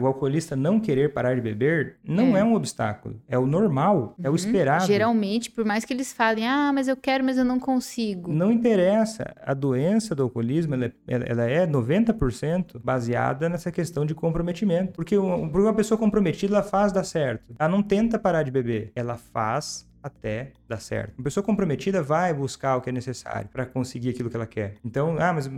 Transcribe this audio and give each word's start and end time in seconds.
O 0.00 0.06
alcoolista 0.06 0.54
não 0.54 0.78
querer 0.78 1.12
parar 1.12 1.34
de 1.34 1.40
beber 1.40 1.96
não 2.06 2.36
é, 2.36 2.40
É. 2.40 2.44
um 2.44 2.54
obstáculo. 2.54 3.20
É 3.26 3.36
o 3.36 3.48
normal, 3.48 4.14
é 4.22 4.28
o 4.28 4.30
Uhum. 4.30 4.36
esperado. 4.36 4.86
Geralmente, 4.86 5.50
por 5.50 5.64
mais 5.64 5.84
que 5.84 5.92
eles 5.92 6.12
falem, 6.12 6.46
ah, 6.46 6.70
mas 6.72 6.86
eu 6.86 6.96
quero, 6.96 7.24
mas 7.24 7.36
eu 7.36 7.44
não 7.44 7.58
consigo. 7.58 8.30
Não 8.32 8.52
interessa. 8.52 9.34
A 9.44 9.52
doença 9.54 10.14
do 10.14 10.22
alcoolismo 10.22 10.74
ela 10.76 10.84
é, 10.84 10.92
ela- 11.08 11.50
é 11.50 11.66
90% 11.66 12.78
baseada 12.78 13.48
nessa 13.48 13.72
questão 13.72 14.06
de 14.06 14.14
comprometimento. 14.14 14.92
Porque 14.92 15.16
porque 15.16 15.58
uma 15.66 15.74
pessoa 15.74 15.98
comprometida, 15.98 16.54
ela 16.54 16.62
faz 16.62 16.92
dar 16.92 17.02
certo. 17.02 17.52
Ela 17.58 17.68
não 17.68 17.82
tenta 17.82 18.20
parar 18.20 18.44
de 18.44 18.52
beber. 18.52 18.92
Ela 18.94 19.16
faz 19.16 19.84
até 20.02 20.52
dar 20.68 20.80
certo. 20.80 21.14
Uma 21.18 21.24
pessoa 21.24 21.44
comprometida 21.44 22.02
vai 22.02 22.32
buscar 22.32 22.76
o 22.76 22.80
que 22.80 22.90
é 22.90 22.92
necessário 22.92 23.48
para 23.52 23.66
conseguir 23.66 24.10
aquilo 24.10 24.30
que 24.30 24.36
ela 24.36 24.46
quer. 24.46 24.74
Então, 24.84 25.16
ah, 25.18 25.32
mas 25.32 25.50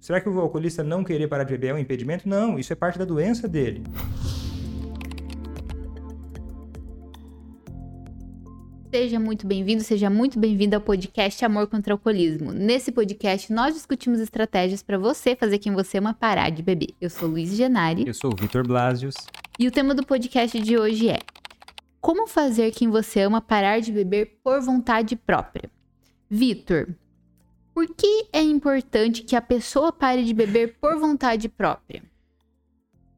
será 0.00 0.20
que 0.20 0.28
o 0.28 0.40
alcoolista 0.40 0.82
não 0.82 1.04
querer 1.04 1.28
parar 1.28 1.44
de 1.44 1.52
beber 1.52 1.68
é 1.68 1.74
um 1.74 1.78
impedimento? 1.78 2.28
Não, 2.28 2.58
isso 2.58 2.72
é 2.72 2.76
parte 2.76 2.98
da 2.98 3.04
doença 3.04 3.48
dele. 3.48 3.82
Seja 8.90 9.18
muito 9.18 9.44
bem-vindo, 9.44 9.82
seja 9.82 10.08
muito 10.08 10.38
bem-vindo 10.38 10.76
ao 10.76 10.80
podcast 10.80 11.44
Amor 11.44 11.66
contra 11.66 11.92
o 11.92 11.96
Alcoolismo. 11.96 12.52
Nesse 12.52 12.92
podcast, 12.92 13.52
nós 13.52 13.74
discutimos 13.74 14.20
estratégias 14.20 14.84
para 14.84 14.96
você 14.96 15.34
fazer 15.34 15.58
quem 15.58 15.72
você 15.72 15.98
ama 15.98 16.14
parar 16.14 16.50
de 16.50 16.62
beber. 16.62 16.94
Eu 17.00 17.10
sou 17.10 17.28
Luiz 17.28 17.52
Genari 17.56 18.06
Eu 18.06 18.14
sou 18.14 18.32
o 18.32 18.36
Vitor 18.36 18.64
Blasius. 18.64 19.16
e 19.58 19.66
o 19.66 19.70
tema 19.72 19.96
do 19.96 20.06
podcast 20.06 20.60
de 20.60 20.78
hoje 20.78 21.08
é 21.08 21.18
Como 22.04 22.26
fazer 22.26 22.70
quem 22.70 22.90
você 22.90 23.22
ama 23.22 23.40
parar 23.40 23.80
de 23.80 23.90
beber 23.90 24.38
por 24.44 24.60
vontade 24.60 25.16
própria. 25.16 25.70
Vitor, 26.28 26.94
por 27.72 27.86
que 27.94 28.28
é 28.30 28.42
importante 28.42 29.22
que 29.22 29.34
a 29.34 29.40
pessoa 29.40 29.90
pare 29.90 30.22
de 30.22 30.34
beber 30.34 30.76
por 30.78 30.98
vontade 30.98 31.48
própria? 31.48 32.02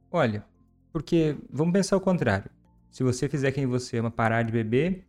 Olha, 0.09 0.47
porque 0.93 1.37
vamos 1.51 1.73
pensar 1.73 1.97
o 1.97 2.01
contrário. 2.01 2.49
Se 2.89 3.03
você 3.03 3.29
fizer 3.29 3.51
quem 3.51 3.67
você 3.67 3.99
ama 3.99 4.09
parar 4.09 4.45
de 4.45 4.53
beber, 4.53 5.05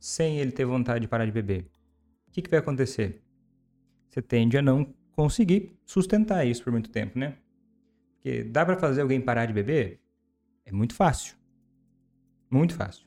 sem 0.00 0.38
ele 0.38 0.50
ter 0.50 0.64
vontade 0.64 1.00
de 1.00 1.06
parar 1.06 1.26
de 1.26 1.32
beber, 1.32 1.66
o 2.28 2.30
que, 2.32 2.40
que 2.40 2.48
vai 2.48 2.60
acontecer? 2.60 3.22
Você 4.08 4.22
tende 4.22 4.56
a 4.56 4.62
não 4.62 4.90
conseguir 5.12 5.78
sustentar 5.84 6.46
isso 6.46 6.64
por 6.64 6.72
muito 6.72 6.88
tempo, 6.88 7.18
né? 7.18 7.36
Porque 8.14 8.42
dá 8.42 8.64
pra 8.64 8.78
fazer 8.78 9.02
alguém 9.02 9.20
parar 9.20 9.44
de 9.44 9.52
beber? 9.52 10.00
É 10.64 10.72
muito 10.72 10.94
fácil. 10.94 11.36
Muito 12.50 12.74
fácil. 12.74 13.04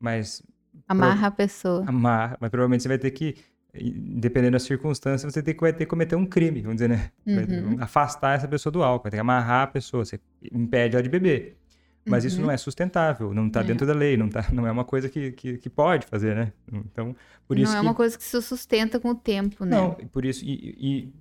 Mas 0.00 0.42
Amarra 0.88 1.28
a 1.28 1.30
pessoa. 1.30 1.84
amarra, 1.86 2.36
mas 2.40 2.50
provavelmente 2.50 2.82
você 2.82 2.88
vai 2.88 2.98
ter 2.98 3.10
que, 3.12 3.36
dependendo 3.72 4.52
da 4.52 4.58
circunstância, 4.58 5.30
você 5.30 5.42
que, 5.42 5.60
vai 5.60 5.72
ter 5.72 5.80
que 5.84 5.86
cometer 5.86 6.16
um 6.16 6.26
crime, 6.26 6.60
vamos 6.60 6.76
dizer, 6.76 6.88
né? 6.88 7.10
Vai 7.24 7.44
Uhum. 7.44 7.76
afastar 7.80 8.36
essa 8.36 8.48
pessoa 8.48 8.72
do 8.72 8.82
álcool, 8.82 9.04
vai 9.04 9.10
ter 9.10 9.16
que 9.18 9.20
amarrar 9.20 9.62
a 9.62 9.66
pessoa, 9.66 10.04
você 10.04 10.18
impede 10.52 10.96
ela 10.96 11.02
de 11.02 11.08
beber. 11.08 11.56
Mas 12.04 12.24
isso 12.24 12.38
Uhum. 12.40 12.46
não 12.46 12.50
é 12.52 12.56
sustentável, 12.56 13.32
não 13.32 13.46
está 13.46 13.60
É. 13.60 13.64
dentro 13.64 13.86
da 13.86 13.92
lei, 13.94 14.16
não, 14.16 14.28
tá, 14.28 14.44
não 14.52 14.66
é 14.66 14.72
uma 14.72 14.84
coisa 14.84 15.08
que, 15.08 15.30
que, 15.32 15.56
que 15.58 15.70
pode 15.70 16.04
fazer, 16.06 16.34
né? 16.34 16.52
Então, 16.72 17.14
por 17.46 17.56
isso 17.56 17.70
não 17.70 17.78
é 17.78 17.80
que... 17.80 17.86
uma 17.86 17.94
coisa 17.94 18.18
que 18.18 18.24
se 18.24 18.42
sustenta 18.42 18.98
com 18.98 19.10
o 19.10 19.14
tempo, 19.14 19.64
né? 19.64 19.76
Não, 19.76 19.92
por 19.92 20.24
isso, 20.24 20.44
e, 20.44 21.12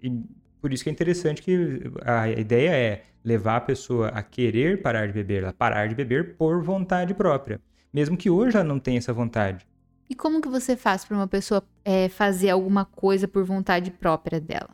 e- 0.00 0.08
e 0.08 0.22
por 0.66 0.72
isso 0.72 0.82
que 0.82 0.90
é 0.90 0.92
interessante 0.92 1.42
que 1.42 1.80
a 2.04 2.28
ideia 2.28 2.70
é 2.70 3.04
levar 3.24 3.58
a 3.58 3.60
pessoa 3.60 4.08
a 4.08 4.20
querer 4.20 4.82
parar 4.82 5.06
de 5.06 5.12
beber, 5.12 5.44
ela 5.44 5.52
parar 5.52 5.86
de 5.86 5.94
beber 5.94 6.34
por 6.34 6.60
vontade 6.60 7.14
própria. 7.14 7.60
Mesmo 7.94 8.16
que 8.16 8.28
hoje 8.28 8.56
ela 8.56 8.64
não 8.64 8.80
tenha 8.80 8.98
essa 8.98 9.12
vontade. 9.12 9.64
E 10.10 10.14
como 10.16 10.40
que 10.40 10.48
você 10.48 10.76
faz 10.76 11.04
para 11.04 11.16
uma 11.16 11.28
pessoa 11.28 11.62
é, 11.84 12.08
fazer 12.08 12.50
alguma 12.50 12.84
coisa 12.84 13.28
por 13.28 13.44
vontade 13.44 13.92
própria 13.92 14.40
dela? 14.40 14.70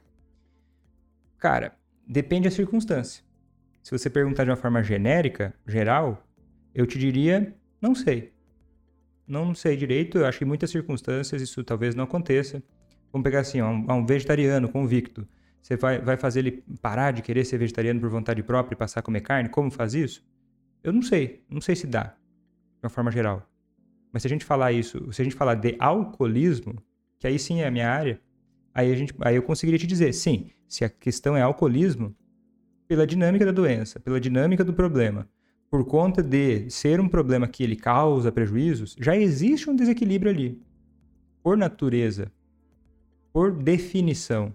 Cara, 1.37 1.77
depende 2.09 2.49
da 2.49 2.55
circunstância. 2.55 3.23
Se 3.83 3.91
você 3.91 4.09
perguntar 4.09 4.45
de 4.45 4.51
uma 4.51 4.56
forma 4.56 4.83
genérica, 4.83 5.53
geral, 5.67 6.27
eu 6.75 6.87
te 6.87 6.99
diria, 6.99 7.55
não 7.83 7.95
sei. 7.95 8.33
Não 9.29 9.55
sei 9.55 9.77
direito, 9.77 10.17
eu 10.17 10.25
acho 10.25 10.39
que 10.39 10.45
em 10.45 10.49
muitas 10.49 10.71
circunstâncias 10.71 11.43
isso 11.43 11.62
talvez 11.62 11.95
não 11.95 12.05
aconteça. 12.05 12.62
Vamos 13.12 13.25
pegar 13.25 13.41
assim, 13.41 13.61
um, 13.61 13.93
um 13.93 14.06
vegetariano 14.06 14.71
convicto. 14.71 15.28
Você 15.62 15.77
vai, 15.77 16.00
vai 16.00 16.17
fazer 16.17 16.41
ele 16.41 16.65
parar 16.83 17.12
de 17.12 17.23
querer 17.23 17.45
ser 17.45 17.56
vegetariano 17.56 18.00
por 18.00 18.11
vontade 18.11 18.43
própria 18.43 18.75
e 18.75 18.77
passar 18.77 19.00
a 19.00 19.03
comer 19.03 19.21
carne? 19.21 19.49
Como 19.49 19.71
faz 19.71 19.95
isso? 19.95 20.27
Eu 20.83 20.93
não 20.93 21.03
sei. 21.03 21.45
Não 21.49 21.61
sei 21.61 21.77
se 21.77 21.87
dá, 21.87 22.03
de 22.03 22.84
uma 22.84 22.91
forma 22.91 23.12
geral. 23.12 23.49
Mas 24.12 24.22
se 24.22 24.28
a 24.28 24.31
gente 24.31 24.45
falar 24.45 24.72
isso, 24.72 25.11
se 25.12 25.22
a 25.22 25.25
gente 25.25 25.37
falar 25.37 25.55
de 25.55 25.77
alcoolismo, 25.78 26.75
que 27.19 27.27
aí 27.28 27.39
sim 27.39 27.61
é 27.61 27.69
a 27.69 27.71
minha 27.71 27.89
área, 27.89 28.21
aí, 28.75 28.91
a 28.93 28.97
gente, 28.97 29.15
aí 29.21 29.37
eu 29.37 29.43
conseguiria 29.43 29.78
te 29.78 29.87
dizer, 29.87 30.12
sim, 30.12 30.51
se 30.67 30.84
a 30.84 30.89
questão 30.89 31.37
é 31.37 31.43
alcoolismo, 31.43 32.15
pela 32.89 33.06
dinâmica 33.06 33.47
da 33.47 33.53
doença, 33.53 34.01
pela 34.01 34.21
dinâmica 34.21 34.65
do 34.65 34.75
problema, 34.75 35.28
por 35.71 35.87
conta 35.87 36.22
de 36.22 36.69
ser 36.69 37.01
um 37.01 37.09
problema 37.09 37.49
que 37.49 37.62
ele 37.62 37.77
causa 37.77 38.31
prejuízos, 38.31 38.95
já 39.01 39.17
existe 39.17 39.71
um 39.71 39.77
desequilíbrio 39.77 40.31
ali. 40.31 40.61
Por 41.43 41.56
natureza, 41.56 42.31
por 43.33 43.53
definição. 43.53 44.53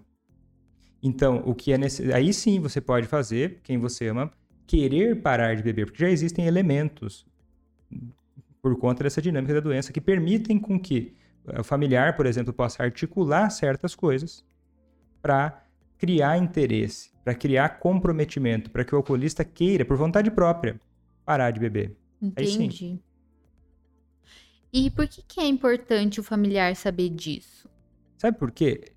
Então, 1.02 1.42
o 1.46 1.54
que 1.54 1.72
é 1.72 1.78
necessário. 1.78 2.14
Aí 2.14 2.32
sim 2.32 2.60
você 2.60 2.80
pode 2.80 3.06
fazer, 3.06 3.60
quem 3.62 3.78
você 3.78 4.08
ama, 4.08 4.30
querer 4.66 5.22
parar 5.22 5.54
de 5.54 5.62
beber, 5.62 5.86
porque 5.86 6.02
já 6.02 6.10
existem 6.10 6.46
elementos 6.46 7.26
por 8.60 8.76
conta 8.78 9.04
dessa 9.04 9.22
dinâmica 9.22 9.54
da 9.54 9.60
doença 9.60 9.92
que 9.92 10.00
permitem 10.00 10.58
com 10.58 10.78
que 10.78 11.14
o 11.58 11.64
familiar, 11.64 12.16
por 12.16 12.26
exemplo, 12.26 12.52
possa 12.52 12.82
articular 12.82 13.48
certas 13.50 13.94
coisas 13.94 14.44
para 15.22 15.64
criar 15.96 16.36
interesse, 16.36 17.10
para 17.24 17.34
criar 17.34 17.80
comprometimento, 17.80 18.70
para 18.70 18.84
que 18.84 18.94
o 18.94 18.98
alcoolista 18.98 19.44
queira, 19.44 19.84
por 19.84 19.96
vontade 19.96 20.30
própria, 20.30 20.80
parar 21.24 21.50
de 21.50 21.60
beber. 21.60 21.96
Aí 22.36 22.46
sim. 22.46 22.64
Entendi. 22.64 23.00
E 24.72 24.90
por 24.90 25.08
que, 25.08 25.22
que 25.22 25.40
é 25.40 25.46
importante 25.46 26.20
o 26.20 26.22
familiar 26.22 26.76
saber 26.76 27.08
disso? 27.08 27.68
Sabe 28.18 28.36
por 28.38 28.50
quê? 28.50 28.92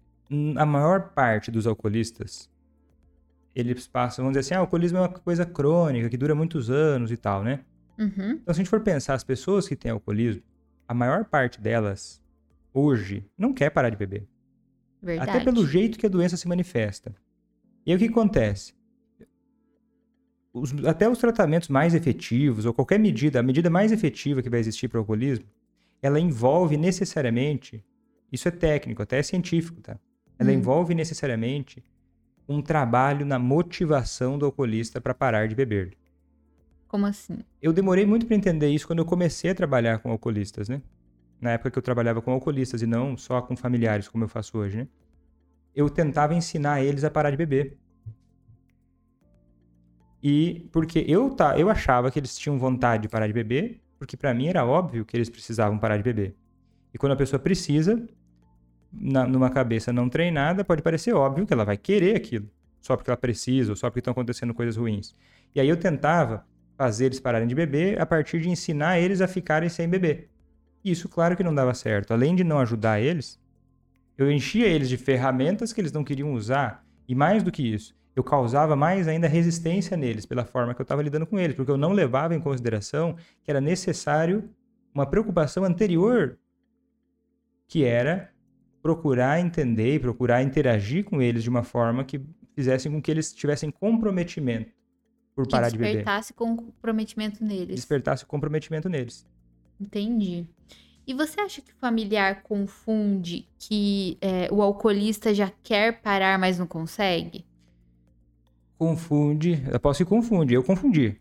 A 0.57 0.65
maior 0.65 1.09
parte 1.13 1.51
dos 1.51 1.67
alcoolistas, 1.67 2.49
eles 3.53 3.87
passam, 3.87 4.23
vamos 4.23 4.37
dizer 4.37 4.47
assim, 4.47 4.55
ah, 4.55 4.59
o 4.59 4.61
alcoolismo 4.61 4.97
é 4.97 5.01
uma 5.01 5.09
coisa 5.09 5.45
crônica, 5.45 6.09
que 6.09 6.17
dura 6.17 6.33
muitos 6.33 6.69
anos 6.69 7.11
e 7.11 7.17
tal, 7.17 7.43
né? 7.43 7.59
Uhum, 7.99 8.31
Então, 8.41 8.53
se 8.53 8.61
a 8.61 8.63
gente 8.63 8.69
for 8.69 8.79
pensar, 8.81 9.13
as 9.13 9.23
pessoas 9.23 9.67
que 9.67 9.75
têm 9.75 9.91
alcoolismo, 9.91 10.41
a 10.87 10.93
maior 10.93 11.25
parte 11.25 11.59
delas, 11.59 12.21
hoje, 12.73 13.25
não 13.37 13.53
quer 13.53 13.69
parar 13.69 13.89
de 13.89 13.97
beber. 13.97 14.27
verdade. 15.01 15.31
Até 15.31 15.43
pelo 15.43 15.65
jeito 15.67 15.99
que 15.99 16.05
a 16.05 16.09
doença 16.09 16.37
se 16.37 16.47
manifesta. 16.47 17.13
E 17.85 17.91
aí 17.91 17.95
o 17.97 17.99
que 17.99 18.05
acontece? 18.05 18.73
Os- 20.53 20.73
até 20.85 21.09
os 21.09 21.17
tratamentos 21.17 21.69
mais 21.69 21.93
efetivos, 21.93 22.65
ou 22.65 22.73
qualquer 22.73 22.99
medida, 22.99 23.39
a 23.39 23.43
medida 23.43 23.69
mais 23.69 23.91
efetiva 23.91 24.41
que 24.41 24.49
vai 24.49 24.59
existir 24.59 24.87
para 24.87 24.97
o 24.97 25.01
alcoolismo, 25.01 25.45
ela 26.01 26.19
envolve 26.19 26.77
necessariamente, 26.77 27.83
isso 28.31 28.47
é 28.47 28.51
técnico, 28.51 29.01
até 29.01 29.19
é 29.19 29.23
científico, 29.23 29.81
tá? 29.81 29.97
Ela 30.41 30.49
Hum. 30.49 30.55
envolve 30.55 30.95
necessariamente 30.95 31.83
um 32.49 32.63
trabalho 32.63 33.23
na 33.27 33.37
motivação 33.37 34.39
do 34.39 34.45
alcoolista 34.47 34.99
para 34.99 35.13
parar 35.13 35.47
de 35.47 35.53
beber. 35.53 35.95
Como 36.87 37.05
assim? 37.05 37.37
Eu 37.61 37.71
demorei 37.71 38.07
muito 38.07 38.25
para 38.25 38.35
entender 38.35 38.67
isso 38.69 38.87
quando 38.87 38.99
eu 38.99 39.05
comecei 39.05 39.51
a 39.51 39.55
trabalhar 39.55 39.99
com 39.99 40.09
alcoolistas, 40.09 40.67
né? 40.67 40.81
Na 41.39 41.51
época 41.51 41.69
que 41.69 41.77
eu 41.77 41.83
trabalhava 41.83 42.23
com 42.23 42.31
alcoolistas 42.31 42.81
e 42.81 42.87
não 42.87 43.15
só 43.15 43.39
com 43.39 43.55
familiares, 43.55 44.07
como 44.07 44.23
eu 44.23 44.27
faço 44.27 44.57
hoje, 44.57 44.77
né? 44.77 44.87
Eu 45.75 45.87
tentava 45.91 46.33
ensinar 46.33 46.81
eles 46.81 47.03
a 47.03 47.11
parar 47.11 47.29
de 47.29 47.37
beber. 47.37 47.77
E 50.23 50.67
porque 50.71 51.05
eu, 51.07 51.29
tá, 51.35 51.57
eu 51.57 51.69
achava 51.69 52.09
que 52.09 52.17
eles 52.17 52.35
tinham 52.35 52.57
vontade 52.57 53.03
de 53.03 53.09
parar 53.09 53.27
de 53.27 53.33
beber, 53.33 53.79
porque 53.99 54.17
para 54.17 54.33
mim 54.33 54.47
era 54.47 54.65
óbvio 54.65 55.05
que 55.05 55.15
eles 55.15 55.29
precisavam 55.29 55.77
parar 55.77 55.97
de 55.97 56.03
beber. 56.03 56.35
E 56.93 56.97
quando 56.97 57.11
a 57.13 57.15
pessoa 57.15 57.39
precisa, 57.39 58.07
na- 58.91 59.27
numa 59.27 59.49
cabeça 59.49 59.93
não 59.93 60.09
treinada, 60.09 60.63
pode 60.63 60.81
parecer 60.81 61.13
óbvio 61.13 61.45
que 61.45 61.53
ela 61.53 61.65
vai 61.65 61.77
querer 61.77 62.15
aquilo, 62.15 62.49
só 62.79 62.95
porque 62.95 63.09
ela 63.09 63.17
precisa, 63.17 63.71
ou 63.71 63.75
só 63.75 63.89
porque 63.89 63.99
estão 63.99 64.11
acontecendo 64.11 64.53
coisas 64.53 64.75
ruins. 64.75 65.15
E 65.55 65.59
aí 65.59 65.67
eu 65.69 65.77
tentava 65.77 66.45
fazer 66.77 67.05
eles 67.05 67.19
pararem 67.19 67.47
de 67.47 67.55
beber 67.55 68.01
a 68.01 68.05
partir 68.05 68.39
de 68.41 68.49
ensinar 68.49 68.99
eles 68.99 69.21
a 69.21 69.27
ficarem 69.27 69.69
sem 69.69 69.87
beber. 69.87 70.29
Isso, 70.83 71.07
claro 71.07 71.37
que 71.37 71.43
não 71.43 71.53
dava 71.53 71.73
certo. 71.73 72.11
Além 72.11 72.35
de 72.35 72.43
não 72.43 72.59
ajudar 72.59 72.99
eles, 72.99 73.39
eu 74.17 74.31
enchia 74.31 74.67
eles 74.67 74.89
de 74.89 74.97
ferramentas 74.97 75.71
que 75.71 75.79
eles 75.79 75.91
não 75.91 76.03
queriam 76.03 76.33
usar. 76.33 76.83
E 77.07 77.13
mais 77.13 77.43
do 77.43 77.51
que 77.51 77.61
isso, 77.61 77.95
eu 78.15 78.23
causava 78.23 78.75
mais 78.75 79.07
ainda 79.07 79.27
resistência 79.27 79.95
neles 79.95 80.25
pela 80.25 80.43
forma 80.43 80.73
que 80.73 80.81
eu 80.81 80.83
estava 80.83 81.01
lidando 81.01 81.27
com 81.27 81.39
eles, 81.39 81.55
porque 81.55 81.71
eu 81.71 81.77
não 81.77 81.91
levava 81.91 82.33
em 82.33 82.39
consideração 82.39 83.15
que 83.43 83.51
era 83.51 83.61
necessário 83.61 84.49
uma 84.93 85.05
preocupação 85.05 85.63
anterior, 85.63 86.37
que 87.67 87.85
era 87.85 88.30
procurar 88.81 89.39
entender 89.39 89.95
e 89.95 89.99
procurar 89.99 90.41
interagir 90.41 91.03
com 91.03 91.21
eles 91.21 91.43
de 91.43 91.49
uma 91.49 91.63
forma 91.63 92.03
que 92.03 92.21
fizessem 92.55 92.91
com 92.91 93.01
que 93.01 93.09
eles 93.09 93.33
tivessem 93.33 93.69
comprometimento 93.71 94.71
por 95.35 95.45
Que 95.45 95.51
parar 95.51 95.69
de 95.69 95.77
beber. 95.77 95.97
despertasse 95.97 96.33
comprometimento 96.33 97.43
neles. 97.43 97.75
Despertasse 97.75 98.25
comprometimento 98.25 98.89
neles. 98.89 99.25
Entendi. 99.79 100.45
E 101.05 101.13
você 101.13 101.39
acha 101.41 101.61
que 101.61 101.71
o 101.71 101.75
familiar 101.75 102.43
confunde 102.43 103.47
que 103.57 104.17
é, 104.21 104.47
o 104.51 104.61
alcoolista 104.61 105.33
já 105.33 105.51
quer 105.63 106.01
parar, 106.01 106.37
mas 106.37 106.59
não 106.59 106.67
consegue? 106.67 107.45
Confunde. 108.77 109.63
Eu 109.71 109.79
posso 109.79 109.99
se 109.99 110.05
confundir. 110.05 110.55
Eu 110.55 110.63
confundi. 110.63 111.20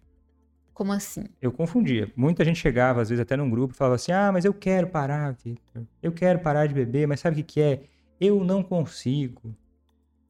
Como 0.73 0.93
assim? 0.93 1.25
Eu 1.41 1.53
confundia. 1.53 2.11
Muita 2.17 2.45
gente 2.45 2.59
chegava, 2.59 3.03
às 3.03 3.11
vezes, 3.11 3.21
até 3.21 3.37
num 3.37 3.51
grupo 3.51 3.75
e 3.75 3.77
falava 3.77 3.97
assim: 3.97 4.13
Ah, 4.13 4.31
mas 4.33 4.45
eu 4.45 4.55
quero 4.55 4.87
parar, 4.87 5.33
Victor. 5.33 5.83
Eu 6.03 6.13
quero 6.13 6.39
parar 6.39 6.67
de 6.67 6.75
beber, 6.75 7.07
mas 7.07 7.21
sabe 7.21 7.35
o 7.35 7.45
que, 7.45 7.55
que 7.55 7.61
é? 7.61 7.83
Eu 8.21 8.43
não 8.45 8.63
consigo. 8.63 9.55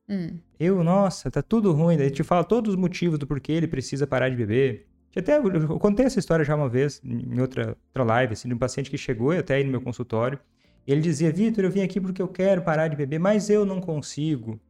Hum. 0.08 0.38
Eu, 0.58 0.82
nossa, 0.82 1.30
tá 1.30 1.40
tudo 1.40 1.72
ruim. 1.72 1.96
Daí 1.96 2.10
te 2.10 2.24
fala 2.24 2.42
todos 2.42 2.74
os 2.74 2.76
motivos 2.76 3.18
do 3.18 3.26
porquê 3.26 3.52
ele 3.52 3.68
precisa 3.68 4.06
parar 4.06 4.28
de 4.28 4.36
beber. 4.36 4.86
Até 5.16 5.38
eu 5.38 5.78
contei 5.78 6.06
essa 6.06 6.18
história 6.18 6.44
já 6.44 6.54
uma 6.54 6.68
vez, 6.68 7.00
em 7.04 7.40
outra, 7.40 7.76
outra 7.88 8.04
live, 8.04 8.32
assim, 8.32 8.48
de 8.48 8.54
um 8.54 8.58
paciente 8.58 8.90
que 8.90 8.98
chegou 8.98 9.32
até 9.32 9.54
aí 9.56 9.64
no 9.64 9.70
meu 9.70 9.80
consultório. 9.80 10.38
E 10.86 10.92
ele 10.92 11.00
dizia: 11.00 11.32
Vitor, 11.32 11.64
eu 11.64 11.70
vim 11.70 11.82
aqui 11.82 12.00
porque 12.00 12.22
eu 12.22 12.28
quero 12.28 12.62
parar 12.62 12.88
de 12.88 12.96
beber, 12.96 13.18
mas 13.18 13.50
eu 13.50 13.64
não 13.64 13.80
consigo. 13.80 14.60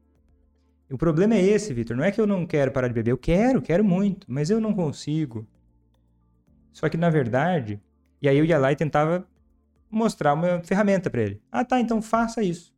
O 0.90 0.98
problema 0.98 1.34
é 1.34 1.42
esse, 1.42 1.72
Vitor. 1.72 1.96
Não 1.96 2.04
é 2.04 2.10
que 2.10 2.20
eu 2.20 2.26
não 2.26 2.46
quero 2.46 2.72
parar 2.72 2.88
de 2.88 2.94
beber. 2.94 3.12
Eu 3.12 3.18
quero, 3.18 3.62
quero 3.62 3.84
muito, 3.84 4.26
mas 4.28 4.50
eu 4.50 4.60
não 4.60 4.74
consigo. 4.74 5.46
Só 6.72 6.88
que, 6.88 6.96
na 6.96 7.10
verdade, 7.10 7.80
e 8.22 8.28
aí 8.28 8.36
eu 8.38 8.44
ia 8.44 8.58
lá 8.58 8.70
e 8.72 8.76
tentava 8.76 9.26
mostrar 9.90 10.34
uma 10.34 10.60
ferramenta 10.62 11.10
para 11.10 11.22
ele. 11.22 11.42
Ah, 11.50 11.64
tá, 11.64 11.80
então 11.80 12.00
faça 12.00 12.42
isso. 12.42 12.72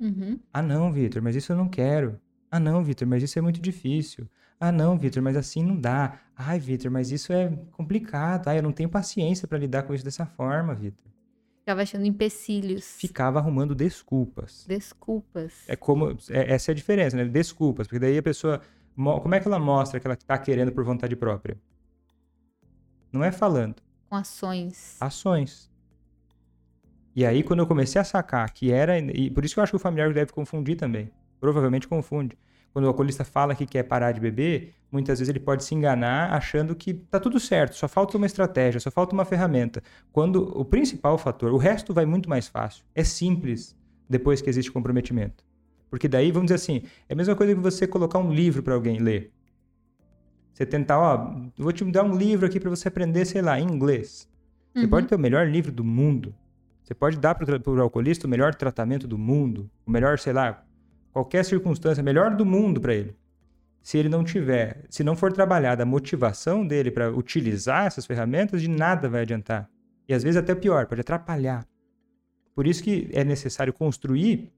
Uhum. 0.00 0.38
Ah, 0.52 0.62
não, 0.62 0.92
Vitor, 0.92 1.22
mas 1.22 1.36
isso 1.36 1.52
eu 1.52 1.56
não 1.56 1.68
quero. 1.68 2.20
Ah, 2.50 2.58
não, 2.60 2.82
Vitor, 2.82 3.06
mas 3.06 3.22
isso 3.22 3.38
é 3.38 3.42
muito 3.42 3.60
difícil. 3.60 4.28
Ah, 4.60 4.72
não, 4.72 4.96
Vitor, 4.98 5.22
mas 5.22 5.36
assim 5.36 5.62
não 5.62 5.76
dá. 5.76 6.18
Ai, 6.36 6.58
Vitor, 6.58 6.90
mas 6.90 7.10
isso 7.12 7.32
é 7.32 7.48
complicado. 7.72 8.48
Ai, 8.48 8.58
eu 8.58 8.62
não 8.62 8.72
tenho 8.72 8.88
paciência 8.88 9.46
para 9.46 9.58
lidar 9.58 9.82
com 9.84 9.94
isso 9.94 10.04
dessa 10.04 10.26
forma, 10.26 10.74
Vitor. 10.74 11.04
Ficava 11.60 11.82
achando 11.82 12.06
empecilhos. 12.06 12.96
Ficava 12.98 13.38
arrumando 13.38 13.74
desculpas. 13.74 14.64
Desculpas. 14.66 15.68
É 15.68 15.76
como. 15.76 16.10
é- 16.30 16.52
essa 16.54 16.70
é 16.70 16.72
a 16.72 16.74
diferença, 16.74 17.16
né? 17.16 17.24
Desculpas. 17.26 17.86
Porque 17.86 17.98
daí 17.98 18.16
a 18.18 18.22
pessoa. 18.22 18.60
mo- 18.96 19.20
Como 19.20 19.34
é 19.34 19.40
que 19.40 19.46
ela 19.46 19.58
mostra 19.58 20.00
que 20.00 20.06
ela 20.06 20.16
tá 20.16 20.38
querendo 20.38 20.72
por 20.72 20.82
vontade 20.82 21.14
própria? 21.14 21.56
Não 23.12 23.24
é 23.24 23.32
falando. 23.32 23.76
Com 24.08 24.16
ações. 24.16 24.96
ações. 25.00 25.70
E 27.14 27.26
aí, 27.26 27.42
quando 27.42 27.60
eu 27.60 27.66
comecei 27.66 28.00
a 28.00 28.04
sacar 28.04 28.52
que 28.52 28.70
era. 28.70 28.98
E 28.98 29.30
por 29.30 29.44
isso 29.44 29.54
que 29.54 29.60
eu 29.60 29.62
acho 29.64 29.72
que 29.72 29.76
o 29.76 29.80
familiar 29.80 30.12
deve 30.12 30.32
confundir 30.32 30.76
também. 30.76 31.10
Provavelmente 31.40 31.88
confunde. 31.88 32.38
Quando 32.72 32.84
o 32.84 32.88
alcoolista 32.88 33.24
fala 33.24 33.54
que 33.54 33.66
quer 33.66 33.82
parar 33.82 34.12
de 34.12 34.20
beber, 34.20 34.74
muitas 34.90 35.18
vezes 35.18 35.28
ele 35.28 35.40
pode 35.40 35.64
se 35.64 35.74
enganar 35.74 36.32
achando 36.32 36.74
que 36.74 36.94
tá 36.94 37.18
tudo 37.18 37.40
certo, 37.40 37.74
só 37.74 37.88
falta 37.88 38.16
uma 38.16 38.26
estratégia, 38.26 38.78
só 38.78 38.90
falta 38.90 39.14
uma 39.14 39.24
ferramenta. 39.24 39.82
Quando 40.12 40.56
o 40.58 40.64
principal 40.64 41.18
fator, 41.18 41.52
o 41.52 41.56
resto 41.56 41.92
vai 41.92 42.06
muito 42.06 42.28
mais 42.28 42.46
fácil. 42.46 42.84
É 42.94 43.02
simples 43.02 43.76
depois 44.08 44.40
que 44.40 44.48
existe 44.48 44.70
comprometimento. 44.70 45.44
Porque 45.90 46.06
daí, 46.06 46.30
vamos 46.30 46.46
dizer 46.46 46.56
assim, 46.56 46.82
é 47.08 47.14
a 47.14 47.16
mesma 47.16 47.34
coisa 47.34 47.54
que 47.54 47.60
você 47.60 47.86
colocar 47.86 48.18
um 48.18 48.32
livro 48.32 48.62
para 48.62 48.74
alguém 48.74 48.98
ler. 48.98 49.32
Você 50.58 50.66
tentar, 50.66 50.98
ó, 50.98 51.36
vou 51.56 51.72
te 51.72 51.84
dar 51.84 52.02
um 52.02 52.16
livro 52.18 52.44
aqui 52.44 52.58
para 52.58 52.68
você 52.68 52.88
aprender, 52.88 53.24
sei 53.24 53.40
lá, 53.40 53.60
inglês. 53.60 54.28
Você 54.74 54.82
Uhum. 54.82 54.90
pode 54.90 55.06
ter 55.06 55.14
o 55.14 55.18
melhor 55.18 55.46
livro 55.46 55.70
do 55.70 55.84
mundo. 55.84 56.34
Você 56.82 56.92
pode 56.94 57.16
dar 57.16 57.36
para 57.36 57.62
o 57.70 57.80
alcoolista 57.80 58.26
o 58.26 58.30
melhor 58.30 58.52
tratamento 58.56 59.06
do 59.06 59.16
mundo, 59.16 59.70
o 59.86 59.90
melhor, 59.92 60.18
sei 60.18 60.32
lá, 60.32 60.64
qualquer 61.12 61.44
circunstância, 61.44 62.02
melhor 62.02 62.34
do 62.34 62.44
mundo 62.44 62.80
para 62.80 62.92
ele. 62.92 63.14
Se 63.80 63.98
ele 63.98 64.08
não 64.08 64.24
tiver, 64.24 64.84
se 64.90 65.04
não 65.04 65.14
for 65.14 65.32
trabalhada 65.32 65.84
a 65.84 65.86
motivação 65.86 66.66
dele 66.66 66.90
para 66.90 67.08
utilizar 67.08 67.86
essas 67.86 68.04
ferramentas, 68.04 68.60
de 68.60 68.66
nada 68.68 69.08
vai 69.08 69.20
adiantar. 69.20 69.70
E 70.08 70.12
às 70.12 70.24
vezes 70.24 70.36
até 70.38 70.56
pior, 70.56 70.86
pode 70.86 71.02
atrapalhar. 71.02 71.64
Por 72.52 72.66
isso 72.66 72.82
que 72.82 73.08
é 73.12 73.22
necessário 73.22 73.72
construir 73.72 74.50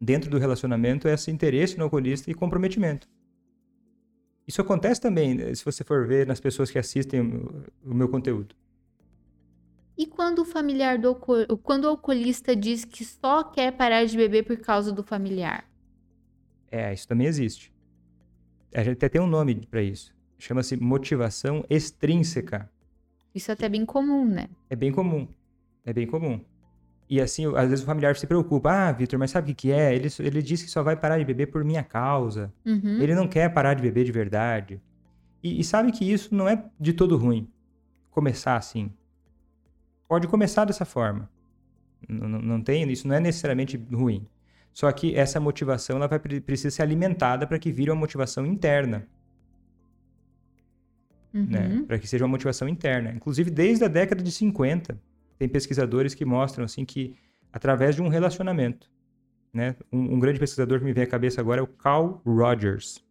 dentro 0.00 0.30
do 0.30 0.38
relacionamento 0.38 1.08
esse 1.08 1.28
interesse 1.32 1.76
no 1.76 1.82
alcoolista 1.82 2.30
e 2.30 2.34
comprometimento. 2.34 3.08
Isso 4.46 4.60
acontece 4.60 5.00
também, 5.00 5.40
eh, 5.40 5.54
se 5.54 5.64
você 5.64 5.82
for 5.82 6.06
ver 6.06 6.26
nas 6.26 6.40
pessoas 6.40 6.70
que 6.70 6.78
assistem 6.78 7.20
o- 7.20 7.64
meu 7.82 8.08
conteúdo. 8.08 8.54
E 9.96 10.06
quando 10.06 10.40
o 10.40 10.44
familiar 10.44 10.98
do 10.98 11.14
quando 11.62 11.84
o 11.84 11.88
alcoolista 11.88 12.54
diz 12.56 12.84
que 12.84 13.04
só 13.04 13.44
quer 13.44 13.72
parar 13.72 14.04
de 14.04 14.16
beber 14.16 14.42
por 14.44 14.56
causa 14.58 14.92
do 14.92 15.02
familiar? 15.04 15.64
É, 16.70 16.92
isso 16.92 17.06
também 17.06 17.26
existe. 17.28 17.72
A 18.74 18.82
gente 18.82 18.94
até 18.94 19.08
tem 19.08 19.20
um 19.20 19.26
nome 19.28 19.54
para 19.66 19.80
isso. 19.80 20.12
Chama-se 20.36 20.76
motivação 20.76 21.64
extrínseca. 21.70 22.68
Isso 23.32 23.50
é 23.52 23.54
até 23.54 23.68
bem 23.68 23.86
comum, 23.86 24.24
né? 24.24 24.48
É 24.68 24.74
bem 24.74 24.90
comum. 24.90 25.28
É 25.84 25.92
bem 25.92 26.06
comum. 26.08 26.40
E 27.14 27.20
assim, 27.20 27.46
às 27.56 27.68
vezes 27.68 27.82
o 27.82 27.86
familiar 27.86 28.16
se 28.16 28.26
preocupa. 28.26 28.70
Ah, 28.72 28.92
Vitor, 28.92 29.18
mas 29.18 29.30
sabe 29.30 29.44
o 29.52 29.54
que 29.54 29.68
que 29.68 29.72
é? 29.72 29.94
Ele, 29.94 30.08
ele 30.18 30.42
disse 30.42 30.64
que 30.64 30.70
só 30.70 30.82
vai 30.82 30.96
parar 30.96 31.18
de 31.18 31.24
beber 31.24 31.46
por 31.46 31.62
minha 31.64 31.82
causa. 31.84 32.52
Uhum. 32.66 32.98
Ele 33.00 33.14
não 33.14 33.28
quer 33.28 33.52
parar 33.52 33.74
de 33.74 33.82
beber 33.82 34.04
de 34.04 34.10
verdade. 34.12 34.80
E, 35.42 35.60
e 35.60 35.62
sabe 35.64 35.92
que 35.92 36.04
isso 36.10 36.34
não 36.34 36.48
é 36.48 36.64
de 36.80 36.92
todo 36.92 37.16
ruim. 37.16 37.48
Começar 38.10 38.56
assim. 38.56 38.90
Pode 40.08 40.26
começar 40.26 40.64
dessa 40.64 40.84
forma. 40.84 41.30
N- 42.08 42.20
n- 42.26 42.42
Não 42.42 42.60
tem, 42.60 42.90
isso 42.90 43.06
não 43.06 43.14
é 43.14 43.20
necessariamente 43.20 43.76
ruim. 43.92 44.26
Só 44.72 44.90
que 44.90 45.14
essa 45.14 45.38
motivação 45.38 45.96
ela 45.96 46.08
vai 46.08 46.18
pre- 46.18 46.40
precisa 46.40 46.70
ser 46.70 46.82
alimentada 46.82 47.46
para 47.46 47.58
que 47.60 47.70
vire 47.70 47.90
uma 47.92 48.00
motivação 48.00 48.44
interna, 48.44 49.06
Uhum. 51.32 51.46
né? 51.48 51.84
Para 51.86 51.98
que 51.98 52.06
seja 52.06 52.24
uma 52.24 52.30
motivação 52.30 52.68
interna. 52.68 53.10
Inclusive 53.12 53.50
desde 53.50 53.84
a 53.84 53.88
década 53.88 54.22
de 54.22 54.30
50, 54.32 54.98
tem 55.38 55.48
pesquisadores 55.48 56.14
que 56.14 56.24
mostram 56.24 56.64
assim 56.64 56.84
que 56.84 57.14
através 57.52 57.94
de 57.94 58.02
um 58.02 58.08
relacionamento, 58.08 58.90
né? 59.52 59.76
Um, 59.92 60.14
um 60.14 60.18
grande 60.18 60.38
pesquisador 60.40 60.78
que 60.78 60.84
me 60.84 60.92
vem 60.92 61.04
à 61.04 61.06
cabeça 61.06 61.40
agora 61.40 61.60
é 61.60 61.64
o 61.64 61.66
Carl 61.66 62.20
Rogers. 62.26 63.04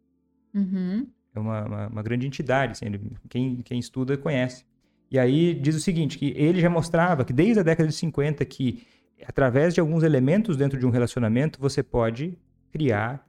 Uhum. 0.53 1.07
É 1.33 1.39
uma, 1.39 1.65
uma, 1.65 1.87
uma 1.87 2.03
grande 2.03 2.27
entidade, 2.27 2.73
assim, 2.73 2.85
ele- 2.85 3.01
quem, 3.29 3.61
quem 3.63 3.79
estuda 3.79 4.17
conhece. 4.17 4.65
E 5.09 5.17
aí 5.17 5.53
diz 5.53 5.75
o 5.75 5.79
seguinte, 5.79 6.17
que 6.17 6.33
ele 6.35 6.59
já 6.59 6.69
mostrava 6.69 7.23
que 7.23 7.33
desde 7.33 7.59
a 7.59 7.63
década 7.63 7.87
de 7.87 7.95
50 7.95 8.43
que 8.45 8.83
através 9.25 9.73
de 9.73 9.79
alguns 9.79 10.03
elementos 10.03 10.57
dentro 10.57 10.77
de 10.77 10.85
um 10.85 10.89
relacionamento 10.89 11.59
você 11.59 11.81
pode 11.81 12.37
criar, 12.71 13.25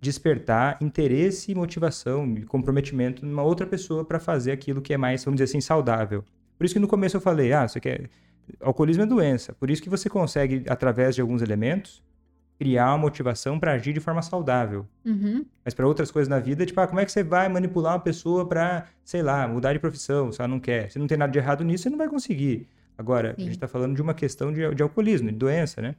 despertar 0.00 0.78
interesse 0.80 1.52
e 1.52 1.54
motivação 1.54 2.32
e 2.36 2.42
comprometimento 2.44 3.24
numa 3.26 3.42
outra 3.42 3.66
pessoa 3.66 4.04
para 4.04 4.18
fazer 4.18 4.52
aquilo 4.52 4.80
que 4.80 4.94
é 4.94 4.96
mais, 4.96 5.24
vamos 5.24 5.36
dizer 5.38 5.50
assim, 5.50 5.60
saudável. 5.60 6.24
Por 6.60 6.66
isso 6.66 6.74
que 6.74 6.78
no 6.78 6.86
começo 6.86 7.16
eu 7.16 7.22
falei, 7.22 7.54
ah, 7.54 7.66
você 7.66 7.80
quer... 7.80 8.10
Alcoolismo 8.60 9.02
é 9.02 9.06
doença. 9.06 9.54
Por 9.54 9.70
isso 9.70 9.82
que 9.82 9.88
você 9.88 10.10
consegue, 10.10 10.62
através 10.68 11.14
de 11.14 11.22
alguns 11.22 11.40
elementos, 11.40 12.02
criar 12.58 12.90
uma 12.90 12.98
motivação 12.98 13.58
para 13.58 13.72
agir 13.72 13.94
de 13.94 14.00
forma 14.00 14.20
saudável. 14.20 14.86
Uhum. 15.02 15.42
Mas 15.64 15.72
para 15.72 15.86
outras 15.86 16.10
coisas 16.10 16.28
na 16.28 16.38
vida, 16.38 16.66
tipo, 16.66 16.78
ah, 16.78 16.86
como 16.86 17.00
é 17.00 17.06
que 17.06 17.12
você 17.12 17.24
vai 17.24 17.48
manipular 17.48 17.94
uma 17.94 18.00
pessoa 18.00 18.46
para, 18.46 18.88
sei 19.02 19.22
lá, 19.22 19.48
mudar 19.48 19.72
de 19.72 19.78
profissão, 19.78 20.30
se 20.30 20.38
ela 20.38 20.48
não 20.48 20.60
quer? 20.60 20.90
Se 20.90 20.98
não 20.98 21.06
tem 21.06 21.16
nada 21.16 21.32
de 21.32 21.38
errado 21.38 21.64
nisso, 21.64 21.84
você 21.84 21.88
não 21.88 21.96
vai 21.96 22.10
conseguir. 22.10 22.68
Agora, 22.98 23.28
Sim. 23.28 23.40
a 23.40 23.44
gente 23.46 23.54
está 23.54 23.66
falando 23.66 23.96
de 23.96 24.02
uma 24.02 24.12
questão 24.12 24.52
de, 24.52 24.74
de 24.74 24.82
alcoolismo, 24.82 25.30
de 25.30 25.38
doença, 25.38 25.80
né? 25.80 25.94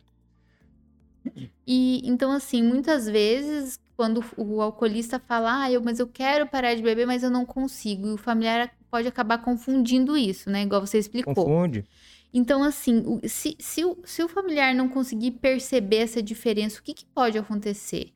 E 1.66 2.08
então, 2.08 2.32
assim, 2.32 2.62
muitas 2.62 3.08
vezes, 3.08 3.80
quando 4.02 4.26
o 4.36 4.60
alcoolista 4.64 5.20
fala, 5.20 5.62
ah, 5.62 5.72
eu, 5.72 5.80
mas 5.80 6.00
eu 6.00 6.08
quero 6.08 6.48
parar 6.48 6.74
de 6.74 6.82
beber, 6.82 7.06
mas 7.06 7.22
eu 7.22 7.30
não 7.30 7.46
consigo. 7.46 8.08
E 8.08 8.12
o 8.14 8.18
familiar 8.18 8.76
pode 8.90 9.08
acabar 9.08 9.38
confundindo 9.38 10.18
isso, 10.18 10.50
né? 10.50 10.64
Igual 10.64 10.84
você 10.84 10.98
explicou. 10.98 11.36
Confunde. 11.36 11.86
Então, 12.34 12.64
assim, 12.64 13.22
se, 13.26 13.56
se, 13.60 13.86
o, 13.86 14.00
se 14.04 14.24
o 14.24 14.28
familiar 14.28 14.74
não 14.74 14.90
conseguir 14.90 15.34
perceber 15.34 15.98
essa 15.98 16.20
diferença, 16.20 16.80
o 16.80 16.84
que, 16.84 16.96
que 16.96 17.06
pode 17.06 17.38
acontecer? 17.38 18.12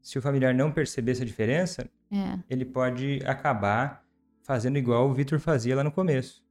Se 0.00 0.16
o 0.16 0.22
familiar 0.22 0.54
não 0.54 0.70
perceber 0.70 1.10
essa 1.10 1.26
diferença, 1.26 1.90
É. 2.12 2.38
ele 2.48 2.64
pode 2.64 3.20
acabar 3.26 4.04
fazendo 4.44 4.78
igual 4.78 5.10
o 5.10 5.14
Vitor 5.14 5.40
fazia 5.40 5.74
lá 5.74 5.82
no 5.82 5.90
começo. 5.90 6.44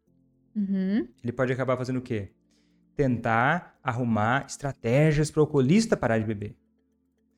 Uhum. 0.53 1.07
Ele 1.23 1.31
pode 1.31 1.53
acabar 1.53 1.77
fazendo 1.77 1.99
o 1.99 2.01
quê? 2.01 2.31
Tentar 2.97 3.79
arrumar 3.81 4.45
estratégias 4.45 5.31
para 5.31 5.39
o 5.39 5.43
alcoolista 5.43 5.95
parar 5.95 6.19
de 6.19 6.25
beber. 6.25 6.57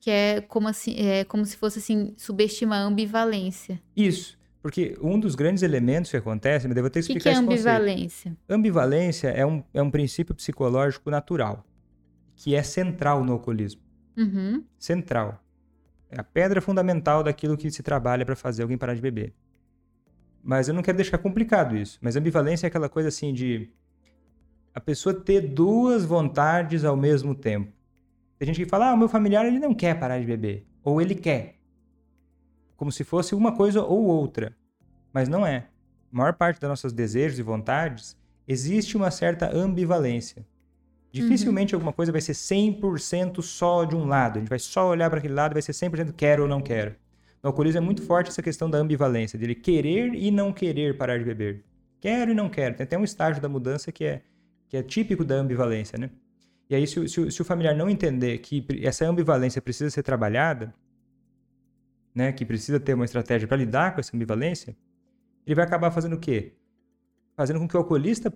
Que 0.00 0.10
é 0.10 0.40
como, 0.40 0.66
assim, 0.66 0.94
é 0.96 1.24
como 1.24 1.44
se 1.44 1.56
fosse 1.56 1.78
assim, 1.78 2.14
subestimar 2.16 2.80
a 2.80 2.84
ambivalência. 2.84 3.80
Isso. 3.94 4.38
Porque 4.62 4.96
um 5.00 5.18
dos 5.18 5.34
grandes 5.34 5.62
elementos 5.62 6.10
que 6.10 6.16
acontece, 6.16 6.66
mas 6.66 6.76
eu 6.76 6.82
vou 6.82 6.90
ter 6.90 7.00
O 7.00 7.02
que 7.02 7.12
que, 7.12 7.18
explicar 7.18 7.22
que 7.22 7.28
é 7.28 7.32
esse 7.32 7.42
conceito. 7.42 7.68
ambivalência? 7.68 8.36
Ambivalência 8.48 9.28
é 9.28 9.44
um, 9.46 9.62
é 9.72 9.82
um 9.82 9.90
princípio 9.90 10.34
psicológico 10.34 11.10
natural, 11.10 11.64
que 12.34 12.54
é 12.54 12.62
central 12.62 13.24
no 13.24 13.32
alcoolismo. 13.32 13.80
Uhum. 14.16 14.64
Central. 14.78 15.42
É 16.10 16.18
a 16.20 16.24
pedra 16.24 16.60
fundamental 16.60 17.22
daquilo 17.22 17.56
que 17.56 17.70
se 17.70 17.82
trabalha 17.82 18.24
para 18.26 18.34
fazer 18.36 18.62
alguém 18.62 18.76
parar 18.76 18.94
de 18.94 19.00
beber. 19.00 19.32
Mas 20.42 20.68
eu 20.68 20.74
não 20.74 20.82
quero 20.82 20.96
deixar 20.96 21.18
complicado 21.18 21.76
isso. 21.76 21.98
Mas 22.00 22.16
ambivalência 22.16 22.66
é 22.66 22.68
aquela 22.68 22.88
coisa 22.88 23.08
assim 23.08 23.32
de 23.32 23.70
a 24.74 24.80
pessoa 24.80 25.14
ter 25.14 25.40
duas 25.42 26.04
vontades 26.04 26.84
ao 26.84 26.96
mesmo 26.96 27.34
tempo. 27.34 27.72
Tem 28.40 28.46
gente 28.46 28.64
que 28.64 28.70
fala, 28.70 28.88
ah, 28.88 28.94
o 28.94 28.96
meu 28.96 29.06
familiar 29.06 29.44
ele 29.44 29.58
não 29.58 29.74
quer 29.74 30.00
parar 30.00 30.18
de 30.18 30.24
beber. 30.24 30.66
Ou 30.82 30.98
ele 30.98 31.14
quer. 31.14 31.56
Como 32.74 32.90
se 32.90 33.04
fosse 33.04 33.34
uma 33.34 33.54
coisa 33.54 33.82
ou 33.82 34.06
outra. 34.06 34.56
Mas 35.12 35.28
não 35.28 35.46
é. 35.46 35.68
A 36.10 36.16
maior 36.16 36.32
parte 36.32 36.58
dos 36.58 36.66
nossos 36.66 36.90
desejos 36.90 37.38
e 37.38 37.42
vontades 37.42 38.16
existe 38.48 38.96
uma 38.96 39.10
certa 39.10 39.54
ambivalência. 39.54 40.46
Dificilmente 41.12 41.74
alguma 41.74 41.92
coisa 41.92 42.10
vai 42.10 42.22
ser 42.22 42.32
100% 42.32 43.42
só 43.42 43.84
de 43.84 43.94
um 43.94 44.06
lado. 44.06 44.36
A 44.36 44.38
gente 44.38 44.48
vai 44.48 44.58
só 44.58 44.88
olhar 44.88 45.10
para 45.10 45.18
aquele 45.18 45.34
lado 45.34 45.52
e 45.52 45.60
vai 45.60 45.62
ser 45.62 45.72
100% 45.72 46.14
quero 46.16 46.44
ou 46.44 46.48
não 46.48 46.62
quero. 46.62 46.96
No 47.42 47.48
alcoolismo 47.48 47.76
é 47.76 47.82
muito 47.82 48.00
forte 48.00 48.30
essa 48.30 48.40
questão 48.40 48.70
da 48.70 48.78
ambivalência, 48.78 49.38
dele 49.38 49.54
querer 49.54 50.14
e 50.14 50.30
não 50.30 50.50
querer 50.50 50.96
parar 50.96 51.18
de 51.18 51.24
beber. 51.26 51.62
Quero 52.00 52.30
e 52.30 52.34
não 52.34 52.48
quero. 52.48 52.74
Tem 52.74 52.84
até 52.84 52.96
um 52.96 53.04
estágio 53.04 53.42
da 53.42 53.50
mudança 53.50 53.92
que 53.92 54.02
é, 54.02 54.22
que 54.66 54.78
é 54.78 54.82
típico 54.82 55.26
da 55.26 55.34
ambivalência, 55.34 55.98
né? 55.98 56.08
E 56.70 56.74
aí, 56.76 56.86
se, 56.86 57.08
se, 57.08 57.30
se 57.32 57.42
o 57.42 57.44
familiar 57.44 57.74
não 57.74 57.90
entender 57.90 58.38
que 58.38 58.64
essa 58.80 59.04
ambivalência 59.04 59.60
precisa 59.60 59.90
ser 59.90 60.04
trabalhada, 60.04 60.72
né, 62.14 62.30
que 62.30 62.44
precisa 62.44 62.78
ter 62.78 62.94
uma 62.94 63.04
estratégia 63.04 63.48
para 63.48 63.56
lidar 63.56 63.92
com 63.92 64.00
essa 64.00 64.16
ambivalência, 64.16 64.76
ele 65.44 65.56
vai 65.56 65.64
acabar 65.64 65.90
fazendo 65.90 66.14
o 66.14 66.18
quê? 66.18 66.54
Fazendo 67.36 67.58
com 67.58 67.66
que 67.66 67.76
o 67.76 67.80
alcoolista 67.80 68.32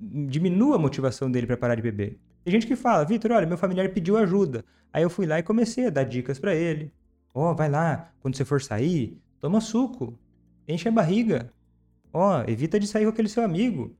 diminua 0.00 0.74
a 0.74 0.78
motivação 0.78 1.30
dele 1.30 1.46
para 1.46 1.56
parar 1.56 1.76
de 1.76 1.82
beber. 1.82 2.18
Tem 2.44 2.50
gente 2.52 2.66
que 2.66 2.74
fala, 2.74 3.04
Vitor, 3.04 3.30
olha, 3.30 3.46
meu 3.46 3.56
familiar 3.56 3.88
pediu 3.90 4.16
ajuda. 4.16 4.64
Aí 4.92 5.04
eu 5.04 5.10
fui 5.10 5.24
lá 5.24 5.38
e 5.38 5.42
comecei 5.44 5.86
a 5.86 5.90
dar 5.90 6.02
dicas 6.02 6.40
para 6.40 6.56
ele. 6.56 6.92
Ó, 7.32 7.52
oh, 7.52 7.54
vai 7.54 7.70
lá, 7.70 8.12
quando 8.20 8.36
você 8.36 8.44
for 8.44 8.60
sair, 8.60 9.22
toma 9.38 9.60
suco, 9.60 10.18
enche 10.66 10.88
a 10.88 10.92
barriga. 10.92 11.52
Ó, 12.12 12.40
oh, 12.40 12.50
evita 12.50 12.80
de 12.80 12.88
sair 12.88 13.04
com 13.04 13.10
aquele 13.10 13.28
seu 13.28 13.44
amigo. 13.44 13.96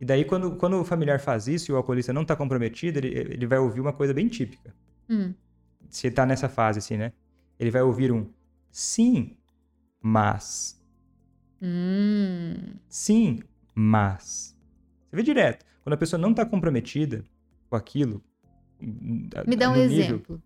E 0.00 0.04
daí, 0.04 0.24
quando, 0.24 0.56
quando 0.56 0.80
o 0.80 0.84
familiar 0.84 1.18
faz 1.20 1.48
isso 1.48 1.70
e 1.70 1.72
o 1.72 1.76
alcoolista 1.76 2.12
não 2.12 2.22
está 2.22 2.36
comprometido, 2.36 2.98
ele, 2.98 3.08
ele 3.08 3.46
vai 3.46 3.58
ouvir 3.58 3.80
uma 3.80 3.92
coisa 3.92 4.12
bem 4.12 4.28
típica. 4.28 4.74
Hum. 5.08 5.32
Se 5.88 6.06
ele 6.06 6.14
tá 6.14 6.26
nessa 6.26 6.48
fase, 6.48 6.78
assim, 6.78 6.96
né? 6.96 7.12
Ele 7.58 7.70
vai 7.70 7.82
ouvir 7.82 8.12
um 8.12 8.26
sim, 8.70 9.36
mas. 10.00 10.78
Hum. 11.62 12.74
Sim, 12.88 13.40
mas. 13.74 14.56
Você 15.08 15.16
vê 15.16 15.22
direto. 15.22 15.64
Quando 15.82 15.94
a 15.94 15.96
pessoa 15.96 16.20
não 16.20 16.30
está 16.30 16.44
comprometida 16.44 17.24
com 17.70 17.76
aquilo. 17.76 18.22
Me 18.80 19.56
dá 19.56 19.70
um 19.70 19.76
exemplo. 19.76 20.42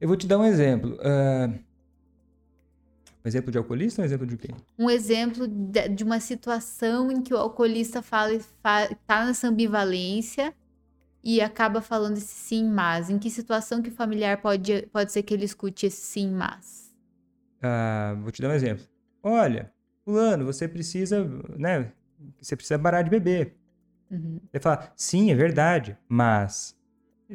Eu 0.00 0.08
vou 0.08 0.16
te 0.16 0.26
dar 0.26 0.38
um 0.38 0.44
exemplo. 0.44 0.94
Uh, 0.94 1.58
um 3.24 3.28
exemplo 3.28 3.52
de 3.52 3.58
alcoolista 3.58 4.00
ou 4.00 4.04
um 4.04 4.06
exemplo 4.06 4.26
de 4.26 4.36
quê? 4.36 4.48
Um 4.78 4.90
exemplo 4.90 5.46
de 5.46 6.02
uma 6.02 6.18
situação 6.18 7.10
em 7.10 7.22
que 7.22 7.32
o 7.32 7.36
alcoolista 7.36 8.02
fala, 8.02 8.32
tá 9.06 9.24
nessa 9.24 9.48
ambivalência 9.48 10.52
e 11.22 11.40
acaba 11.40 11.80
falando 11.80 12.16
esse 12.16 12.34
sim, 12.34 12.68
mas. 12.68 13.08
Em 13.08 13.18
que 13.18 13.30
situação 13.30 13.80
que 13.80 13.90
o 13.90 13.94
familiar 13.94 14.42
pode, 14.42 14.88
pode 14.92 15.12
ser 15.12 15.22
que 15.22 15.32
ele 15.32 15.44
escute 15.44 15.86
esse 15.86 16.00
sim, 16.00 16.32
mas? 16.32 16.92
Ah, 17.62 18.16
vou 18.20 18.32
te 18.32 18.42
dar 18.42 18.48
um 18.48 18.54
exemplo. 18.54 18.84
Olha, 19.22 19.72
fulano, 20.04 20.44
você 20.44 20.66
precisa, 20.66 21.24
né? 21.56 21.92
Você 22.40 22.56
precisa 22.56 22.78
parar 22.78 23.02
de 23.02 23.10
beber. 23.10 23.56
Uhum. 24.10 24.40
Ele 24.52 24.62
fala, 24.62 24.92
sim, 24.96 25.30
é 25.30 25.34
verdade, 25.34 25.96
mas 26.08 26.76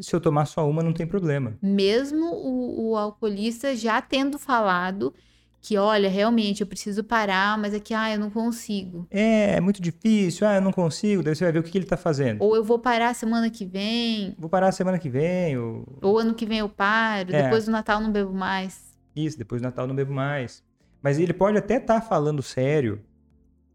se 0.01 0.13
eu 0.13 0.20
tomar 0.20 0.46
só 0.46 0.70
uma, 0.70 0.84
não 0.84 0.94
tem 0.94 1.08
problema. 1.08 1.58
Mesmo 1.62 2.25
o, 2.34 2.89
o 2.89 2.98
alcoolista 2.98 3.75
já 3.75 4.01
tendo 4.01 4.38
falado 4.38 5.13
que, 5.67 5.77
olha, 5.77 6.07
realmente 6.07 6.62
eu 6.62 6.67
preciso 6.67 7.03
parar, 7.03 7.57
mas 7.57 7.74
é 7.74 7.79
que, 7.79 7.93
ah, 7.93 8.09
eu 8.13 8.17
não 8.17 8.29
consigo. 8.29 9.05
É, 9.12 9.57
é 9.57 9.59
muito 9.59 9.81
difícil, 9.81 10.47
ah, 10.47 10.55
eu 10.55 10.62
não 10.62 10.71
consigo, 10.71 11.21
daí 11.21 11.36
você 11.36 11.43
vai 11.43 11.51
ver 11.51 11.59
o 11.59 11.63
que, 11.63 11.71
que 11.71 11.77
ele 11.77 11.86
tá 11.86 11.97
fazendo. 11.97 12.41
Ou 12.41 12.55
eu 12.55 12.63
vou 12.63 12.79
parar 12.79 13.13
semana 13.13 13.50
que 13.50 13.65
vem. 13.65 14.33
Vou 14.39 14.50
parar 14.50 14.71
semana 14.71 14.97
que 14.97 15.09
vem, 15.09 15.57
ou... 15.57 15.86
Ou 16.01 16.19
ano 16.19 16.33
que 16.33 16.45
vem 16.45 16.59
eu 16.59 16.69
paro, 16.69 17.36
é. 17.36 17.43
depois 17.43 17.65
do 17.65 17.71
Natal 17.71 18.00
não 18.00 18.09
bebo 18.09 18.33
mais. 18.33 18.97
Isso, 19.13 19.38
depois 19.38 19.62
do 19.62 19.65
Natal 19.65 19.86
não 19.86 19.93
bebo 19.93 20.13
mais. 20.13 20.63
Mas 21.01 21.19
ele 21.19 21.33
pode 21.33 21.57
até 21.57 21.75
estar 21.75 22.00
tá 22.00 22.01
falando 22.01 22.41
sério, 22.41 23.01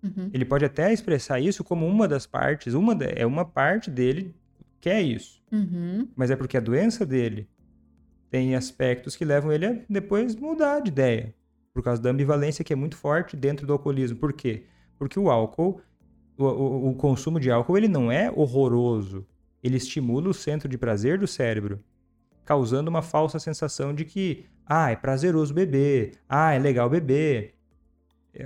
uhum. 0.02 0.30
ele 0.32 0.46
pode 0.46 0.64
até 0.64 0.90
expressar 0.94 1.40
isso 1.40 1.62
como 1.62 1.86
uma 1.86 2.08
das 2.08 2.26
partes, 2.26 2.72
uma 2.72 2.96
é 3.04 3.26
uma 3.26 3.44
parte 3.44 3.90
dele 3.90 4.34
que 4.80 4.88
é 4.88 5.02
isso. 5.02 5.42
Uhum. 5.52 6.08
Mas 6.16 6.30
é 6.30 6.36
porque 6.36 6.56
a 6.56 6.60
doença 6.60 7.04
dele 7.04 7.46
tem 8.30 8.56
aspectos 8.56 9.14
que 9.14 9.26
levam 9.26 9.52
ele 9.52 9.66
a 9.66 9.76
depois 9.90 10.34
mudar 10.34 10.80
de 10.80 10.88
ideia. 10.88 11.34
Por 11.74 11.82
causa 11.82 12.00
da 12.00 12.10
ambivalência 12.10 12.64
que 12.64 12.72
é 12.72 12.76
muito 12.76 12.96
forte 12.96 13.36
dentro 13.36 13.66
do 13.66 13.72
alcoolismo. 13.72 14.18
Por 14.18 14.32
quê? 14.32 14.66
Porque 14.98 15.18
o 15.18 15.30
álcool, 15.30 15.80
o, 16.36 16.44
o, 16.44 16.90
o 16.90 16.94
consumo 16.94 17.40
de 17.40 17.50
álcool, 17.50 17.76
ele 17.76 17.88
não 17.88 18.10
é 18.10 18.30
horroroso. 18.30 19.26
Ele 19.62 19.76
estimula 19.76 20.28
o 20.28 20.34
centro 20.34 20.68
de 20.68 20.76
prazer 20.76 21.18
do 21.18 21.26
cérebro, 21.26 21.82
causando 22.44 22.90
uma 22.90 23.02
falsa 23.02 23.38
sensação 23.38 23.94
de 23.94 24.04
que, 24.04 24.44
ah, 24.66 24.90
é 24.90 24.96
prazeroso 24.96 25.54
beber, 25.54 26.12
ah, 26.28 26.52
é 26.52 26.58
legal 26.58 26.90
beber. 26.90 27.54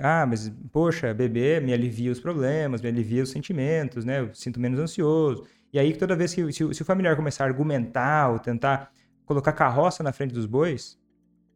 Ah, 0.01 0.27
mas, 0.27 0.53
poxa, 0.73 1.15
beber 1.15 1.63
me 1.63 1.73
alivia 1.73 2.11
os 2.11 2.21
problemas, 2.21 2.83
me 2.83 2.89
alivia 2.89 3.23
os 3.23 3.31
sentimentos, 3.31 4.05
né? 4.05 4.21
Eu 4.21 4.35
sinto 4.35 4.59
menos 4.59 4.81
ansioso. 4.81 5.45
E 5.73 5.79
aí, 5.79 5.97
toda 5.97 6.17
vez 6.17 6.35
que 6.35 6.53
se, 6.53 6.65
o 6.65 6.85
familiar 6.85 7.15
começar 7.17 7.45
a 7.45 7.47
argumentar 7.47 8.31
ou 8.31 8.39
tentar 8.39 8.91
colocar 9.25 9.53
carroça 9.53 10.03
na 10.03 10.13
frente 10.13 10.35
dos 10.35 10.47
bois, 10.47 10.99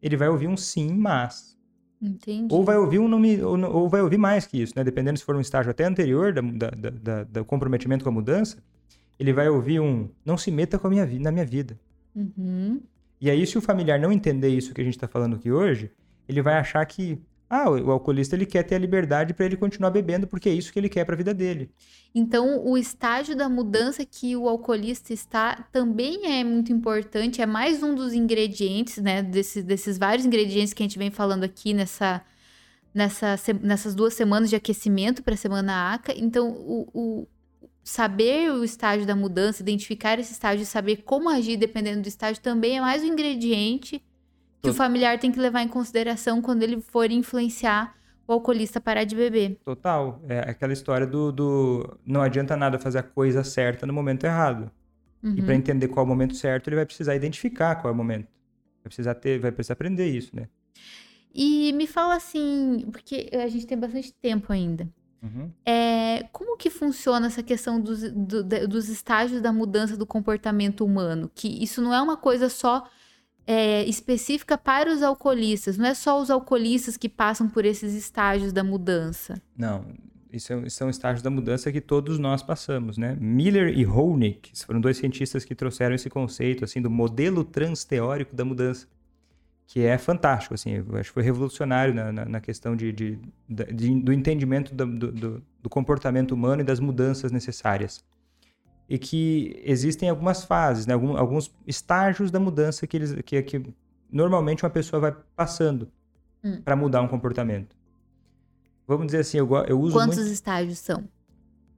ele 0.01 0.17
vai 0.17 0.29
ouvir 0.29 0.47
um 0.49 0.57
sim, 0.57 0.93
mas. 0.93 1.50
Entendi. 2.01 2.55
Ou 2.55 2.65
vai 2.65 2.77
ouvir 2.77 2.99
um 2.99 3.09
nome, 3.09 3.43
ou, 3.43 3.59
ou, 3.73 3.89
vai 3.89 4.01
ouvir 4.01 4.17
mais 4.17 4.47
que 4.47 4.61
isso, 4.61 4.73
né? 4.75 4.83
Dependendo 4.83 5.19
se 5.19 5.25
for 5.25 5.37
um 5.37 5.41
estágio 5.41 5.71
até 5.71 5.85
anterior 5.85 6.33
da, 6.33 6.41
da, 6.41 6.91
da, 6.91 7.25
do 7.25 7.45
comprometimento 7.45 8.05
com 8.05 8.09
a 8.09 8.13
mudança, 8.13 8.57
ele 9.19 9.33
vai 9.33 9.49
ouvir 9.49 9.81
um 9.81 10.09
não 10.25 10.39
se 10.39 10.51
meta 10.51 10.79
com 10.79 10.87
a 10.87 10.91
minha, 10.91 11.07
na 11.21 11.31
minha 11.31 11.45
vida. 11.45 11.79
Uhum. 12.17 12.81
E 13.21 13.31
aí, 13.31 13.47
se 13.47 13.59
o 13.59 13.61
familiar 13.61 14.01
não 14.01 14.11
entender 14.11 14.49
isso 14.49 14.73
que 14.73 14.81
a 14.81 14.85
gente 14.85 14.95
está 14.95 15.07
falando 15.07 15.37
aqui 15.37 15.53
hoje, 15.53 15.91
ele 16.27 16.41
vai 16.41 16.55
achar 16.55 16.85
que 16.87 17.21
ah, 17.53 17.69
o 17.69 17.91
alcoolista 17.91 18.37
ele 18.37 18.47
quer 18.47 18.63
ter 18.63 18.77
a 18.77 18.79
liberdade 18.79 19.35
para 19.35 19.45
ele 19.45 19.57
continuar 19.57 19.91
bebendo 19.91 20.25
porque 20.25 20.49
é 20.49 20.53
isso 20.55 20.73
que 20.73 20.79
ele 20.79 20.89
quer 20.89 21.05
para 21.05 21.17
a 21.17 21.19
vida 21.19 21.35
dele. 21.35 21.69
Então, 22.15 22.65
o 22.65 22.79
estágio 22.79 23.37
da 23.37 23.49
mudança 23.49 24.07
que 24.07 24.37
o 24.37 24.49
alcoolista 24.49 25.13
está 25.13 25.67
também 25.73 26.39
é 26.39 26.45
muito 26.45 26.73
importante, 26.73 27.43
é 27.43 27.47
mais 27.47 27.83
um 27.83 27.93
dos 27.93 28.13
ingredientes, 28.13 28.99
né, 28.99 29.21
desses, 29.21 29.65
desses 29.65 29.99
vários 29.99 30.25
ingredientes 30.25 30.73
que 30.73 30.81
a 30.81 30.87
gente 30.87 30.97
vem 30.97 31.11
falando 31.11 31.43
aqui 31.43 31.75
nessa, 31.75 32.23
nessa, 32.95 33.35
nessas 33.61 33.97
duas 33.97 34.15
semanas 34.15 34.49
de 34.49 34.55
aquecimento 34.55 35.21
para 35.21 35.35
a 35.35 35.37
semana 35.37 35.95
ACA. 35.95 36.15
Então, 36.17 36.51
o, 36.51 36.89
o 36.95 37.29
saber 37.83 38.53
o 38.53 38.63
estágio 38.63 39.05
da 39.05 39.17
mudança, 39.17 39.61
identificar 39.61 40.21
esse 40.21 40.33
estágio 40.33 40.63
e 40.63 40.67
saber 40.67 40.99
como 40.99 41.29
agir 41.29 41.57
dependendo 41.57 42.03
do 42.03 42.09
estágio 42.09 42.41
também 42.41 42.79
é 42.79 42.81
mais 42.81 43.03
um 43.03 43.07
ingrediente 43.07 44.01
que 44.63 44.71
o 44.71 44.75
familiar 44.75 45.19
tem 45.19 45.33
que 45.33 45.41
levar 45.41 45.63
em 45.63 45.69
consideração 45.69 46.43
quando 46.43 46.63
ele 46.63 46.81
for 46.81 47.11
influenciar 47.11 47.95
o 48.27 48.33
alcoolista 48.33 48.79
a 48.79 48.83
parar 48.83 49.05
de 49.05 49.17
beber. 49.17 49.59
Total. 49.65 50.21
É 50.29 50.51
aquela 50.51 50.73
história 50.73 51.07
do, 51.07 51.33
do 51.33 51.99
não 52.07 52.23
adianta 52.23 52.57
nada 52.57 52.79
fazer 52.79 52.99
a 52.99 53.03
coisa 53.03 53.43
certa 53.43 53.87
no 53.87 53.93
momento 53.93 54.25
errado. 54.25 54.71
Uhum. 55.23 55.35
E 55.37 55.43
para 55.43 55.55
entender 55.55 55.89
qual 55.89 56.05
é 56.05 56.07
o 56.07 56.09
momento 56.09 56.35
certo, 56.35 56.69
ele 56.69 56.77
vai 56.77 56.87
precisar 56.87 57.15
identificar 57.15 57.77
qual 57.77 57.91
é 57.91 57.95
o 57.95 57.97
momento. 57.97 58.29
Vai 58.83 58.89
precisar 58.89 59.15
ter, 59.15 59.39
vai 59.39 59.53
precisar 59.53 59.75
aprender 59.75 60.07
isso, 60.09 60.35
né? 60.35 60.49
E 61.35 61.73
me 61.73 61.87
fala 61.87 62.15
assim, 62.15 62.87
porque 62.91 63.31
a 63.33 63.49
gente 63.49 63.67
tem 63.67 63.79
bastante 63.79 64.13
tempo 64.15 64.53
ainda. 64.53 64.89
Uhum. 65.23 65.51
É, 65.67 66.25
como 66.33 66.57
que 66.57 66.71
funciona 66.71 67.27
essa 67.27 67.43
questão 67.43 67.81
dos, 67.81 68.11
do, 68.11 68.43
dos 68.67 68.89
estágios 68.89 69.41
da 69.41 69.53
mudança 69.53 69.97
do 69.97 70.07
comportamento 70.07 70.85
humano? 70.85 71.31
Que 71.35 71.63
isso 71.63 71.83
não 71.83 71.93
é 71.93 72.01
uma 72.01 72.17
coisa 72.17 72.49
só 72.49 72.89
é, 73.47 73.85
específica 73.85 74.57
para 74.57 74.93
os 74.93 75.03
alcoolistas. 75.03 75.77
Não 75.77 75.87
é 75.87 75.95
só 75.95 76.21
os 76.21 76.31
alcoolistas 76.31 76.97
que 76.97 77.09
passam 77.09 77.49
por 77.49 77.65
esses 77.65 77.95
estágios 77.95 78.53
da 78.53 78.63
mudança. 78.63 79.41
Não, 79.57 79.85
isso 80.33 80.53
é, 80.53 80.69
são 80.69 80.89
estágios 80.89 81.23
da 81.23 81.31
mudança 81.31 81.73
que 81.73 81.81
todos 81.81 82.19
nós 82.19 82.43
passamos, 82.43 82.97
né? 82.97 83.17
Miller 83.21 83.77
e 83.77 83.85
Honig 83.87 84.53
foram 84.65 84.81
dois 84.81 84.97
cientistas 84.97 85.45
que 85.45 85.55
trouxeram 85.55 85.95
esse 85.95 86.09
conceito 86.09 86.65
assim 86.65 86.81
do 86.81 86.91
modelo 86.91 87.45
transteórico 87.45 88.35
da 88.35 88.45
mudança, 88.45 88.87
que 89.67 89.81
é 89.81 89.97
fantástico, 89.99 90.55
assim, 90.55 90.77
acho 90.95 91.11
que 91.11 91.15
foi 91.15 91.23
revolucionário 91.23 91.95
na, 91.95 92.13
na, 92.13 92.25
na 92.25 92.41
questão 92.41 92.75
de, 92.75 92.93
de, 92.93 93.19
de, 93.49 94.01
do 94.01 94.13
entendimento 94.13 94.75
do, 94.75 94.87
do, 94.87 95.43
do 95.63 95.69
comportamento 95.69 96.33
humano 96.33 96.63
e 96.63 96.65
das 96.65 96.81
mudanças 96.81 97.31
necessárias 97.31 98.05
e 98.91 98.99
que 98.99 99.63
existem 99.65 100.09
algumas 100.09 100.45
fases, 100.45 100.85
né? 100.85 100.95
Algum, 100.95 101.17
alguns 101.17 101.55
estágios 101.65 102.29
da 102.33 102.41
mudança 102.41 102.89
que, 102.89 102.97
eles, 102.97 103.15
que, 103.25 103.41
que 103.41 103.63
normalmente 104.11 104.65
uma 104.65 104.71
pessoa 104.71 104.99
vai 105.01 105.17
passando 105.37 105.89
hum. 106.43 106.61
para 106.61 106.75
mudar 106.75 107.01
um 107.01 107.07
comportamento. 107.07 107.77
Vamos 108.89 109.07
dizer 109.07 109.19
assim, 109.19 109.39
eu, 109.39 109.49
eu 109.69 109.81
uso 109.81 109.95
Quantos 109.97 110.19
muito... 110.19 110.33
estágios 110.33 110.79
são? 110.81 111.09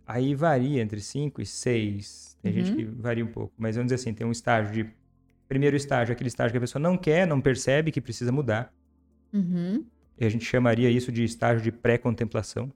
Aí 0.06 0.34
varia 0.34 0.80
entre 0.80 1.00
5 1.00 1.42
e 1.42 1.46
6. 1.46 2.38
Tem 2.40 2.50
uhum. 2.50 2.64
gente 2.64 2.76
que 2.76 2.84
varia 2.84 3.22
um 3.22 3.28
pouco. 3.28 3.52
Mas 3.58 3.76
vamos 3.76 3.92
dizer 3.92 3.96
assim, 3.96 4.14
tem 4.14 4.26
um 4.26 4.32
estágio 4.32 4.72
de... 4.72 4.90
Primeiro 5.46 5.76
estágio, 5.76 6.14
aquele 6.14 6.28
estágio 6.28 6.52
que 6.52 6.56
a 6.56 6.60
pessoa 6.62 6.80
não 6.80 6.96
quer, 6.96 7.26
não 7.26 7.42
percebe 7.42 7.92
que 7.92 8.00
precisa 8.00 8.32
mudar. 8.32 8.72
Uhum. 9.30 9.84
E 10.18 10.24
a 10.24 10.30
gente 10.30 10.46
chamaria 10.46 10.88
isso 10.88 11.12
de 11.12 11.22
estágio 11.22 11.62
de 11.62 11.70
pré-contemplação. 11.70 12.72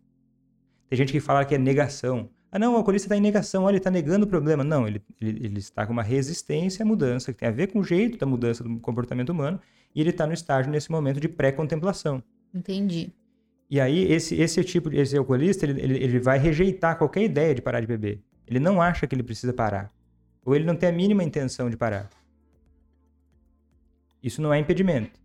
Tem 0.90 0.96
gente 0.98 1.10
que 1.10 1.20
fala 1.20 1.42
que 1.42 1.54
é 1.54 1.58
negação. 1.58 2.28
Ah, 2.50 2.58
não, 2.58 2.74
o 2.74 2.76
alcoolista 2.76 3.06
está 3.06 3.16
em 3.16 3.20
negação, 3.20 3.64
olha, 3.64 3.72
ele 3.72 3.78
está 3.78 3.90
negando 3.90 4.24
o 4.24 4.28
problema. 4.28 4.62
Não, 4.62 4.86
ele, 4.86 5.02
ele, 5.20 5.46
ele, 5.46 5.58
está 5.58 5.86
com 5.86 5.92
uma 5.92 6.02
resistência 6.02 6.82
à 6.82 6.86
mudança, 6.86 7.32
que 7.32 7.38
tem 7.38 7.48
a 7.48 7.52
ver 7.52 7.66
com 7.68 7.80
o 7.80 7.84
jeito 7.84 8.18
da 8.18 8.26
mudança 8.26 8.62
do 8.62 8.78
comportamento 8.78 9.30
humano, 9.30 9.60
e 9.94 10.00
ele 10.00 10.10
está 10.10 10.26
no 10.26 10.32
estágio, 10.32 10.70
nesse 10.70 10.90
momento, 10.90 11.20
de 11.20 11.28
pré-contemplação. 11.28 12.22
Entendi. 12.54 13.12
E 13.68 13.80
aí, 13.80 14.10
esse, 14.12 14.40
esse 14.40 14.62
tipo 14.62 14.88
de 14.88 14.98
esse 14.98 15.16
alcoolista, 15.16 15.66
ele, 15.66 15.80
ele, 15.80 15.94
ele 16.02 16.18
vai 16.20 16.38
rejeitar 16.38 16.96
qualquer 16.96 17.24
ideia 17.24 17.54
de 17.54 17.60
parar 17.60 17.80
de 17.80 17.86
beber. 17.86 18.22
Ele 18.46 18.60
não 18.60 18.80
acha 18.80 19.06
que 19.06 19.14
ele 19.14 19.24
precisa 19.24 19.52
parar. 19.52 19.92
Ou 20.44 20.54
ele 20.54 20.64
não 20.64 20.76
tem 20.76 20.88
a 20.88 20.92
mínima 20.92 21.24
intenção 21.24 21.68
de 21.68 21.76
parar. 21.76 22.08
Isso 24.22 24.40
não 24.40 24.54
é 24.54 24.58
impedimento. 24.58 25.18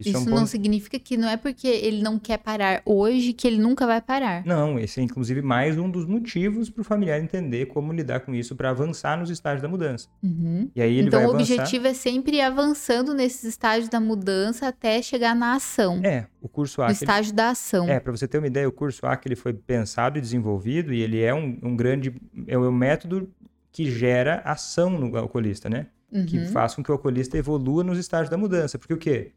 Isso, 0.00 0.16
é 0.16 0.18
um 0.18 0.24
não 0.24 0.38
ponto... 0.38 0.46
significa 0.48 0.98
que 0.98 1.16
não 1.16 1.28
é 1.28 1.36
porque 1.36 1.68
ele 1.68 2.02
não 2.02 2.18
quer 2.18 2.38
parar 2.38 2.82
hoje 2.84 3.32
que 3.32 3.46
ele 3.46 3.58
nunca 3.58 3.86
vai 3.86 4.00
parar. 4.00 4.44
Não, 4.44 4.78
esse 4.78 4.98
é 5.00 5.02
inclusive 5.02 5.40
mais 5.40 5.78
um 5.78 5.88
dos 5.88 6.04
motivos 6.04 6.68
para 6.68 6.80
o 6.80 6.84
familiar 6.84 7.20
entender 7.20 7.66
como 7.66 7.92
lidar 7.92 8.20
com 8.20 8.34
isso 8.34 8.56
para 8.56 8.70
avançar 8.70 9.16
nos 9.18 9.30
estágios 9.30 9.62
da 9.62 9.68
mudança. 9.68 10.08
Uhum. 10.22 10.68
E 10.74 10.82
aí 10.82 10.96
ele 10.98 11.06
então 11.08 11.20
vai 11.20 11.28
o 11.28 11.34
avançar... 11.34 11.54
objetivo 11.54 11.86
é 11.86 11.94
sempre 11.94 12.36
ir 12.38 12.40
avançando 12.40 13.14
nesses 13.14 13.44
estágios 13.44 13.88
da 13.88 14.00
mudança 14.00 14.66
até 14.68 15.00
chegar 15.00 15.34
na 15.34 15.54
ação. 15.54 16.00
É, 16.04 16.26
o 16.42 16.48
curso 16.48 16.82
A. 16.82 16.88
No 16.88 16.92
que 16.94 16.98
ele- 17.04 17.10
estágio 17.10 17.32
da 17.32 17.50
ação. 17.50 17.88
É, 17.88 18.00
para 18.00 18.10
você 18.12 18.26
ter 18.26 18.38
uma 18.38 18.46
ideia, 18.48 18.68
o 18.68 18.72
curso 18.72 19.06
A 19.06 19.16
que 19.16 19.28
ele 19.28 19.36
foi 19.36 19.52
pensado 19.52 20.18
e 20.18 20.20
desenvolvido 20.20 20.92
e 20.92 21.00
ele 21.00 21.20
é 21.22 21.32
um, 21.32 21.56
um 21.62 21.76
grande 21.76 22.12
é 22.48 22.58
um 22.58 22.72
método 22.72 23.30
que 23.70 23.90
gera 23.90 24.42
ação 24.44 24.90
no 24.90 25.16
alcoolista, 25.16 25.68
né? 25.70 25.86
Que 26.28 26.38
Uhum. 26.38 26.46
faz 26.48 26.74
com 26.76 26.82
que 26.82 26.90
o 26.90 26.94
alcoolista 26.94 27.36
evolua 27.36 27.82
nos 27.82 27.98
estágios 27.98 28.28
da 28.30 28.36
mudança. 28.36 28.78
Porque 28.78 28.94
o 28.94 28.96
quê? 28.96 29.32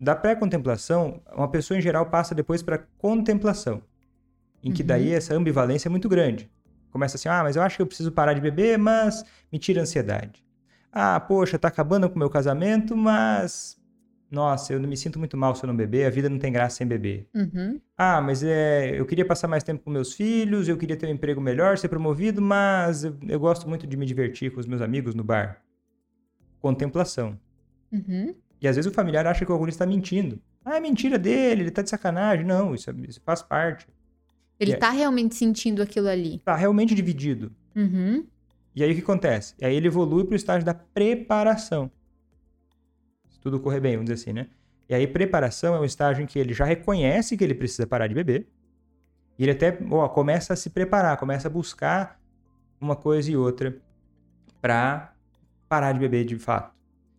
Da 0.00 0.14
pré-contemplação, 0.14 1.20
uma 1.34 1.50
pessoa 1.50 1.76
em 1.76 1.80
geral 1.80 2.06
passa 2.06 2.34
depois 2.34 2.62
para 2.62 2.78
contemplação, 2.98 3.82
em 4.62 4.72
que 4.72 4.82
Uhum. 4.82 4.86
daí 4.88 5.12
essa 5.12 5.34
ambivalência 5.34 5.88
é 5.88 5.90
muito 5.90 6.08
grande. 6.08 6.50
Começa 6.90 7.16
assim, 7.16 7.28
ah, 7.28 7.42
mas 7.42 7.56
eu 7.56 7.62
acho 7.62 7.76
que 7.76 7.82
eu 7.82 7.86
preciso 7.86 8.12
parar 8.12 8.32
de 8.32 8.40
beber, 8.40 8.78
mas 8.78 9.24
me 9.52 9.58
tira 9.58 9.80
a 9.80 9.82
ansiedade. 9.82 10.44
Ah, 10.92 11.18
poxa, 11.20 11.58
tá 11.58 11.68
acabando 11.68 12.08
com 12.08 12.16
o 12.16 12.18
meu 12.18 12.30
casamento, 12.30 12.96
mas 12.96 13.76
nossa, 14.30 14.72
eu 14.74 14.78
não 14.80 14.88
me 14.88 14.96
sinto 14.96 15.18
muito 15.18 15.36
mal 15.36 15.54
se 15.54 15.64
eu 15.64 15.66
não 15.68 15.76
beber, 15.76 16.06
a 16.06 16.10
vida 16.10 16.28
não 16.28 16.38
tem 16.38 16.52
graça 16.52 16.76
sem 16.76 16.86
beber. 16.86 17.26
Uhum. 17.34 17.80
Ah, 17.96 18.20
mas 18.20 18.42
é, 18.42 18.98
eu 18.98 19.04
queria 19.06 19.24
passar 19.24 19.48
mais 19.48 19.64
tempo 19.64 19.82
com 19.82 19.90
meus 19.90 20.12
filhos, 20.12 20.68
eu 20.68 20.76
queria 20.76 20.96
ter 20.96 21.06
um 21.06 21.10
emprego 21.10 21.40
melhor, 21.40 21.76
ser 21.78 21.88
promovido, 21.88 22.40
mas 22.40 23.04
eu, 23.04 23.16
eu 23.26 23.40
gosto 23.40 23.68
muito 23.68 23.86
de 23.86 23.96
me 23.96 24.04
divertir 24.06 24.52
com 24.52 24.60
os 24.60 24.66
meus 24.66 24.80
amigos 24.82 25.14
no 25.14 25.24
bar. 25.24 25.62
Contemplação. 26.60 27.38
Uhum. 27.92 28.34
E 28.60 28.66
às 28.68 28.76
vezes 28.76 28.90
o 28.90 28.94
familiar 28.94 29.26
acha 29.26 29.44
que 29.44 29.50
o 29.50 29.54
alcoolista 29.54 29.84
está 29.84 29.94
mentindo. 29.94 30.40
Ah, 30.64 30.76
é 30.76 30.80
mentira 30.80 31.18
dele, 31.18 31.62
ele 31.62 31.70
tá 31.70 31.82
de 31.82 31.90
sacanagem. 31.90 32.44
Não, 32.44 32.74
isso, 32.74 32.90
é- 32.90 32.94
isso 33.08 33.20
faz 33.24 33.42
parte. 33.42 33.86
Ele 34.58 34.72
E 34.72 34.74
é- 34.74 34.76
tá 34.76 34.90
realmente 34.90 35.34
sentindo 35.36 35.80
aquilo 35.82 36.08
ali. 36.08 36.40
Tá 36.44 36.56
realmente 36.56 36.94
dividido. 36.94 37.52
Uhum. 37.76 38.26
E 38.74 38.82
aí 38.82 38.90
o 38.92 38.94
que 38.94 39.00
acontece? 39.02 39.54
E 39.58 39.64
aí 39.64 39.74
ele 39.74 39.86
evolui 39.86 40.24
para 40.24 40.32
o 40.32 40.36
estágio 40.36 40.64
da 40.66 40.74
preparação. 40.74 41.90
Se 43.30 43.38
tudo 43.40 43.60
correr 43.60 43.80
bem, 43.80 43.92
vamos 43.96 44.10
dizer 44.10 44.22
assim, 44.22 44.32
né? 44.32 44.48
E 44.88 44.94
aí 44.94 45.06
preparação 45.06 45.74
é 45.74 45.80
um 45.80 45.84
estágio 45.84 46.22
em 46.22 46.26
que 46.26 46.38
ele 46.38 46.52
já 46.54 46.64
reconhece 46.64 47.36
que 47.36 47.44
ele 47.44 47.54
precisa 47.54 47.86
parar 47.86 48.06
de 48.08 48.14
beber. 48.14 48.48
E 49.38 49.44
ele 49.44 49.52
até 49.52 49.78
ó, 49.90 50.08
começa 50.08 50.52
a 50.52 50.56
se 50.56 50.70
preparar, 50.70 51.16
começa 51.16 51.46
a 51.46 51.50
buscar 51.50 52.20
uma 52.80 52.96
coisa 52.96 53.30
e 53.30 53.36
outra 53.36 53.76
para 54.60 55.12
parar 55.68 55.92
de 55.92 56.00
beber 56.00 56.24
de 56.24 56.36
fato. 56.38 56.74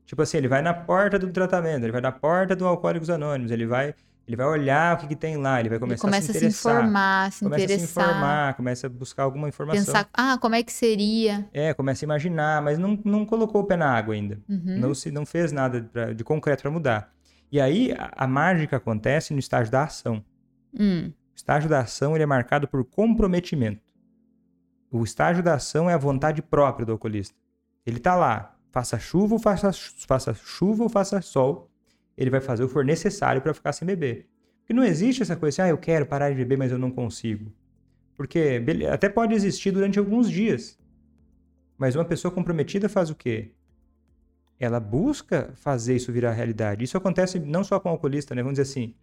Tipo 0.10 0.24
assim, 0.24 0.38
ele 0.38 0.48
vai 0.48 0.64
na 0.64 0.74
porta 0.74 1.20
do 1.20 1.28
tratamento, 1.32 1.84
ele 1.84 1.92
vai 1.92 2.02
na 2.02 2.12
porta 2.12 2.56
do 2.56 2.66
Alcoólicos 2.66 3.12
Anônimos, 3.12 3.52
ele 3.52 3.68
vai, 3.68 3.94
ele 4.28 4.36
vai 4.36 4.48
olhar 4.48 4.96
o 4.96 5.00
que, 5.02 5.08
que 5.10 5.16
tem 5.16 5.38
lá, 5.38 5.60
ele 5.60 5.70
vai 5.70 5.76
Ele 5.76 5.82
começar 5.82 6.02
começa 6.02 6.32
a 6.32 6.34
se 6.34 6.38
interessar. 6.40 6.74
informar, 6.82 7.32
se 7.32 7.44
começa 7.44 7.64
a 7.64 7.68
se 7.68 7.74
interessar. 7.76 8.04
informar, 8.10 8.54
começa 8.56 8.88
a 8.88 8.90
buscar 8.90 9.22
alguma 9.22 9.48
informação. 9.48 9.86
Pensar, 9.86 10.10
ah, 10.12 10.36
como 10.42 10.56
é 10.56 10.64
que 10.64 10.74
seria? 10.74 11.48
É, 11.54 11.76
começa 11.76 12.04
a 12.04 12.08
imaginar, 12.08 12.60
mas 12.64 12.80
não, 12.80 12.98
não 13.06 13.24
colocou 13.24 13.62
o 13.62 13.66
pé 13.66 13.78
na 13.78 13.88
água 13.88 14.16
ainda. 14.16 14.40
Uhum. 14.50 14.80
Não, 14.80 14.96
se, 14.96 15.12
não 15.12 15.28
fez 15.28 15.52
nada 15.52 15.88
pra- 15.94 16.12
de 16.12 16.24
concreto 16.24 16.64
para 16.64 16.72
mudar. 16.72 17.14
E 17.52 17.62
aí 17.62 17.92
a, 17.92 18.12
a 18.18 18.28
mágica 18.28 18.78
acontece 18.78 19.32
no 19.32 19.40
estágio 19.40 19.72
da 19.72 19.84
ação. 19.84 20.26
Hum. 20.74 21.12
O 21.34 21.36
estágio 21.36 21.70
da 21.70 21.82
ação 21.82 22.16
ele 22.16 22.24
é 22.24 22.26
marcado 22.26 22.68
por 22.68 22.84
comprometimento. 22.84 23.80
O 24.92 25.04
estágio 25.04 25.44
da 25.44 25.54
ação 25.54 25.88
é 25.88 25.94
a 25.94 25.98
vontade 26.00 26.42
própria 26.42 26.84
do 26.84 26.94
alcoolista. 26.94 27.36
Ele 27.86 27.98
está 27.98 28.16
lá, 28.16 28.56
faça 28.72 29.00
chuva 29.00 29.36
ou 29.36 29.40
faça, 29.40 29.72
faça 30.08 30.34
chuva 30.34 30.84
ou 30.84 30.90
faça 30.90 31.22
sol, 31.22 31.70
ele 32.18 32.30
vai 32.30 32.42
fazer 32.42 32.64
o 32.64 32.68
que 32.68 32.74
for 32.74 32.86
necessário 32.86 33.42
para 33.42 33.54
ficar 33.54 33.74
sem 33.74 33.86
beber. 33.86 34.28
Porque 34.60 34.74
não 34.74 34.84
existe 34.84 35.22
essa 35.22 35.36
coisa 35.36 35.64
assim, 35.64 35.70
ah, 35.70 35.72
eu 35.72 35.78
quero 35.78 36.06
parar 36.06 36.30
de 36.30 36.36
beber, 36.36 36.58
mas 36.58 36.72
eu 36.72 36.78
não 36.78 36.92
consigo. 36.92 37.52
Porque 38.16 38.62
até 38.92 39.08
pode 39.08 39.34
existir 39.34 39.72
durante 39.72 39.98
alguns 39.98 40.30
dias. 40.30 40.78
Mas 41.78 41.96
uma 41.96 42.04
pessoa 42.04 42.32
comprometida 42.32 42.90
faz 42.90 43.10
o 43.10 43.16
quê? 43.16 43.52
Ela 44.60 44.80
busca 44.80 45.52
fazer 45.56 45.96
isso 45.96 46.12
virar 46.12 46.34
realidade. 46.34 46.84
Isso 46.84 46.98
acontece 46.98 47.40
não 47.40 47.64
só 47.64 47.80
com 47.80 47.88
o 47.88 47.94
alcoolista, 47.94 48.36
né? 48.36 48.44
Vamos 48.44 48.60
dizer 48.60 48.70
assim, 48.70 48.94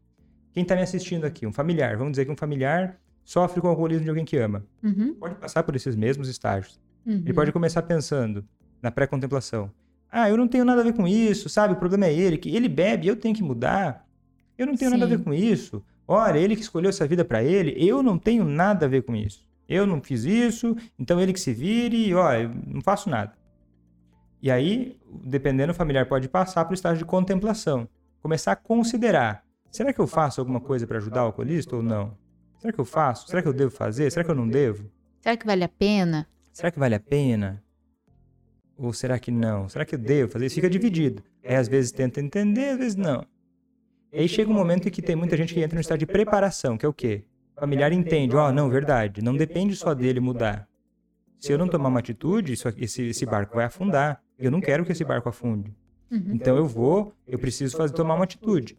quem 0.53 0.63
está 0.63 0.77
me 0.77 0.83
assistindo 0.83 1.25
aqui, 1.25 1.47
um 1.47 1.53
familiar, 1.53 1.97
vamos 1.97 2.13
dizer 2.13 2.27
que 2.27 2.31
um 2.31 2.37
familiar 2.37 3.01
sofre 3.25 3.61
com 3.61 3.67
o 3.67 3.71
alcoolismo 3.71 4.05
de 4.05 4.11
alguém 4.11 4.25
que 4.25 4.37
ama. 4.37 4.65
Uhum. 4.83 5.15
Pode 5.15 5.35
passar 5.37 5.63
por 5.63 5.75
esses 5.75 5.97
mesmos 5.97 6.29
estágios. 6.29 6.79
Uhum. 7.07 7.15
Ele 7.15 7.33
pode 7.33 7.51
começar 7.51 7.83
pensando 7.83 8.47
na 8.87 8.91
pré-contemplação. 8.93 9.69
Ah, 10.11 10.31
eu 10.31 10.37
não 10.37 10.47
tenho 10.47 10.65
nada 10.65 10.81
a 10.81 10.85
ver 10.85 10.95
com 10.95 11.09
isso, 11.09 11.49
sabe? 11.49 11.75
O 11.75 11.77
problema 11.77 12.07
é 12.07 12.15
ele, 12.15 12.39
que 12.39 12.55
ele 12.55 12.69
bebe, 12.69 13.09
eu 13.09 13.17
tenho 13.17 13.35
que 13.35 13.43
mudar. 13.43 14.07
Eu 14.57 14.65
não 14.65 14.77
tenho 14.77 14.93
nada 14.93 15.05
a 15.05 15.09
ver 15.09 15.19
Sim. 15.19 15.25
com 15.25 15.35
isso. 15.35 15.85
Olha, 16.07 16.39
ele 16.39 16.55
que 16.55 16.63
escolheu 16.63 16.89
essa 16.89 17.05
vida 17.07 17.25
para 17.25 17.43
ele, 17.43 17.75
eu 17.77 18.01
não 18.01 18.17
tenho 18.17 18.45
nada 18.45 18.87
a 18.87 18.89
ver 18.89 19.03
com 19.03 19.15
isso. 19.17 19.45
Eu 19.69 19.85
não 19.85 20.01
fiz 20.01 20.25
isso, 20.25 20.77
então 20.97 21.21
ele 21.21 21.33
que 21.33 21.41
se 21.41 21.53
vire, 21.53 22.15
ó, 22.15 22.33
eu 22.33 22.51
não 22.67 22.81
faço 22.81 23.11
nada. 23.11 23.33
E 24.41 24.49
aí, 24.49 24.97
dependendo, 25.25 25.73
o 25.73 25.75
familiar 25.75 26.07
pode 26.07 26.29
passar 26.29 26.65
para 26.65 26.71
o 26.71 26.75
estágio 26.75 26.99
de 26.99 27.05
contemplação. 27.05 27.89
Começar 28.23 28.53
a 28.53 28.57
considerar: 28.57 29.43
será 29.73 29.93
que 29.93 30.01
eu 30.01 30.07
faço 30.07 30.41
alguma 30.41 30.61
coisa 30.61 30.87
para 30.87 30.99
ajudar 30.99 31.25
o 31.25 31.27
alcoolista 31.27 31.75
ou 31.75 31.83
não? 31.83 32.17
Será 32.61 32.73
que 32.73 32.79
eu 32.79 32.85
faço? 32.85 33.27
Será 33.27 33.43
que 33.43 33.49
eu 33.49 33.53
devo 33.53 33.73
fazer? 33.73 34.09
Será 34.13 34.25
que 34.25 34.31
eu 34.31 34.37
não 34.37 34.47
devo? 34.47 34.89
Será 35.21 35.37
que 35.37 35.45
vale 35.45 35.65
a 35.65 35.69
pena? 35.69 36.29
Será 36.53 36.71
que 36.71 36.79
vale 36.79 36.95
a 36.95 37.01
pena? 37.01 37.66
Ou 38.79 38.93
será 38.93 39.19
que 39.19 39.31
não? 39.31 39.69
Será 39.69 39.85
que 39.85 39.95
eu 39.95 39.99
devo 39.99 40.31
fazer 40.33 40.47
isso? 40.47 40.55
Fica 40.57 40.69
dividido. 40.69 41.23
Aí 41.45 41.55
às 41.57 41.67
vezes 41.69 41.91
tenta 41.93 42.21
entender, 42.21 42.71
às 42.71 42.79
vezes 42.79 42.97
não. 42.97 43.25
E 44.13 44.21
aí 44.21 44.29
chega 44.29 44.51
um 44.51 44.55
momento 44.55 44.87
em 44.89 44.91
que 44.91 45.03
tem 45.03 45.17
muita 45.17 45.37
gente 45.37 45.55
que 45.55 45.61
entra 45.61 45.75
no 45.75 45.81
estágio 45.81 46.01
de 46.01 46.07
preparação, 46.07 46.77
que 46.77 46.85
é 46.85 46.89
o 46.89 46.93
quê? 46.93 47.25
O 47.57 47.61
familiar 47.61 47.93
entende, 47.93 48.37
ó, 48.37 48.53
não, 48.53 48.69
verdade, 48.69 49.23
não 49.23 49.35
depende 49.37 49.75
só 49.75 49.95
dele 49.95 50.21
mudar. 50.21 50.69
Se 51.39 51.53
eu 51.53 51.59
não 51.59 51.69
tomar 51.69 51.89
uma 51.89 52.01
atitude, 52.01 52.53
isso 52.53 52.69
esse, 52.77 53.03
esse 53.09 53.27
barco 53.27 53.57
vai 53.57 53.65
afundar. 53.65 54.23
Eu 54.39 54.51
não 54.51 54.61
quero 54.61 54.85
que 54.85 54.93
esse 54.93 55.05
barco 55.05 55.29
afunde. 55.29 55.75
Uhum. 56.11 56.33
Então 56.35 56.57
eu 56.57 56.67
vou, 56.67 57.15
eu 57.27 57.39
preciso 57.39 57.77
fazer, 57.77 57.95
tomar 57.95 58.15
uma 58.15 58.25
atitude. 58.25 58.79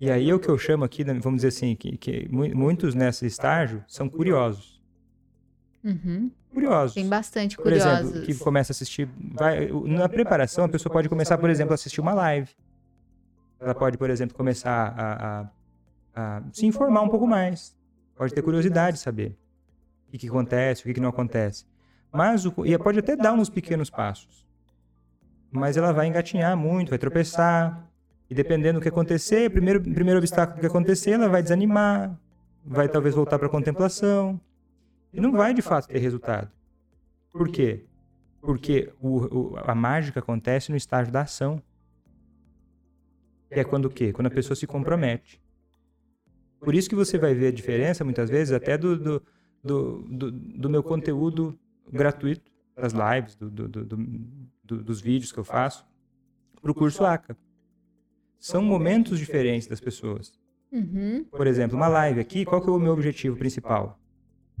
E 0.00 0.10
aí 0.10 0.30
é 0.30 0.34
o 0.34 0.38
que 0.40 0.48
eu 0.48 0.58
chamo 0.58 0.84
aqui, 0.84 1.04
né, 1.04 1.14
vamos 1.14 1.38
dizer 1.38 1.48
assim, 1.48 1.76
que, 1.76 1.96
que 1.96 2.28
mu- 2.30 2.54
muitos 2.56 2.94
nesse 2.94 3.26
estágio 3.26 3.84
são 3.86 4.08
curiosos. 4.08 4.80
Uhum. 5.84 6.30
Curiosos. 6.52 6.94
Tem 6.94 7.08
bastante 7.08 7.56
por 7.56 7.62
curiosos. 7.64 8.10
exemplo, 8.10 8.22
que 8.26 8.34
começa 8.36 8.72
a 8.72 8.74
assistir. 8.74 9.08
Vai, 9.34 9.68
na 9.86 10.08
preparação, 10.08 10.64
a 10.64 10.68
pessoa 10.68 10.92
pode 10.92 11.08
começar, 11.08 11.38
por 11.38 11.48
exemplo, 11.50 11.72
a 11.72 11.74
assistir 11.74 12.00
uma 12.00 12.12
live. 12.14 12.50
Ela 13.58 13.74
pode, 13.74 13.96
por 13.96 14.10
exemplo, 14.10 14.36
começar 14.36 14.94
a, 14.96 15.40
a- 15.40 15.48
a 16.14 16.42
se 16.52 16.66
informar 16.66 17.00
um 17.02 17.08
pouco 17.08 17.26
mais. 17.26 17.74
Pode 18.16 18.34
ter 18.34 18.42
curiosidade 18.42 18.96
de 18.98 19.02
saber 19.02 19.36
o 20.08 20.10
que, 20.12 20.18
que 20.18 20.28
acontece, 20.28 20.82
o 20.82 20.84
que, 20.84 20.94
que 20.94 21.00
não 21.00 21.08
acontece. 21.08 21.64
Mas 22.12 22.44
o, 22.44 22.52
e 22.66 22.76
pode 22.76 22.98
até 22.98 23.16
dar 23.16 23.32
uns 23.32 23.48
pequenos 23.48 23.88
passos. 23.88 24.46
Mas 25.50 25.76
ela 25.76 25.92
vai 25.92 26.06
engatinhar 26.06 26.56
muito, 26.56 26.90
vai 26.90 26.98
tropeçar. 26.98 27.88
E 28.28 28.34
dependendo 28.34 28.78
do 28.78 28.82
que 28.82 28.88
acontecer, 28.88 29.50
primeiro, 29.50 29.80
primeiro 29.80 30.18
obstáculo 30.18 30.60
que 30.60 30.66
acontecer, 30.66 31.12
ela 31.12 31.28
vai 31.28 31.42
desanimar, 31.42 32.14
vai 32.64 32.88
talvez 32.88 33.14
voltar 33.14 33.38
para 33.38 33.46
a 33.46 33.50
contemplação. 33.50 34.40
E 35.12 35.20
não 35.20 35.32
vai 35.32 35.52
de 35.54 35.62
fato 35.62 35.88
ter 35.88 35.98
resultado. 35.98 36.50
Por 37.30 37.48
quê? 37.48 37.84
Porque 38.40 38.92
o- 39.00 39.52
o- 39.52 39.56
a 39.58 39.74
mágica 39.74 40.20
acontece 40.20 40.70
no 40.70 40.76
estágio 40.76 41.12
da 41.12 41.22
ação. 41.22 41.62
Que 43.50 43.60
é 43.60 43.64
quando 43.64 43.86
o 43.86 43.90
quê? 43.90 44.12
Quando 44.12 44.26
a 44.26 44.30
pessoa 44.30 44.56
se 44.56 44.66
compromete. 44.66 45.40
Por 46.60 46.74
isso 46.74 46.88
que 46.88 46.94
você 46.94 47.18
vai 47.18 47.34
ver 47.34 47.48
a 47.48 47.52
diferença, 47.52 48.04
muitas 48.04 48.30
vezes, 48.30 48.52
até 48.52 48.78
do, 48.78 48.96
do, 48.96 49.22
do, 49.62 50.02
do- 50.02 50.30
do 50.32 50.70
meu 50.70 50.82
conteúdo 50.82 51.58
gratuito, 51.90 52.50
das 52.74 52.92
lives, 52.92 53.34
do- 53.36 53.50
do- 53.50 53.68
do- 53.68 53.84
do- 53.84 53.96
do- 54.64 54.82
dos 54.84 55.00
vídeos 55.00 55.30
que 55.32 55.38
eu 55.38 55.44
faço, 55.44 55.84
para 56.60 56.70
o 56.70 56.74
curso 56.74 57.04
ACA. 57.04 57.36
São 58.38 58.62
momentos 58.62 59.18
diferentes 59.18 59.66
das 59.68 59.80
pessoas. 59.80 60.32
Uhum. 60.72 61.24
Por 61.24 61.46
exemplo, 61.46 61.76
uma 61.76 61.88
live 61.88 62.18
aqui, 62.20 62.44
qual 62.44 62.60
que 62.62 62.68
é 62.68 62.72
o 62.72 62.78
meu 62.78 62.92
objetivo 62.92 63.36
principal? 63.36 63.98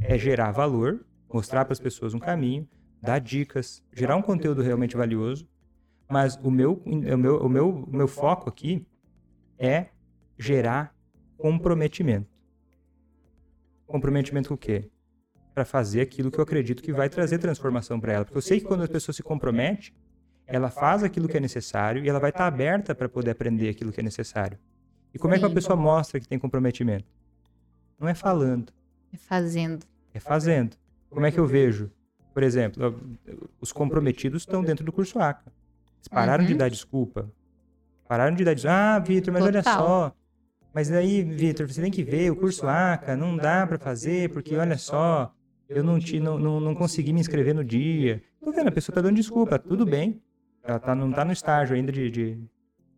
É 0.00 0.18
gerar 0.18 0.50
valor, 0.50 1.04
mostrar 1.32 1.64
para 1.64 1.72
as 1.72 1.80
pessoas 1.80 2.14
um 2.14 2.18
caminho, 2.18 2.68
dar 3.00 3.18
dicas, 3.18 3.82
gerar 3.92 4.16
um 4.16 4.22
conteúdo 4.22 4.62
realmente 4.62 4.96
valioso. 4.96 5.48
Mas 6.08 6.36
o 6.42 6.50
meu, 6.50 6.82
o 6.84 7.16
meu, 7.16 7.38
o 7.38 7.48
meu, 7.48 7.70
o 7.70 7.96
meu 7.96 8.08
foco 8.08 8.48
aqui 8.48 8.86
é 9.58 9.86
gerar 10.38 10.94
comprometimento. 11.38 12.28
Comprometimento 13.86 14.48
com 14.48 14.54
o 14.54 14.58
quê? 14.58 14.90
Para 15.54 15.64
fazer 15.64 16.00
aquilo 16.00 16.30
que 16.30 16.38
eu 16.38 16.44
acredito 16.44 16.82
que 16.82 16.92
vai 16.92 17.08
trazer 17.08 17.38
transformação 17.38 18.00
para 18.00 18.12
ela. 18.12 18.24
Porque 18.24 18.38
eu 18.38 18.42
sei 18.42 18.60
que 18.60 18.66
quando 18.66 18.84
a 18.84 18.88
pessoa 18.88 19.14
se 19.14 19.22
compromete, 19.22 19.94
ela 20.46 20.70
faz 20.70 21.02
aquilo 21.02 21.28
que 21.28 21.36
é 21.36 21.40
necessário 21.40 22.04
e 22.04 22.08
ela 22.08 22.18
vai 22.18 22.30
estar 22.30 22.46
aberta 22.46 22.94
para 22.94 23.08
poder 23.08 23.30
aprender 23.30 23.68
aquilo 23.68 23.92
que 23.92 24.00
é 24.00 24.02
necessário. 24.02 24.58
E 25.14 25.18
como 25.18 25.34
é 25.34 25.38
que 25.38 25.44
uma 25.44 25.50
Sim. 25.50 25.54
pessoa 25.54 25.76
mostra 25.76 26.20
que 26.20 26.28
tem 26.28 26.38
comprometimento? 26.38 27.06
Não 27.98 28.08
é 28.08 28.14
falando, 28.14 28.72
É 29.12 29.16
Fazendo. 29.16 29.84
é 30.14 30.20
fazendo. 30.20 30.76
Como 31.10 31.26
é 31.26 31.30
que 31.30 31.38
eu 31.38 31.46
vejo? 31.46 31.90
Por 32.32 32.42
exemplo, 32.42 32.98
os 33.60 33.72
comprometidos 33.72 34.42
estão 34.42 34.62
dentro 34.62 34.84
do 34.84 34.92
curso 34.92 35.18
ACA. 35.18 35.52
Eles 35.98 36.08
pararam 36.08 36.44
de 36.44 36.52
Uhum. 36.52 36.58
dar 36.58 36.70
desculpa. 36.70 37.30
Pararam 38.08 38.34
de 38.34 38.44
dar 38.44 38.54
disso. 38.54 38.68
Ah, 38.68 38.98
Vitor, 38.98 39.32
mas 39.32 39.42
olha 39.44 39.62
Total. 39.62 39.78
só. 39.86 40.16
Mas 40.74 40.90
aí, 40.90 41.22
Vitor, 41.22 41.68
você 41.70 41.82
tem 41.82 41.90
que 41.90 42.02
ver 42.02 42.30
o 42.32 42.36
curso 42.36 42.66
ACA, 42.66 43.14
não 43.16 43.36
dá 43.36 43.66
para 43.66 43.78
fazer, 43.78 44.30
porque 44.30 44.56
olha 44.56 44.78
só, 44.78 45.34
eu 45.68 45.84
não, 45.84 45.98
te, 45.98 46.18
não, 46.18 46.38
não, 46.38 46.58
não 46.60 46.74
consegui 46.74 47.12
me 47.12 47.20
inscrever 47.20 47.54
no 47.54 47.62
dia. 47.62 48.22
Tô 48.42 48.50
vendo, 48.50 48.68
a 48.68 48.72
pessoa 48.72 48.94
tá 48.94 49.02
dando 49.02 49.16
desculpa, 49.16 49.58
tudo 49.58 49.84
bem. 49.84 50.20
Ela 50.64 50.78
tá, 50.78 50.94
não 50.94 51.12
tá 51.12 51.24
no 51.24 51.32
estágio 51.32 51.76
ainda 51.76 51.92
de, 51.92 52.10
de, 52.10 52.38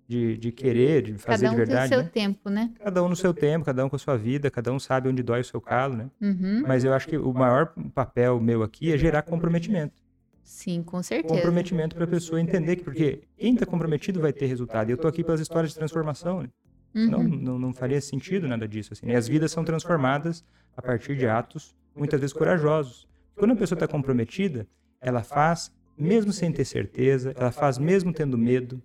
de, 0.06 0.36
de 0.36 0.52
querer, 0.52 1.02
de 1.02 1.14
fazer 1.14 1.46
Cada 1.46 1.48
um 1.48 1.50
de 1.60 1.64
verdade. 1.64 1.88
tem 1.88 1.98
seu 1.98 2.04
né? 2.04 2.10
tempo, 2.12 2.50
né? 2.50 2.70
Cada 2.78 3.02
um 3.02 3.08
no 3.08 3.16
seu 3.16 3.32
tempo, 3.32 3.64
cada 3.64 3.84
um 3.84 3.88
com 3.88 3.96
a 3.96 3.98
sua 3.98 4.16
vida, 4.16 4.50
cada 4.50 4.72
um 4.72 4.78
sabe 4.78 5.08
onde 5.08 5.22
dói 5.22 5.40
o 5.40 5.44
seu 5.44 5.60
calo, 5.60 5.94
né? 5.96 6.10
Uhum. 6.20 6.62
Mas 6.66 6.84
eu 6.84 6.92
acho 6.92 7.08
que 7.08 7.16
o 7.16 7.32
maior 7.32 7.72
papel 7.94 8.38
meu 8.40 8.62
aqui 8.62 8.92
é 8.92 8.98
gerar 8.98 9.22
comprometimento. 9.22 10.02
Sim, 10.42 10.82
com 10.82 11.02
certeza. 11.02 11.32
Comprometimento 11.34 11.96
para 11.96 12.04
a 12.04 12.08
pessoa 12.08 12.38
entender 12.40 12.76
que, 12.76 12.84
porque 12.84 13.22
quem 13.36 13.54
está 13.54 13.64
comprometido 13.64 14.20
vai 14.20 14.32
ter 14.32 14.44
resultado. 14.46 14.90
E 14.90 14.92
eu 14.92 14.98
tô 14.98 15.08
aqui 15.08 15.24
pelas 15.24 15.40
histórias 15.40 15.70
de 15.72 15.78
transformação, 15.78 16.42
né? 16.42 16.48
Não, 16.92 17.20
Uhum. 17.20 17.28
não, 17.28 17.58
não 17.58 17.72
faria 17.72 18.00
sentido 18.00 18.46
nada 18.46 18.68
disso, 18.68 18.92
assim. 18.92 19.06
E 19.08 19.14
as 19.16 19.26
vidas 19.26 19.50
são 19.50 19.64
transformadas 19.64 20.44
a 20.76 20.82
partir 20.82 21.16
de 21.16 21.26
atos, 21.26 21.74
muitas 21.96 22.20
vezes 22.20 22.32
corajosos. 22.34 23.08
Quando 23.34 23.52
a 23.52 23.56
pessoa 23.56 23.74
está 23.76 23.88
comprometida, 23.88 24.66
ela 25.00 25.22
faz 25.24 25.72
mesmo 25.98 26.32
sem 26.32 26.52
ter 26.52 26.64
certeza, 26.64 27.32
ela 27.36 27.50
faz 27.50 27.78
mesmo 27.78 28.12
tendo 28.12 28.36
medo, 28.38 28.80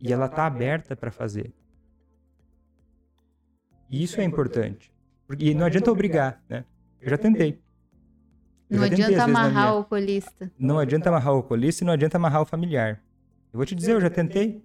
e 0.00 0.12
ela 0.12 0.26
está 0.26 0.46
aberta 0.46 0.94
para 0.96 1.10
fazer. 1.10 1.52
E 3.90 4.02
isso 4.02 4.20
é 4.20 4.24
importante. 4.24 4.92
Porque, 5.26 5.44
e 5.46 5.54
não 5.54 5.66
adianta 5.66 5.90
obrigar, 5.90 6.42
né? 6.48 6.64
Eu 7.00 7.10
já 7.10 7.18
tentei. 7.18 7.60
Eu 8.68 8.78
Não 8.78 8.84
já 8.84 8.90
tentei, 8.90 9.04
adianta 9.04 9.24
amarrar 9.24 9.74
o 9.74 9.80
oculista. 9.80 10.50
não 10.58 10.78
adianta 10.78 11.08
amarrar 11.08 11.34
o 11.34 11.38
oculista 11.38 11.84
e 11.84 11.86
não 11.86 11.92
adianta 11.92 12.16
amarrar 12.16 12.42
o 12.42 12.46
familiar. 12.46 13.00
Eu 13.52 13.58
vou 13.58 13.64
te 13.66 13.74
dizer, 13.74 13.92
eu 13.92 14.00
já 14.00 14.10
tentei. 14.10 14.64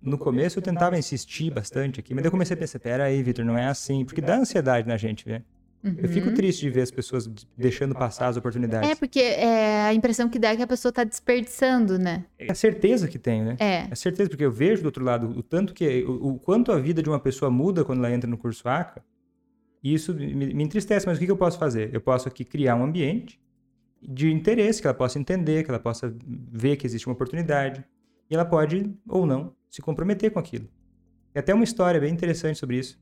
No 0.00 0.18
começo 0.18 0.58
eu 0.58 0.62
tentava 0.62 0.98
insistir 0.98 1.50
bastante 1.50 2.00
aqui, 2.00 2.12
mas 2.14 2.22
daí 2.22 2.28
eu 2.28 2.32
comecei 2.32 2.54
a 2.56 2.58
pensar, 2.58 2.78
pera 2.80 3.04
aí, 3.04 3.22
Vitor, 3.22 3.44
não 3.44 3.56
é 3.56 3.66
assim. 3.66 4.04
Porque 4.04 4.20
dá 4.20 4.36
ansiedade 4.36 4.88
na 4.88 4.96
gente, 4.96 5.28
né? 5.28 5.42
Eu 5.84 6.08
fico 6.08 6.28
Uhum. 6.28 6.34
triste 6.34 6.60
de 6.60 6.70
ver 6.70 6.82
as 6.82 6.90
pessoas 6.92 7.28
deixando 7.58 7.92
passar 7.94 8.28
as 8.28 8.36
oportunidades. 8.36 8.88
É, 8.88 8.94
porque 8.94 9.18
é, 9.18 9.82
a 9.82 9.92
impressão 9.92 10.28
que 10.28 10.38
dá 10.38 10.50
é 10.50 10.56
que 10.56 10.62
a 10.62 10.66
pessoa 10.66 10.92
tá 10.92 11.02
desperdiçando, 11.02 11.98
né? 11.98 12.24
É 12.38 12.52
a 12.52 12.54
certeza 12.54 13.08
que 13.08 13.18
tenho, 13.18 13.44
né? 13.44 13.56
É. 13.58 13.74
É 13.78 13.88
a 13.90 13.96
certeza, 13.96 14.30
porque 14.30 14.44
eu 14.44 14.52
vejo 14.52 14.82
do 14.82 14.86
outro 14.86 15.04
lado 15.04 15.28
o 15.36 15.42
tanto 15.42 15.74
que 15.74 16.04
o, 16.04 16.34
o 16.34 16.38
quanto 16.38 16.70
a 16.70 16.78
vida 16.78 17.02
de 17.02 17.08
uma 17.08 17.18
pessoa 17.18 17.50
muda 17.50 17.84
quando 17.84 17.98
ela 17.98 18.14
entra 18.14 18.30
no 18.30 18.38
curso 18.38 18.68
ACA. 18.68 19.02
E 19.82 19.92
isso 19.92 20.14
me, 20.14 20.54
me 20.54 20.62
entristece, 20.62 21.04
mas 21.06 21.16
o 21.16 21.20
que, 21.20 21.26
que 21.26 21.32
eu 21.32 21.36
posso 21.36 21.58
fazer? 21.58 21.92
Eu 21.92 22.00
posso 22.00 22.28
aqui 22.28 22.44
criar 22.44 22.76
um 22.76 22.84
ambiente 22.84 23.40
de 24.00 24.30
interesse, 24.30 24.80
que 24.80 24.86
ela 24.86 24.94
possa 24.94 25.18
entender, 25.18 25.64
que 25.64 25.70
ela 25.70 25.80
possa 25.80 26.14
ver 26.26 26.76
que 26.76 26.86
existe 26.86 27.08
uma 27.08 27.14
oportunidade. 27.14 27.84
E 28.30 28.34
ela 28.34 28.44
pode, 28.44 28.94
ou 29.08 29.26
não, 29.26 29.52
se 29.68 29.82
comprometer 29.82 30.30
com 30.30 30.38
aquilo. 30.38 30.68
Tem 31.32 31.40
até 31.40 31.52
uma 31.52 31.64
história 31.64 32.00
bem 32.00 32.12
interessante 32.12 32.58
sobre 32.58 32.78
isso. 32.78 33.00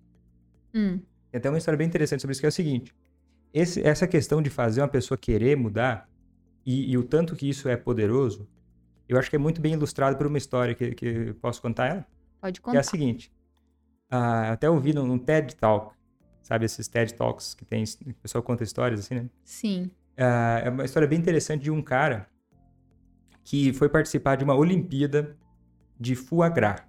Hum. 0.74 1.00
Tem 1.30 1.38
até 1.38 1.48
uma 1.48 1.58
história 1.58 1.78
bem 1.78 1.86
interessante 1.86 2.20
sobre 2.20 2.32
isso, 2.32 2.40
que 2.40 2.46
é 2.46 2.48
o 2.48 2.52
seguinte. 2.52 2.94
Esse- 3.52 3.82
essa 3.82 4.06
questão 4.06 4.40
de 4.42 4.50
fazer 4.50 4.80
uma 4.80 4.88
pessoa 4.88 5.16
querer 5.18 5.56
mudar, 5.56 6.08
e, 6.64 6.90
e 6.92 6.98
o 6.98 7.02
tanto 7.02 7.34
que 7.36 7.48
isso 7.48 7.68
é 7.68 7.76
poderoso, 7.76 8.48
eu 9.08 9.18
acho 9.18 9.28
que 9.30 9.36
é 9.36 9.38
muito 9.38 9.60
bem 9.60 9.72
ilustrado 9.72 10.16
por 10.16 10.26
uma 10.26 10.38
história 10.38 10.74
que, 10.74 10.94
que 10.94 11.32
posso 11.34 11.60
contar 11.60 11.86
ela. 11.88 12.06
Pode 12.40 12.60
Que 12.60 12.64
é 12.64 12.72
contar. 12.72 12.80
a 12.80 12.82
seguinte. 12.82 13.32
ah, 14.10 14.52
até 14.52 14.68
ouvi 14.68 14.92
num, 14.92 15.06
num 15.06 15.18
TED 15.18 15.54
Talk, 15.56 15.94
sabe 16.42 16.64
esses 16.64 16.86
TED 16.88 17.14
Talks 17.14 17.54
que 17.54 17.64
tem, 17.64 17.82
o 18.06 18.14
pessoal 18.14 18.42
conta 18.42 18.62
histórias 18.64 19.00
assim, 19.00 19.14
né? 19.14 19.30
Sim. 19.44 19.90
Ah, 20.16 20.60
é 20.64 20.70
uma 20.70 20.84
história 20.84 21.06
bem 21.08 21.18
interessante 21.18 21.62
de 21.62 21.70
um 21.70 21.80
cara 21.82 22.28
que 23.44 23.72
foi 23.72 23.88
participar 23.88 24.36
de 24.36 24.44
uma 24.44 24.54
Olimpíada 24.54 25.36
de 25.98 26.14
foie 26.14 26.50
gras. 26.50 26.80
O 26.80 26.84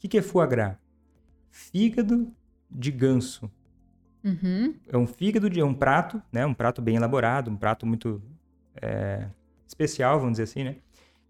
que, 0.00 0.08
que 0.08 0.18
é 0.18 0.22
foie 0.22 0.46
gras? 0.48 0.76
Fígado 1.50 2.32
de 2.74 2.90
ganso. 2.90 3.50
Uhum. 4.24 4.74
É 4.88 4.96
um 4.96 5.06
fígado 5.06 5.50
de 5.50 5.60
é 5.60 5.64
um 5.64 5.74
prato, 5.74 6.22
né? 6.32 6.46
Um 6.46 6.54
prato 6.54 6.80
bem 6.80 6.96
elaborado, 6.96 7.50
um 7.50 7.56
prato 7.56 7.86
muito 7.86 8.22
é, 8.80 9.28
especial, 9.66 10.18
vamos 10.18 10.32
dizer 10.34 10.44
assim, 10.44 10.64
né? 10.64 10.76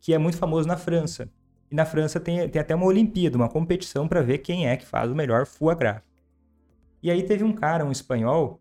Que 0.01 0.13
é 0.15 0.19
muito 0.19 0.37
famoso 0.37 0.69
na 0.69 0.77
França. 0.77 1.31
E 1.71 1.75
na 1.75 1.87
França 1.87 2.21
tem, 2.21 2.49
tem 2.49 2.61
até 2.61 2.75
uma 2.75 2.85
Olimpíada, 2.87 3.37
uma 3.37 3.49
competição 3.49 4.07
para 4.07 4.21
ver 4.21 4.39
quem 4.39 4.67
é 4.69 4.77
que 4.77 4.85
faz 4.87 5.11
o 5.11 5.15
melhor 5.15 5.47
foie 5.47 5.75
gras. 5.77 6.03
E 7.03 7.11
aí 7.11 7.23
teve 7.23 7.43
um 7.45 7.53
cara, 7.53 7.85
um 7.85 7.91
espanhol, 7.93 8.61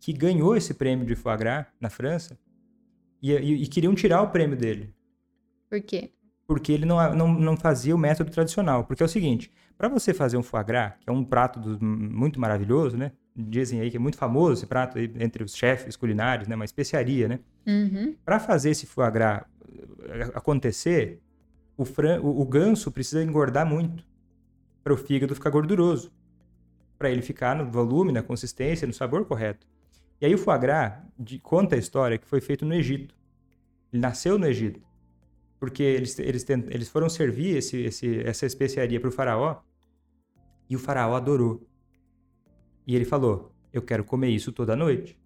que 0.00 0.12
ganhou 0.12 0.56
esse 0.56 0.74
prêmio 0.74 1.06
de 1.06 1.14
foie 1.16 1.36
gras 1.36 1.66
na 1.80 1.88
França 1.90 2.38
e, 3.22 3.32
e- 3.32 3.62
e 3.62 3.66
queriam 3.66 3.94
tirar 3.94 4.22
o 4.22 4.30
prêmio 4.30 4.56
dele 4.56 4.94
Por 5.70 5.80
quê? 5.80 6.12
porque 6.46 6.72
ele 6.72 6.84
não, 6.84 7.14
não, 7.14 7.32
não 7.34 7.56
fazia 7.56 7.94
o 7.94 7.98
método 7.98 8.30
tradicional. 8.30 8.84
Porque 8.84 9.02
é 9.02 9.06
o 9.06 9.08
seguinte, 9.08 9.50
para 9.76 9.88
você 9.88 10.14
fazer 10.14 10.36
um 10.36 10.42
foie 10.42 10.64
gras, 10.64 10.92
que 11.00 11.08
é 11.08 11.12
um 11.12 11.24
prato 11.24 11.58
do- 11.60 11.84
muito 11.84 12.40
maravilhoso, 12.40 12.96
né? 12.96 13.12
Dizem 13.36 13.80
aí 13.80 13.90
que 13.90 13.96
é 13.96 14.00
muito 14.00 14.16
famoso 14.16 14.52
esse 14.54 14.66
prato 14.66 14.96
aí 14.98 15.12
entre 15.18 15.42
os 15.42 15.54
chefes 15.56 15.96
culinários, 15.96 16.46
né? 16.48 16.54
Uma 16.54 16.64
especiaria, 16.64 17.26
né? 17.28 17.40
Uhum. 17.66 18.14
Para 18.24 18.38
fazer 18.38 18.70
esse 18.70 18.86
foie 18.86 19.10
gras 19.10 19.42
eh, 20.04 20.30
acontecer, 20.34 21.20
o, 21.76 21.84
fran... 21.84 22.20
o, 22.20 22.40
o 22.40 22.44
ganso 22.46 22.90
precisa 22.92 23.22
engordar 23.22 23.66
muito 23.66 24.04
para 24.84 24.92
o 24.92 24.96
fígado 24.96 25.34
ficar 25.34 25.50
gorduroso, 25.50 26.12
para 26.98 27.10
ele 27.10 27.22
ficar 27.22 27.56
no 27.56 27.66
volume, 27.66 28.12
na 28.12 28.22
consistência, 28.22 28.86
no 28.86 28.92
sabor 28.92 29.24
correto. 29.24 29.66
E 30.20 30.26
aí 30.26 30.34
o 30.34 30.38
foie 30.38 30.58
gras 30.58 30.92
de- 31.18 31.40
conta 31.40 31.74
a 31.74 31.78
história 31.78 32.16
que 32.18 32.26
foi 32.26 32.40
feito 32.40 32.64
no 32.64 32.72
Egito. 32.74 33.14
Ele 33.92 34.00
nasceu 34.00 34.38
no 34.38 34.46
Egito, 34.46 34.80
porque 35.58 35.82
eles, 35.82 36.18
eles, 36.18 36.46
eles 36.48 36.88
foram 36.88 37.08
servir 37.08 37.56
esse, 37.56 37.76
esse, 37.78 38.20
essa 38.20 38.46
especiaria 38.46 39.00
para 39.00 39.08
o 39.08 39.12
faraó 39.12 39.60
e 40.68 40.76
o 40.76 40.78
faraó 40.78 41.14
adorou. 41.14 41.66
E 42.86 42.94
ele 42.94 43.04
falou: 43.04 43.52
Eu 43.72 43.82
quero 43.82 44.04
comer 44.04 44.28
isso 44.28 44.52
toda 44.52 44.76
noite 44.76 45.18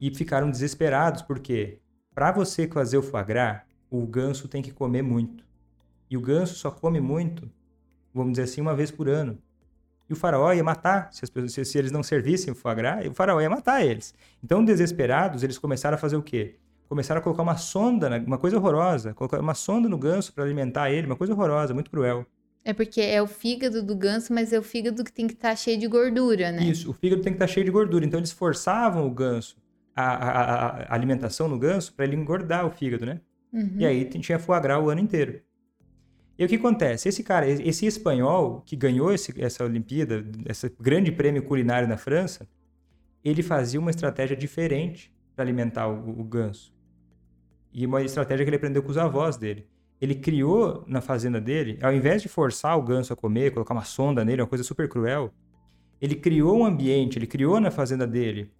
e 0.00 0.14
ficaram 0.14 0.50
desesperados 0.50 1.22
porque 1.22 1.80
para 2.14 2.32
você 2.32 2.66
fazer 2.66 2.98
o 2.98 3.02
foie 3.02 3.24
gras, 3.24 3.62
o 3.90 4.06
ganso 4.06 4.48
tem 4.48 4.62
que 4.62 4.72
comer 4.72 5.02
muito. 5.02 5.44
E 6.10 6.16
o 6.16 6.20
ganso 6.20 6.54
só 6.54 6.70
come 6.70 7.00
muito, 7.00 7.50
vamos 8.12 8.32
dizer 8.32 8.44
assim, 8.44 8.60
uma 8.60 8.74
vez 8.74 8.90
por 8.90 9.08
ano. 9.08 9.38
E 10.08 10.12
o 10.12 10.16
faraó 10.16 10.52
ia 10.52 10.64
matar, 10.64 11.12
se, 11.12 11.24
as 11.24 11.30
pessoas, 11.30 11.52
se, 11.52 11.64
se 11.64 11.78
eles 11.78 11.92
não 11.92 12.02
servissem 12.02 12.52
o 12.52 12.56
foie 12.56 12.74
gras, 12.74 13.06
o 13.06 13.12
faraó 13.12 13.40
ia 13.40 13.50
matar 13.50 13.84
eles. 13.84 14.14
Então, 14.42 14.64
desesperados, 14.64 15.42
eles 15.42 15.58
começaram 15.58 15.96
a 15.96 15.98
fazer 15.98 16.16
o 16.16 16.22
quê? 16.22 16.56
Começaram 16.88 17.20
a 17.20 17.22
colocar 17.22 17.42
uma 17.42 17.56
sonda, 17.56 18.08
uma 18.26 18.38
coisa 18.38 18.56
horrorosa, 18.56 19.12
colocar 19.14 19.38
uma 19.40 19.54
sonda 19.54 19.88
no 19.88 19.98
ganso 19.98 20.32
para 20.32 20.44
alimentar 20.44 20.90
ele, 20.90 21.06
uma 21.06 21.16
coisa 21.16 21.34
horrorosa, 21.34 21.74
muito 21.74 21.90
cruel. 21.90 22.24
É 22.64 22.72
porque 22.72 23.00
é 23.00 23.20
o 23.22 23.26
fígado 23.26 23.82
do 23.82 23.94
ganso, 23.94 24.32
mas 24.32 24.52
é 24.52 24.58
o 24.58 24.62
fígado 24.62 25.04
que 25.04 25.12
tem 25.12 25.26
que 25.26 25.34
estar 25.34 25.54
cheio 25.56 25.78
de 25.78 25.86
gordura, 25.86 26.50
né? 26.50 26.62
Isso, 26.64 26.90
o 26.90 26.92
fígado 26.94 27.22
tem 27.22 27.32
que 27.32 27.36
estar 27.36 27.46
cheio 27.46 27.64
de 27.64 27.70
gordura. 27.72 28.04
Então 28.04 28.18
eles 28.18 28.32
forçavam 28.32 29.06
o 29.06 29.10
ganso, 29.10 29.56
a, 29.94 30.02
a- 30.02 30.66
a- 30.82 30.94
alimentação 30.94 31.46
no 31.48 31.58
ganso, 31.58 31.92
para 31.94 32.04
ele 32.06 32.16
engordar 32.16 32.66
o 32.66 32.70
fígado, 32.70 33.04
né? 33.06 33.20
Uhum. 33.52 33.76
E 33.78 33.86
aí 33.86 34.04
tinha 34.06 34.38
foie 34.38 34.60
gras 34.60 34.82
o 34.82 34.88
ano 34.90 35.00
inteiro. 35.00 35.40
E 36.38 36.44
o 36.44 36.48
que 36.48 36.56
acontece? 36.56 37.08
Esse 37.08 37.22
cara, 37.22 37.48
esse 37.48 37.62
esse 37.62 37.86
espanhol 37.86 38.62
que 38.64 38.76
ganhou 38.76 39.12
esse- 39.12 39.34
essa 39.42 39.64
Olimpíada, 39.64 40.24
esse 40.48 40.70
grande 40.80 41.10
prêmio 41.10 41.42
culinário 41.42 41.88
na 41.88 41.96
França, 41.96 42.48
ele 43.24 43.42
fazia 43.42 43.80
uma 43.80 43.90
estratégia 43.90 44.36
diferente 44.36 45.12
para 45.34 45.44
alimentar 45.44 45.88
o, 45.88 46.20
o 46.20 46.24
ganso. 46.24 46.72
E 47.72 47.84
uma 47.86 48.02
estratégia 48.02 48.44
que 48.44 48.48
ele 48.50 48.56
aprendeu 48.56 48.82
com 48.82 48.90
os 48.90 48.98
avós 48.98 49.36
dele. 49.36 49.66
Ele 50.00 50.14
criou 50.14 50.84
na 50.86 51.00
fazenda 51.00 51.40
dele, 51.40 51.78
ao 51.82 51.92
invés 51.92 52.22
de 52.22 52.28
forçar 52.28 52.78
o 52.78 52.82
ganso 52.82 53.12
a 53.12 53.16
comer, 53.16 53.52
colocar 53.52 53.74
uma 53.74 53.84
sonda 53.84 54.24
nele, 54.24 54.42
uma 54.42 54.48
coisa 54.48 54.62
super 54.64 54.88
cruel, 54.88 55.32
ele 56.00 56.14
criou 56.14 56.58
um 56.58 56.64
ambiente, 56.64 57.18
ele 57.18 57.26
criou 57.26 57.58
na 57.60 57.70
fazenda 57.70 58.06
dele 58.06 58.52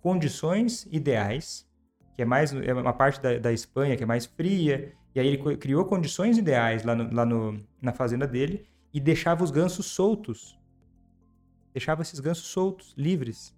condições 0.00 0.86
ideais, 0.90 1.66
que 2.14 2.22
é 2.22 2.24
mais 2.24 2.52
é 2.52 2.74
uma 2.74 2.92
parte 2.92 3.20
da, 3.22 3.38
da 3.38 3.52
Espanha 3.52 3.96
que 3.96 4.02
é 4.02 4.06
mais 4.06 4.26
fria, 4.26 4.92
e 5.14 5.20
aí 5.20 5.26
ele 5.26 5.56
criou 5.56 5.84
condições 5.86 6.36
ideais 6.36 6.84
lá, 6.84 6.94
no- 6.94 7.14
lá 7.14 7.24
no- 7.24 7.56
na 7.80 7.92
fazenda 7.92 8.26
dele 8.26 8.66
e 8.92 9.00
deixava 9.00 9.42
os 9.42 9.50
gansos 9.50 9.86
soltos. 9.86 10.58
Deixava 11.72 12.02
esses 12.02 12.20
gansos 12.20 12.46
soltos, 12.48 12.94
livres. 12.98 13.54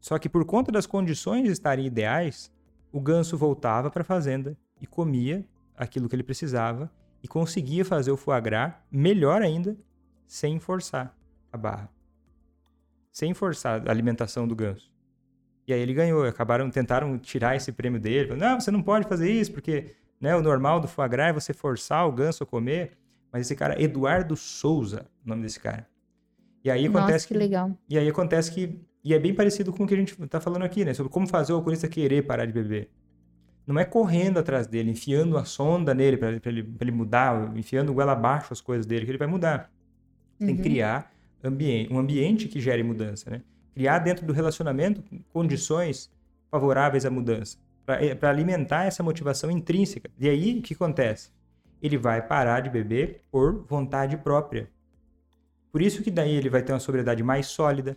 Só 0.00 0.18
que 0.18 0.28
por 0.28 0.44
conta 0.44 0.70
das 0.70 0.86
condições 0.86 1.48
estarem 1.48 1.86
ideais, 1.86 2.52
o 2.94 3.00
ganso 3.00 3.36
voltava 3.36 3.90
para 3.90 4.02
a 4.02 4.04
fazenda 4.04 4.56
e 4.80 4.86
comia 4.86 5.44
aquilo 5.76 6.08
que 6.08 6.14
ele 6.14 6.22
precisava 6.22 6.88
e 7.20 7.26
conseguia 7.26 7.84
fazer 7.84 8.12
o 8.12 8.16
foie 8.16 8.40
gras 8.40 8.72
melhor 8.88 9.42
ainda, 9.42 9.76
sem 10.28 10.60
forçar 10.60 11.12
a 11.50 11.56
barra. 11.56 11.90
Sem 13.10 13.34
forçar 13.34 13.82
a 13.84 13.90
alimentação 13.90 14.46
do 14.46 14.54
ganso. 14.54 14.92
E 15.66 15.72
aí 15.72 15.80
ele 15.80 15.92
ganhou. 15.92 16.24
Acabaram, 16.24 16.70
tentaram 16.70 17.18
tirar 17.18 17.56
esse 17.56 17.72
prêmio 17.72 17.98
dele. 17.98 18.28
Falaram, 18.28 18.52
Não, 18.52 18.60
você 18.60 18.70
não 18.70 18.80
pode 18.80 19.08
fazer 19.08 19.28
isso, 19.28 19.50
porque 19.52 19.96
né, 20.20 20.36
o 20.36 20.40
normal 20.42 20.78
do 20.78 20.86
foie 20.86 21.08
gras 21.08 21.30
é 21.30 21.32
você 21.32 21.52
forçar 21.52 22.06
o 22.06 22.12
ganso 22.12 22.44
a 22.44 22.46
comer. 22.46 22.96
Mas 23.32 23.42
esse 23.42 23.56
cara, 23.56 23.82
Eduardo 23.82 24.36
Souza, 24.36 25.04
o 25.26 25.28
nome 25.28 25.42
desse 25.42 25.58
cara. 25.58 25.88
E 26.62 26.70
aí 26.70 26.88
Nossa, 26.88 26.98
acontece 27.00 27.26
que 27.26 27.34
legal. 27.34 27.76
e 27.88 27.98
aí 27.98 28.08
acontece 28.08 28.52
que. 28.52 28.80
E 29.04 29.12
é 29.12 29.18
bem 29.18 29.34
parecido 29.34 29.72
com 29.72 29.84
o 29.84 29.86
que 29.86 29.94
a 29.94 29.96
gente 29.98 30.20
está 30.22 30.40
falando 30.40 30.62
aqui, 30.62 30.84
né? 30.84 30.94
Sobre 30.94 31.12
como 31.12 31.26
fazer 31.26 31.52
o 31.52 31.56
alcoolista 31.56 31.86
querer 31.86 32.22
parar 32.22 32.46
de 32.46 32.52
beber. 32.52 32.88
não 33.66 33.78
é 33.78 33.84
correndo 33.84 34.38
atrás 34.38 34.66
dele, 34.66 34.90
enfiando 34.90 35.36
a 35.38 35.44
sonda 35.44 35.94
nele 35.94 36.16
para 36.16 36.32
ele, 36.32 36.74
ele, 36.80 36.92
mudar, 36.92 37.56
enfiando 37.56 37.92
goela 37.92 38.12
abaixo 38.12 38.52
as 38.52 38.60
coisas 38.60 38.86
dele, 38.86 39.04
que 39.04 39.10
ele 39.10 39.18
vai 39.18 39.28
mudar. 39.28 39.70
Uhum. 40.40 40.46
Tem 40.46 40.56
que 40.56 40.62
uhum. 40.62 40.68
criar 40.68 41.14
ambiente, 41.42 41.92
um 41.92 41.98
ambiente 41.98 42.48
que 42.48 42.60
gere 42.60 42.82
mudança, 42.82 43.30
né? 43.30 43.42
Criar 43.74 43.98
dentro 43.98 44.24
do 44.26 44.32
relacionamento 44.32 45.02
condições 45.32 46.10
favoráveis 46.50 47.04
à 47.04 47.10
mudança, 47.10 47.58
para 47.84 48.04
eh, 48.04 48.18
alimentar 48.22 48.84
essa 48.84 49.02
motivação 49.02 49.50
intrínseca. 49.50 50.10
E 50.18 50.28
aí, 50.28 50.58
o 50.58 50.62
que 50.62 50.74
acontece? 50.74 51.30
Ele 51.82 51.98
vai 51.98 52.26
parar 52.26 52.60
de 52.60 52.70
beber 52.70 53.22
por 53.30 53.64
vontade 53.68 54.16
própria. 54.16 54.70
Por 55.72 55.82
isso 55.82 56.02
que 56.02 56.10
daí 56.10 56.34
ele 56.34 56.48
vai 56.48 56.62
ter 56.62 56.72
uma 56.72 56.78
sobriedade 56.78 57.22
mais 57.22 57.46
sólida. 57.46 57.96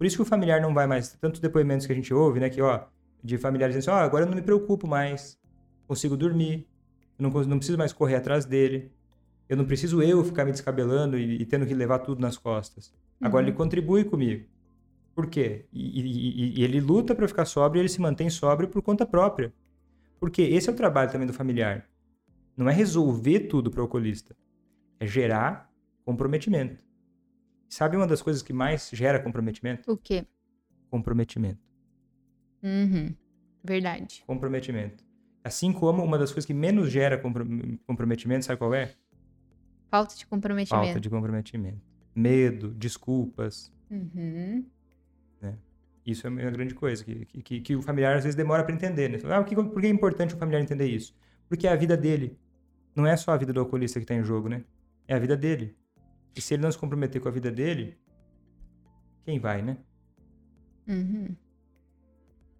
Por 0.00 0.06
isso 0.06 0.16
que 0.16 0.22
o 0.22 0.24
familiar 0.24 0.62
não 0.62 0.72
vai 0.72 0.86
mais... 0.86 1.12
Tantos 1.12 1.40
depoimentos 1.40 1.84
que 1.84 1.92
a 1.92 1.94
gente 1.94 2.14
ouve, 2.14 2.40
né? 2.40 2.48
Que, 2.48 2.62
ó, 2.62 2.86
de 3.22 3.36
familiares 3.36 3.76
dizendo 3.76 3.92
assim, 3.92 4.00
ó, 4.00 4.02
agora 4.02 4.24
eu 4.24 4.28
não 4.28 4.34
me 4.34 4.40
preocupo 4.40 4.86
mais, 4.88 5.38
consigo 5.86 6.16
dormir, 6.16 6.66
eu 7.18 7.28
não, 7.28 7.30
não 7.44 7.58
preciso 7.58 7.76
mais 7.76 7.92
correr 7.92 8.16
atrás 8.16 8.46
dele, 8.46 8.90
eu 9.46 9.58
não 9.58 9.66
preciso 9.66 10.02
eu 10.02 10.24
ficar 10.24 10.46
me 10.46 10.52
descabelando 10.52 11.18
e, 11.18 11.42
e 11.42 11.44
tendo 11.44 11.66
que 11.66 11.74
levar 11.74 11.98
tudo 11.98 12.18
nas 12.18 12.38
costas. 12.38 12.94
Agora 13.20 13.44
ele 13.44 13.50
uhum. 13.50 13.58
contribui 13.58 14.04
comigo. 14.04 14.46
Por 15.14 15.26
quê? 15.26 15.66
E, 15.70 16.00
e, 16.00 16.60
e 16.60 16.64
ele 16.64 16.80
luta 16.80 17.14
para 17.14 17.28
ficar 17.28 17.44
sóbrio 17.44 17.80
e 17.80 17.82
ele 17.82 17.88
se 17.90 18.00
mantém 18.00 18.30
sóbrio 18.30 18.70
por 18.70 18.80
conta 18.80 19.04
própria. 19.04 19.52
Porque 20.18 20.40
esse 20.40 20.70
é 20.70 20.72
o 20.72 20.76
trabalho 20.76 21.12
também 21.12 21.26
do 21.26 21.34
familiar. 21.34 21.86
Não 22.56 22.70
é 22.70 22.72
resolver 22.72 23.40
tudo 23.40 23.70
para 23.70 23.80
o 23.80 23.82
alcoolista. 23.82 24.34
É 24.98 25.06
gerar 25.06 25.70
comprometimento. 26.06 26.82
Sabe 27.70 27.96
uma 27.96 28.06
das 28.06 28.20
coisas 28.20 28.42
que 28.42 28.52
mais 28.52 28.90
gera 28.92 29.20
comprometimento? 29.20 29.90
O 29.90 29.96
quê? 29.96 30.26
Comprometimento. 30.90 31.60
Uhum. 32.60 33.14
Verdade. 33.62 34.24
Comprometimento. 34.26 35.04
Assim 35.44 35.72
como 35.72 36.02
uma 36.02 36.18
das 36.18 36.32
coisas 36.32 36.44
que 36.44 36.52
menos 36.52 36.90
gera 36.90 37.16
comprometimento, 37.86 38.44
sabe 38.44 38.58
qual 38.58 38.74
é? 38.74 38.92
Falta 39.88 40.16
de 40.16 40.26
comprometimento. 40.26 40.84
Falta 40.84 41.00
de 41.00 41.08
comprometimento. 41.08 41.80
Medo, 42.12 42.70
desculpas. 42.74 43.72
Uhum. 43.88 44.66
Né? 45.40 45.56
Isso 46.04 46.26
é 46.26 46.30
uma 46.30 46.50
grande 46.50 46.74
coisa, 46.74 47.04
que, 47.04 47.24
que, 47.24 47.60
que 47.60 47.76
o 47.76 47.82
familiar 47.82 48.16
às 48.16 48.24
vezes 48.24 48.34
demora 48.34 48.64
para 48.64 48.74
entender. 48.74 49.08
Né? 49.08 49.18
Ah, 49.26 49.44
que, 49.44 49.54
por 49.54 49.80
que 49.80 49.86
é 49.86 49.90
importante 49.90 50.34
o 50.34 50.38
familiar 50.38 50.60
entender 50.60 50.88
isso? 50.88 51.14
Porque 51.48 51.68
é 51.68 51.72
a 51.72 51.76
vida 51.76 51.96
dele. 51.96 52.36
Não 52.96 53.06
é 53.06 53.16
só 53.16 53.30
a 53.30 53.36
vida 53.36 53.52
do 53.52 53.60
alcoolista 53.60 54.00
que 54.00 54.04
está 54.04 54.14
em 54.14 54.24
jogo, 54.24 54.48
né? 54.48 54.64
É 55.06 55.14
a 55.14 55.18
vida 55.20 55.36
dele. 55.36 55.76
E 56.34 56.40
se 56.40 56.54
ele 56.54 56.62
não 56.62 56.72
se 56.72 56.78
comprometer 56.78 57.20
com 57.20 57.28
a 57.28 57.32
vida 57.32 57.50
dele, 57.50 57.98
quem 59.24 59.38
vai, 59.38 59.62
né? 59.62 59.76
Uhum. 60.88 61.34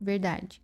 Verdade. 0.00 0.62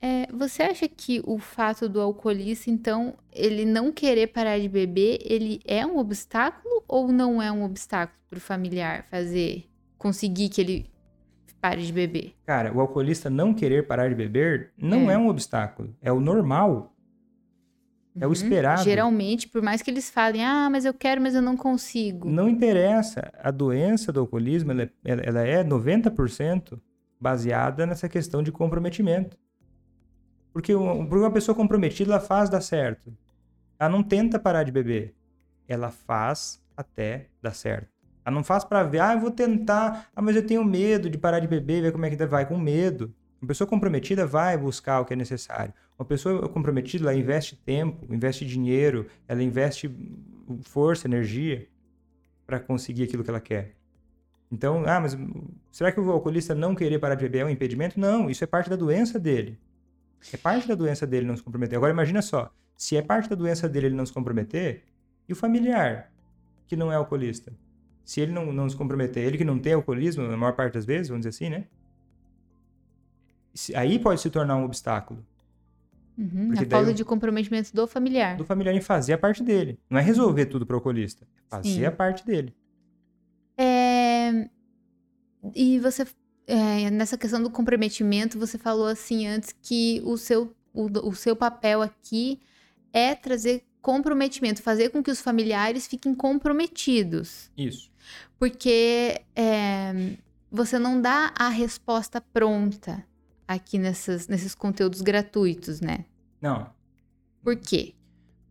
É, 0.00 0.26
você 0.32 0.64
acha 0.64 0.88
que 0.88 1.22
o 1.24 1.38
fato 1.38 1.88
do 1.88 2.00
alcoolista, 2.00 2.70
então, 2.70 3.14
ele 3.32 3.64
não 3.64 3.92
querer 3.92 4.28
parar 4.28 4.58
de 4.58 4.68
beber, 4.68 5.18
ele 5.22 5.60
é 5.64 5.86
um 5.86 5.98
obstáculo 5.98 6.82
ou 6.88 7.12
não 7.12 7.40
é 7.40 7.52
um 7.52 7.62
obstáculo 7.64 8.18
para 8.28 8.38
o 8.38 8.40
familiar 8.40 9.04
fazer, 9.08 9.64
conseguir 9.96 10.48
que 10.48 10.60
ele 10.60 10.92
pare 11.62 11.86
de 11.86 11.92
beber? 11.92 12.34
Cara, 12.44 12.74
o 12.74 12.80
alcoolista 12.80 13.30
não 13.30 13.54
querer 13.54 13.86
parar 13.86 14.08
de 14.08 14.16
beber 14.16 14.72
não 14.76 15.08
é, 15.08 15.14
é 15.14 15.18
um 15.18 15.28
obstáculo, 15.28 15.94
é 16.02 16.10
o 16.10 16.20
normal. 16.20 16.91
É 18.18 18.24
o 18.24 18.28
uhum. 18.28 18.32
esperado. 18.32 18.82
Geralmente, 18.82 19.48
por 19.48 19.62
mais 19.62 19.80
que 19.80 19.90
eles 19.90 20.10
falem, 20.10 20.44
ah, 20.44 20.68
mas 20.70 20.84
eu 20.84 20.92
quero, 20.92 21.20
mas 21.20 21.34
eu 21.34 21.42
não 21.42 21.56
consigo. 21.56 22.28
Não 22.28 22.48
interessa. 22.48 23.32
A 23.42 23.50
doença 23.50 24.12
do 24.12 24.20
alcoolismo, 24.20 24.72
ela, 24.72 24.82
é, 24.82 24.90
ela 25.04 25.40
é 25.40 25.64
90% 25.64 26.78
baseada 27.18 27.86
nessa 27.86 28.08
questão 28.08 28.42
de 28.42 28.52
comprometimento. 28.52 29.36
Porque 30.52 30.74
uma 30.74 31.30
pessoa 31.30 31.54
comprometida, 31.54 32.12
ela 32.12 32.20
faz 32.20 32.50
dar 32.50 32.60
certo. 32.60 33.16
Ela 33.78 33.88
não 33.88 34.02
tenta 34.02 34.38
parar 34.38 34.64
de 34.64 34.72
beber. 34.72 35.14
Ela 35.66 35.90
faz 35.90 36.62
até 36.76 37.28
dar 37.40 37.54
certo. 37.54 37.88
Ela 38.24 38.34
não 38.34 38.44
faz 38.44 38.62
para 38.62 38.82
ver, 38.82 39.00
ah, 39.00 39.14
eu 39.14 39.20
vou 39.20 39.30
tentar, 39.30 40.08
ah, 40.14 40.22
mas 40.22 40.36
eu 40.36 40.46
tenho 40.46 40.64
medo 40.64 41.08
de 41.08 41.16
parar 41.16 41.40
de 41.40 41.48
beber, 41.48 41.82
ver 41.82 41.92
como 41.92 42.04
é 42.04 42.10
que 42.10 42.26
vai 42.26 42.46
com 42.46 42.58
medo. 42.58 43.14
Uma 43.42 43.48
pessoa 43.48 43.66
comprometida 43.66 44.24
vai 44.24 44.56
buscar 44.56 45.00
o 45.00 45.04
que 45.04 45.14
é 45.14 45.16
necessário. 45.16 45.74
Uma 45.98 46.04
pessoa 46.04 46.48
comprometida, 46.48 47.02
ela 47.02 47.14
investe 47.14 47.56
tempo, 47.56 48.06
investe 48.14 48.46
dinheiro, 48.46 49.08
ela 49.26 49.42
investe 49.42 49.90
força, 50.62 51.08
energia 51.08 51.66
para 52.46 52.60
conseguir 52.60 53.02
aquilo 53.02 53.24
que 53.24 53.30
ela 53.30 53.40
quer. 53.40 53.74
Então, 54.50 54.84
ah, 54.86 55.00
mas 55.00 55.18
será 55.72 55.90
que 55.90 55.98
o 55.98 56.08
alcoolista 56.12 56.54
não 56.54 56.72
querer 56.72 57.00
parar 57.00 57.16
de 57.16 57.22
beber 57.22 57.40
é 57.40 57.44
um 57.44 57.50
impedimento? 57.50 57.98
Não, 57.98 58.30
isso 58.30 58.44
é 58.44 58.46
parte 58.46 58.70
da 58.70 58.76
doença 58.76 59.18
dele. 59.18 59.58
É 60.32 60.36
parte 60.36 60.68
da 60.68 60.76
doença 60.76 61.04
dele 61.04 61.26
não 61.26 61.36
se 61.36 61.42
comprometer. 61.42 61.76
Agora 61.76 61.92
imagina 61.92 62.22
só, 62.22 62.48
se 62.76 62.96
é 62.96 63.02
parte 63.02 63.28
da 63.28 63.34
doença 63.34 63.68
dele 63.68 63.86
ele 63.86 63.96
não 63.96 64.06
se 64.06 64.12
comprometer, 64.12 64.84
e 65.28 65.32
o 65.32 65.36
familiar 65.36 66.12
que 66.64 66.76
não 66.76 66.92
é 66.92 66.94
alcoolista? 66.94 67.52
Se 68.04 68.20
ele 68.20 68.30
não, 68.30 68.52
não 68.52 68.68
se 68.68 68.76
comprometer, 68.76 69.24
ele 69.24 69.36
que 69.36 69.44
não 69.44 69.58
tem 69.58 69.72
alcoolismo, 69.72 70.28
na 70.28 70.36
maior 70.36 70.52
parte 70.52 70.74
das 70.74 70.84
vezes, 70.84 71.08
vamos 71.08 71.26
dizer 71.26 71.30
assim, 71.30 71.50
né? 71.50 71.66
Aí 73.74 73.98
pode 73.98 74.20
se 74.20 74.30
tornar 74.30 74.56
um 74.56 74.64
obstáculo. 74.64 75.24
Uhum, 76.16 76.52
a 76.52 76.66
falta 76.66 76.92
de 76.92 77.04
comprometimento 77.04 77.74
do 77.74 77.86
familiar. 77.86 78.36
Do 78.36 78.44
familiar 78.44 78.74
em 78.74 78.80
fazer 78.80 79.14
a 79.14 79.18
parte 79.18 79.42
dele. 79.42 79.78
Não 79.88 79.98
é 79.98 80.02
resolver 80.02 80.46
tudo 80.46 80.66
para 80.66 80.74
o 80.74 80.76
alcoolista. 80.76 81.24
É 81.24 81.56
fazer 81.56 81.68
Sim. 81.70 81.84
a 81.84 81.92
parte 81.92 82.24
dele. 82.24 82.54
É... 83.56 84.48
E 85.54 85.78
você, 85.80 86.06
é, 86.46 86.90
nessa 86.90 87.18
questão 87.18 87.42
do 87.42 87.50
comprometimento, 87.50 88.38
você 88.38 88.58
falou 88.58 88.86
assim 88.86 89.26
antes 89.26 89.54
que 89.60 90.00
o 90.04 90.16
seu, 90.16 90.54
o, 90.72 90.86
o 91.08 91.14
seu 91.14 91.34
papel 91.34 91.82
aqui 91.82 92.40
é 92.92 93.14
trazer 93.14 93.64
comprometimento, 93.80 94.62
fazer 94.62 94.90
com 94.90 95.02
que 95.02 95.10
os 95.10 95.20
familiares 95.20 95.86
fiquem 95.86 96.14
comprometidos. 96.14 97.50
Isso. 97.56 97.90
Porque 98.38 99.20
é, 99.34 100.14
você 100.50 100.78
não 100.78 101.00
dá 101.00 101.32
a 101.36 101.48
resposta 101.48 102.20
pronta 102.20 103.04
aqui 103.46 103.78
nessas, 103.78 104.28
nesses 104.28 104.54
conteúdos 104.54 105.00
gratuitos, 105.00 105.80
né? 105.80 106.04
Não. 106.40 106.70
Por 107.42 107.56
quê? 107.56 107.94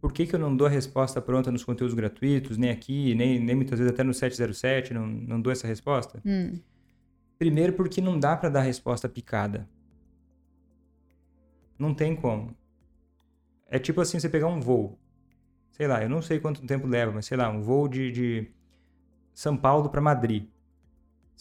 Por 0.01 0.12
que, 0.12 0.25
que 0.25 0.36
eu 0.36 0.39
não 0.39 0.56
dou 0.56 0.65
a 0.65 0.69
resposta 0.69 1.21
pronta 1.21 1.51
nos 1.51 1.63
conteúdos 1.63 1.93
gratuitos, 1.93 2.58
nem 2.58 2.71
aqui, 2.71 3.13
nem, 3.13 3.39
nem 3.39 3.56
muitas 3.56 3.77
vezes 3.77 3.93
até 3.93 4.04
no 4.04 4.13
707, 4.13 4.93
não, 4.93 5.06
não 5.06 5.39
dou 5.39 5.51
essa 5.51 5.67
resposta? 5.67 6.19
Hum. 6.25 6.60
Primeiro 7.38 7.73
porque 7.73 8.01
não 8.01 8.19
dá 8.19 8.36
para 8.36 8.49
dar 8.49 8.62
resposta 8.62 9.08
picada. 9.08 9.67
Não 11.77 11.93
tem 11.93 12.15
como. 12.15 12.56
É 13.67 13.80
tipo 13.80 14.01
assim, 14.01 14.19
você 14.19 14.27
pegar 14.27 14.47
um 14.47 14.60
voo. 14.60 14.99
Sei 15.71 15.88
lá, 15.88 16.04
eu 16.04 16.10
não 16.10 16.21
sei 16.21 16.39
quanto 16.39 16.65
tempo 16.65 16.88
leva, 16.88 17.12
mas 17.12 17.25
sei 17.25 17.38
lá, 17.38 17.49
um 17.49 17.62
voo 17.62 17.88
de, 17.88 18.12
de 18.12 18.51
São 19.34 19.56
Paulo 19.56 19.89
para 19.89 20.01
Madrid. 20.01 20.47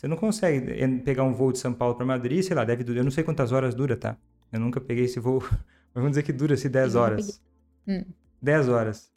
Você 0.01 0.09
não 0.09 0.17
consegue 0.17 0.99
pegar 1.01 1.25
um 1.25 1.35
voo 1.35 1.53
de 1.53 1.59
São 1.59 1.75
Paulo 1.75 1.95
para 1.95 2.07
Madrid, 2.07 2.43
sei 2.43 2.57
lá, 2.57 2.65
deve 2.65 2.83
durar. 2.83 3.01
Eu 3.01 3.05
não 3.05 3.11
sei 3.11 3.23
quantas 3.23 3.53
horas 3.53 3.75
dura, 3.75 3.99
tá? 3.99 4.17
Eu 4.51 4.59
nunca 4.59 4.81
peguei 4.81 5.05
esse 5.05 5.21
voo. 5.21 5.43
Mas 5.43 5.61
vamos 5.93 6.13
dizer 6.13 6.23
que 6.23 6.33
dura-se 6.33 6.71
10 6.71 6.95
horas. 6.95 7.43
Hum. 7.87 8.07
10 8.41 8.69
horas. 8.71 9.13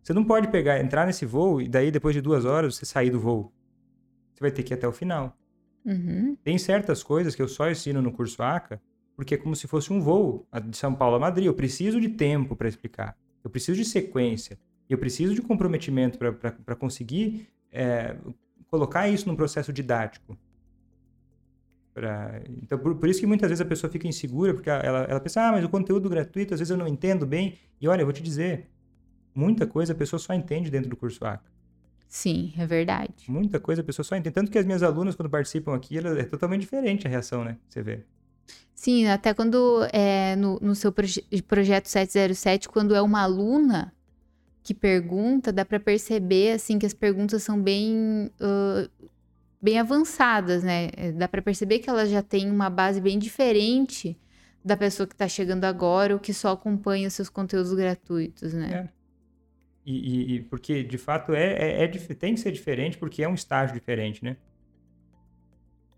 Você 0.00 0.12
não 0.12 0.24
pode 0.24 0.46
pegar, 0.46 0.78
entrar 0.78 1.06
nesse 1.06 1.26
voo 1.26 1.60
e 1.60 1.68
daí 1.68 1.90
depois 1.90 2.14
de 2.14 2.20
duas 2.20 2.44
horas 2.44 2.76
você 2.76 2.86
sair 2.86 3.10
do 3.10 3.18
voo. 3.18 3.52
Você 4.32 4.40
vai 4.40 4.52
ter 4.52 4.62
que 4.62 4.72
ir 4.72 4.76
até 4.76 4.86
o 4.86 4.92
final. 4.92 5.36
Uhum. 5.84 6.36
Tem 6.44 6.56
certas 6.56 7.02
coisas 7.02 7.34
que 7.34 7.42
eu 7.42 7.48
só 7.48 7.68
ensino 7.68 8.00
no 8.00 8.12
curso 8.12 8.40
ACA, 8.40 8.80
porque 9.16 9.34
é 9.34 9.38
como 9.38 9.56
se 9.56 9.66
fosse 9.66 9.92
um 9.92 10.00
voo 10.00 10.46
de 10.70 10.76
São 10.76 10.94
Paulo 10.94 11.16
a 11.16 11.18
Madrid. 11.18 11.46
Eu 11.46 11.54
preciso 11.54 12.00
de 12.00 12.10
tempo 12.10 12.54
para 12.54 12.68
explicar. 12.68 13.18
Eu 13.42 13.50
preciso 13.50 13.76
de 13.76 13.84
sequência. 13.84 14.56
Eu 14.88 14.98
preciso 14.98 15.34
de 15.34 15.42
comprometimento 15.42 16.16
para 16.16 16.76
conseguir 16.76 17.48
é, 17.72 18.14
colocar 18.70 19.08
isso 19.08 19.28
num 19.28 19.36
processo 19.36 19.72
didático. 19.72 20.36
Pra... 21.92 22.40
Então, 22.62 22.78
por, 22.78 22.94
por, 22.94 23.08
isso 23.08 23.20
que 23.20 23.26
muitas 23.26 23.48
vezes 23.48 23.60
a 23.60 23.64
pessoa 23.64 23.90
fica 23.90 24.06
insegura, 24.06 24.54
porque 24.54 24.70
ela, 24.70 25.04
ela 25.04 25.20
pensa, 25.20 25.42
ah, 25.42 25.52
mas 25.52 25.64
o 25.64 25.68
conteúdo 25.68 26.08
gratuito, 26.08 26.54
às 26.54 26.60
vezes 26.60 26.70
eu 26.70 26.76
não 26.76 26.86
entendo 26.86 27.26
bem. 27.26 27.58
E 27.80 27.88
olha, 27.88 28.02
eu 28.02 28.06
vou 28.06 28.12
te 28.12 28.22
dizer, 28.22 28.68
muita 29.34 29.66
coisa 29.66 29.92
a 29.92 29.96
pessoa 29.96 30.20
só 30.20 30.32
entende 30.32 30.70
dentro 30.70 30.88
do 30.88 30.96
curso 30.96 31.24
ACA. 31.24 31.50
Sim, 32.06 32.54
é 32.56 32.66
verdade. 32.66 33.12
Muita 33.28 33.60
coisa 33.60 33.82
a 33.82 33.84
pessoa 33.84 34.04
só 34.04 34.16
entende. 34.16 34.34
Tanto 34.34 34.50
que 34.50 34.58
as 34.58 34.64
minhas 34.64 34.82
alunas, 34.82 35.14
quando 35.14 35.28
participam 35.28 35.74
aqui, 35.74 35.98
ela, 35.98 36.18
é 36.18 36.24
totalmente 36.24 36.60
diferente 36.60 37.06
a 37.06 37.10
reação, 37.10 37.44
né? 37.44 37.58
Você 37.68 37.82
vê. 37.82 38.04
Sim, 38.74 39.06
até 39.08 39.34
quando 39.34 39.86
é 39.92 40.36
no, 40.36 40.58
no 40.60 40.74
seu 40.74 40.90
proje 40.92 41.22
projeto 41.46 41.86
707, 41.86 42.68
quando 42.68 42.94
é 42.94 43.02
uma 43.02 43.22
aluna 43.22 43.92
que 44.62 44.74
pergunta, 44.74 45.52
dá 45.52 45.64
para 45.64 45.80
perceber, 45.80 46.52
assim, 46.52 46.78
que 46.78 46.86
as 46.86 46.94
perguntas 46.94 47.42
são 47.42 47.60
bem... 47.60 48.30
Uh, 48.40 49.08
bem 49.60 49.78
avançadas, 49.78 50.62
né? 50.62 50.88
É, 50.96 51.12
dá 51.12 51.26
para 51.26 51.42
perceber 51.42 51.80
que 51.80 51.90
ela 51.90 52.06
já 52.06 52.22
tem 52.22 52.50
uma 52.50 52.70
base 52.70 53.00
bem 53.00 53.18
diferente 53.18 54.16
da 54.64 54.76
pessoa 54.76 55.06
que 55.06 55.14
está 55.14 55.28
chegando 55.28 55.64
agora 55.64 56.14
ou 56.14 56.20
que 56.20 56.32
só 56.32 56.52
acompanha 56.52 57.10
seus 57.10 57.28
conteúdos 57.28 57.72
gratuitos, 57.74 58.52
né? 58.54 58.88
É. 58.94 58.98
E, 59.84 59.94
e, 59.94 60.34
e 60.34 60.42
porque, 60.42 60.82
de 60.82 60.98
fato, 60.98 61.32
é, 61.32 61.54
é, 61.54 61.84
é, 61.84 61.88
tem 61.88 62.34
que 62.34 62.40
ser 62.40 62.52
diferente 62.52 62.98
porque 62.98 63.22
é 63.22 63.28
um 63.28 63.34
estágio 63.34 63.74
diferente, 63.74 64.22
né? 64.22 64.36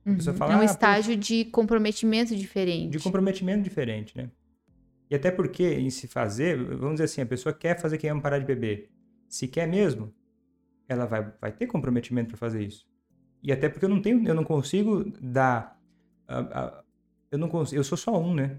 Uhum. 0.07 0.19
Fala, 0.35 0.55
é 0.55 0.57
um 0.57 0.61
ah, 0.61 0.65
estágio 0.65 1.17
de 1.17 1.45
comprometimento 1.47 2.35
diferente. 2.35 2.93
De 2.93 2.99
comprometimento 2.99 3.63
diferente, 3.63 4.17
né? 4.17 4.31
E 5.11 5.15
até 5.15 5.31
porque, 5.31 5.65
em 5.75 5.91
se 5.91 6.07
fazer, 6.07 6.57
vamos 6.57 6.93
dizer 6.93 7.05
assim, 7.05 7.21
a 7.21 7.27
pessoa 7.27 7.53
quer 7.53 7.81
fazer 7.81 7.99
quem 7.99 8.09
ama 8.09 8.23
parar 8.23 8.39
de 8.39 8.45
beber. 8.45 8.89
Se 9.29 9.49
quer 9.49 9.67
mesmo, 9.67 10.15
ela 10.89 11.05
vai, 11.05 11.33
vai 11.41 11.51
ter 11.51 11.67
comprometimento 11.67 12.29
para 12.29 12.37
fazer 12.37 12.63
isso. 12.63 12.87
E 13.43 13.53
até 13.53 13.69
porque 13.69 13.85
eu 13.85 13.89
não 13.89 14.01
tenho, 14.01 14.27
eu 14.27 14.35
não 14.35 14.45
consigo 14.45 15.05
dar. 15.21 15.81
eu 17.31 17.39
não 17.39 17.49
consigo, 17.49 17.81
eu 17.81 17.85
sou 17.85 17.99
só 17.99 18.21
um, 18.21 18.35
né? 18.35 18.59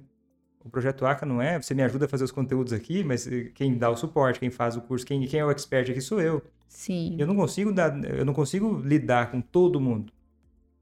O 0.63 0.69
projeto 0.69 1.05
ACA 1.05 1.25
não 1.25 1.41
é, 1.41 1.59
você 1.59 1.73
me 1.73 1.81
ajuda 1.83 2.05
a 2.05 2.07
fazer 2.07 2.23
os 2.23 2.31
conteúdos 2.31 2.73
aqui, 2.73 3.03
mas 3.03 3.27
quem 3.55 3.77
dá 3.77 3.89
o 3.89 3.95
suporte, 3.95 4.39
quem 4.39 4.51
faz 4.51 4.75
o 4.75 4.81
curso, 4.81 5.05
quem, 5.05 5.25
quem 5.25 5.39
é 5.39 5.45
o 5.45 5.49
expert 5.49 5.89
aqui 5.89 6.01
sou 6.01 6.21
eu. 6.21 6.43
Sim. 6.67 7.15
Eu 7.17 7.25
não 7.25 7.35
consigo 7.35 7.71
dar, 7.71 8.03
eu 8.05 8.25
não 8.25 8.33
consigo 8.33 8.79
lidar 8.79 9.31
com 9.31 9.41
todo 9.41 9.79
mundo. 9.79 10.11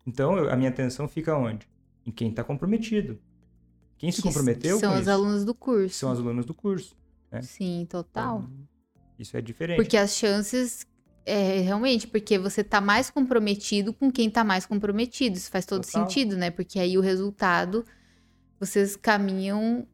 Então, 0.06 0.38
eu, 0.38 0.52
a 0.52 0.56
minha 0.56 0.70
atenção 0.70 1.08
fica 1.08 1.38
onde? 1.38 1.68
Em 2.06 2.12
quem 2.12 2.30
está 2.30 2.44
comprometido. 2.44 3.20
Quem 4.00 4.12
se 4.12 4.22
comprometeu 4.22 4.80
são 4.80 4.94
os 4.96 5.02
isso, 5.02 5.12
alunos 5.12 5.46
do 5.46 5.54
curso. 5.54 5.96
São 5.96 6.12
os 6.12 6.20
alunos 6.20 6.46
do 6.46 6.54
curso. 6.54 6.98
Né? 7.32 7.42
Sim, 7.44 7.86
total. 7.88 8.40
Então, 8.40 8.68
isso 9.20 9.38
é 9.38 9.42
diferente. 9.42 9.76
Porque 9.76 9.98
as 9.98 10.16
chances 10.16 10.88
é, 11.26 11.60
realmente, 11.60 12.08
porque 12.08 12.40
você 12.40 12.64
tá 12.64 12.82
mais 12.82 13.12
comprometido 13.12 13.94
com 13.94 14.12
quem 14.12 14.30
tá 14.30 14.44
mais 14.44 14.66
comprometido. 14.66 15.38
Isso 15.38 15.52
faz 15.52 15.66
todo 15.66 15.86
Total. 15.86 16.08
sentido, 16.08 16.36
né? 16.36 16.50
Porque 16.50 16.80
aí 16.80 16.98
o 16.98 17.02
resultado, 17.02 17.86
vocês 18.60 18.96
caminham 18.96 19.86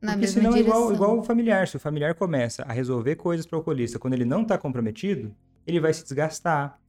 na 0.00 0.12
porque 0.12 0.26
mesma 0.26 0.40
senão 0.40 0.54
direção. 0.54 0.74
É 0.74 0.78
igual, 0.78 0.92
igual 0.94 1.18
o 1.18 1.22
familiar. 1.22 1.68
Se 1.68 1.76
o 1.76 1.80
familiar 1.80 2.14
começa 2.14 2.62
a 2.62 2.72
resolver 2.72 3.16
coisas 3.16 3.46
para 3.46 3.56
o 3.56 3.58
alcoolista 3.58 3.98
quando 3.98 4.14
ele 4.14 4.24
não 4.24 4.44
tá 4.44 4.58
comprometido, 4.58 5.32
ele 5.66 5.78
vai 5.78 5.92
se 5.92 6.02
desgastar, 6.02 6.80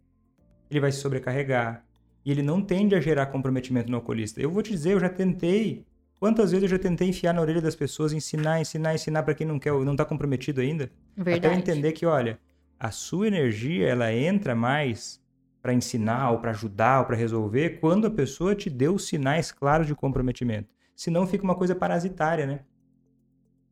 ele 0.71 0.79
vai 0.79 0.91
se 0.91 0.99
sobrecarregar. 0.99 1.85
E 2.25 2.31
ele 2.31 2.41
não 2.41 2.61
tende 2.61 2.95
a 2.95 2.99
gerar 2.99 3.27
comprometimento 3.27 3.89
no 3.89 3.97
alcoolista. 3.97 4.41
Eu 4.41 4.49
vou 4.49 4.63
te 4.63 4.71
dizer, 4.71 4.93
eu 4.93 4.99
já 4.99 5.09
tentei. 5.09 5.85
Quantas 6.19 6.51
vezes 6.51 6.63
eu 6.63 6.69
já 6.69 6.79
tentei 6.79 7.07
enfiar 7.07 7.33
na 7.33 7.41
orelha 7.41 7.61
das 7.61 7.75
pessoas, 7.75 8.11
ensinar, 8.11 8.59
ensinar, 8.59 8.95
ensinar 8.95 9.23
para 9.23 9.35
quem 9.35 9.45
não 9.45 9.59
quer, 9.59 9.71
não 9.71 9.95
tá 9.95 10.03
comprometido 10.03 10.61
ainda? 10.61 10.89
Verdade. 11.15 11.47
Até 11.47 11.55
entender 11.55 11.91
que, 11.91 12.05
olha, 12.05 12.39
a 12.79 12.89
sua 12.89 13.27
energia 13.27 13.87
ela 13.87 14.11
entra 14.11 14.55
mais 14.55 15.21
para 15.61 15.73
ensinar 15.73 16.31
ou 16.31 16.39
para 16.39 16.51
ajudar 16.51 16.99
ou 17.01 17.05
para 17.05 17.15
resolver 17.15 17.79
quando 17.79 18.07
a 18.07 18.11
pessoa 18.11 18.55
te 18.55 18.69
deu 18.69 18.97
sinais 18.97 19.51
claros 19.51 19.85
de 19.85 19.93
comprometimento. 19.93 20.69
Senão 20.95 21.27
fica 21.27 21.43
uma 21.43 21.55
coisa 21.55 21.75
parasitária, 21.75 22.47
né? 22.47 22.61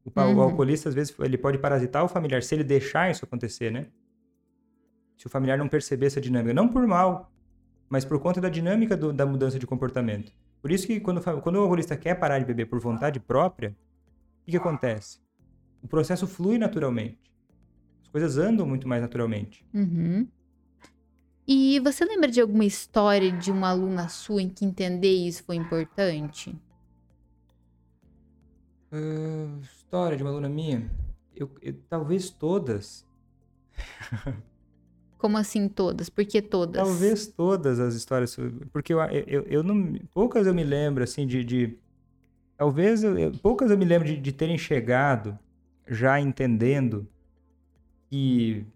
O, 0.03 0.19
uhum. 0.19 0.37
o, 0.37 0.41
alcoolista, 0.41 0.89
às 0.89 0.93
vezes, 0.93 1.15
ele 1.19 1.37
pode 1.37 1.57
parasitar 1.57 2.03
o 2.03 2.07
familiar 2.07 2.43
se 2.43 2.53
ele 2.53 2.63
deixar 2.63 3.09
isso 3.09 3.25
acontecer, 3.25 3.71
né? 3.71 3.87
Se 5.17 5.25
o 5.25 5.29
familiar 5.29 5.57
não 5.57 5.67
perceber 5.67 6.05
essa 6.05 6.21
dinâmica. 6.21 6.53
Não 6.53 6.67
por 6.67 6.85
mal, 6.85 7.31
mas 7.89 8.05
por 8.05 8.19
conta 8.19 8.39
da 8.39 8.49
dinâmica 8.49 8.95
do, 8.95 9.11
da 9.11 9.25
mudança 9.25 9.57
de 9.57 9.65
comportamento. 9.65 10.31
Por 10.65 10.71
isso 10.71 10.87
que 10.87 10.99
quando, 10.99 11.21
quando 11.43 11.57
o 11.57 11.61
alcoolista 11.61 11.95
quer 11.95 12.15
parar 12.15 12.39
de 12.39 12.45
beber 12.45 12.65
por 12.65 12.79
vontade 12.79 13.19
própria, 13.19 13.69
o 13.69 14.45
que, 14.45 14.49
que 14.49 14.57
acontece? 14.57 15.19
O 15.83 15.87
processo 15.87 16.25
flui 16.25 16.57
naturalmente 16.57 17.19
coisas 18.11 18.39
andam 18.39 18.65
muito 18.65 18.87
mais 18.87 18.99
naturalmente. 18.99 19.63
Uhum. 19.71 20.27
E 21.47 21.79
você 21.81 22.03
lembra 22.03 22.31
de 22.31 22.41
alguma 22.41 22.65
história 22.65 23.31
de 23.31 23.51
uma 23.51 23.69
aluna 23.69 24.09
sua 24.09 24.41
em 24.41 24.49
que 24.49 24.65
entender 24.65 25.13
isso 25.13 25.43
foi 25.43 25.55
importante? 25.55 26.49
Uh, 28.91 29.61
história 29.61 30.17
de 30.17 30.23
uma 30.23 30.31
aluna 30.31 30.49
minha? 30.49 30.89
Eu, 31.35 31.51
eu, 31.61 31.79
talvez 31.87 32.31
todas. 32.31 33.05
Como 35.25 35.39
assim 35.39 35.67
todas? 35.67 36.07
Por 36.07 36.23
que 36.23 36.39
todas? 36.39 36.83
Talvez 36.83 37.25
todas 37.25 37.79
as 37.79 37.95
histórias. 37.95 38.37
Porque 38.71 38.93
eu, 38.93 38.99
eu, 39.01 39.41
eu 39.49 39.63
não. 39.63 39.95
Poucas 40.13 40.45
eu 40.45 40.53
me 40.53 40.63
lembro, 40.63 41.03
assim, 41.03 41.25
de. 41.25 41.43
de 41.43 41.79
talvez. 42.55 43.03
Eu, 43.03 43.31
poucas 43.41 43.71
eu 43.71 43.77
me 43.79 43.85
lembro 43.85 44.07
de, 44.07 44.17
de 44.17 44.31
terem 44.31 44.55
chegado 44.55 45.35
já 45.89 46.21
entendendo 46.21 47.07
que 48.07 48.67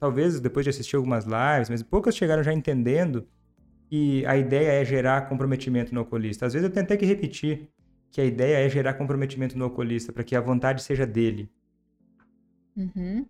talvez 0.00 0.40
depois 0.40 0.64
de 0.64 0.70
assistir 0.70 0.96
algumas 0.96 1.24
lives, 1.24 1.70
mas 1.70 1.84
poucas 1.84 2.16
chegaram 2.16 2.42
já 2.42 2.52
entendendo 2.52 3.24
que 3.88 4.26
a 4.26 4.36
ideia 4.36 4.82
é 4.82 4.84
gerar 4.84 5.28
comprometimento 5.28 5.94
no 5.94 6.00
alcoolista. 6.00 6.46
Às 6.46 6.54
vezes 6.54 6.68
eu 6.68 6.72
tenho 6.74 6.84
até 6.84 6.96
que 6.96 7.06
repetir 7.06 7.68
que 8.10 8.20
a 8.20 8.24
ideia 8.24 8.56
é 8.56 8.68
gerar 8.68 8.94
comprometimento 8.94 9.56
no 9.56 9.66
alcoolista 9.66 10.12
para 10.12 10.24
que 10.24 10.34
a 10.34 10.40
vontade 10.40 10.82
seja 10.82 11.06
dele. 11.06 11.48
Uhum. 12.76 13.24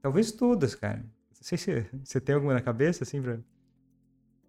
Talvez 0.00 0.30
todas, 0.30 0.72
cara. 0.72 1.04
Não 1.46 1.56
sei 1.56 1.58
se 1.58 1.86
você 2.04 2.20
tem 2.20 2.34
alguma 2.34 2.54
na 2.54 2.60
cabeça, 2.60 3.04
assim, 3.04 3.22
pra, 3.22 3.38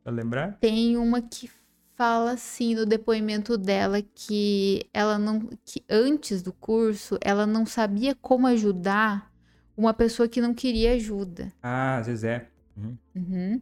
pra 0.04 0.12
lembrar. 0.12 0.58
Tem 0.60 0.98
uma 0.98 1.22
que 1.22 1.48
fala 1.94 2.32
assim 2.32 2.74
no 2.74 2.88
depoimento 2.88 3.56
dela 3.56 4.02
que 4.02 4.82
ela 4.92 5.20
não 5.20 5.48
que 5.64 5.84
antes 5.88 6.42
do 6.42 6.52
curso 6.52 7.18
ela 7.22 7.46
não 7.46 7.68
sabia 7.68 8.16
como 8.16 8.48
ajudar 8.48 9.32
uma 9.76 9.94
pessoa 9.94 10.28
que 10.28 10.42
não 10.42 10.56
queria 10.56 10.94
ajuda. 10.94 11.54
Ah, 11.62 11.98
às 11.98 12.08
vezes 12.08 12.24
é. 12.24 12.48
Uhum. 12.76 12.98
Uhum. 13.16 13.62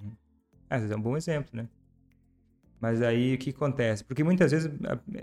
Uhum. 0.00 0.12
Às 0.68 0.80
vezes 0.80 0.90
é 0.90 0.96
um 0.96 1.02
bom 1.02 1.16
exemplo, 1.16 1.50
né? 1.52 1.68
Mas 2.80 3.00
aí 3.00 3.36
o 3.36 3.38
que 3.38 3.50
acontece? 3.50 4.02
Porque 4.02 4.24
muitas 4.24 4.50
vezes 4.50 4.68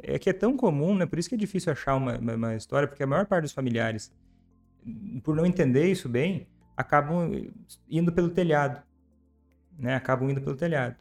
é 0.04 0.18
que 0.18 0.30
é 0.30 0.34
tão 0.34 0.56
comum, 0.56 0.96
né? 0.96 1.06
Por 1.06 1.20
isso 1.20 1.28
que 1.28 1.36
é 1.36 1.38
difícil 1.38 1.74
achar 1.74 1.96
uma, 1.96 2.18
uma, 2.18 2.36
uma 2.36 2.56
história, 2.56 2.88
porque 2.88 3.04
a 3.04 3.08
maior 3.08 3.26
parte 3.26 3.44
dos 3.44 3.52
familiares, 3.52 4.14
por 5.24 5.36
não 5.36 5.46
entender 5.46 5.92
isso 5.92 6.08
bem, 6.08 6.48
acabam 6.80 7.52
indo 7.90 8.10
pelo 8.10 8.30
telhado, 8.30 8.82
né? 9.78 9.96
Acabam 9.96 10.30
indo 10.30 10.40
pelo 10.40 10.56
telhado, 10.56 10.96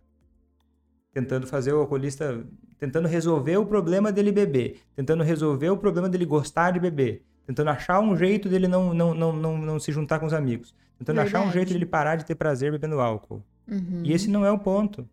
tentando 1.15 1.47
fazer 1.47 1.73
o 1.73 1.79
alcoolista, 1.79 2.45
tentando 2.81 3.07
resolver 3.07 3.57
o 3.59 3.65
problema 3.65 4.11
dele 4.11 4.33
beber, 4.33 4.81
tentando 4.97 5.23
resolver 5.23 5.71
o 5.71 5.77
problema 5.77 6.09
dele 6.09 6.25
gostar 6.25 6.73
de 6.73 6.81
beber, 6.81 7.23
tentando 7.47 7.71
achar 7.71 8.01
um 8.01 8.17
jeito 8.17 8.49
dele 8.49 8.67
não, 8.67 8.93
não, 8.93 9.15
não, 9.15 9.33
não, 9.33 9.57
não 9.57 9.79
se 9.79 9.93
juntar 9.93 10.19
com 10.19 10.27
os 10.27 10.33
amigos, 10.33 10.75
tentando 10.99 11.15
Verdade. 11.15 11.37
achar 11.37 11.49
um 11.49 11.53
jeito 11.53 11.73
dele 11.73 11.87
parar 11.87 12.17
de 12.17 12.25
ter 12.25 12.35
prazer 12.35 12.73
bebendo 12.73 12.99
álcool. 12.99 13.41
Uhum. 13.69 14.03
E 14.03 14.13
esse 14.13 14.29
não 14.29 14.45
é 14.45 14.51
o 14.51 14.59
ponto. 14.59 15.09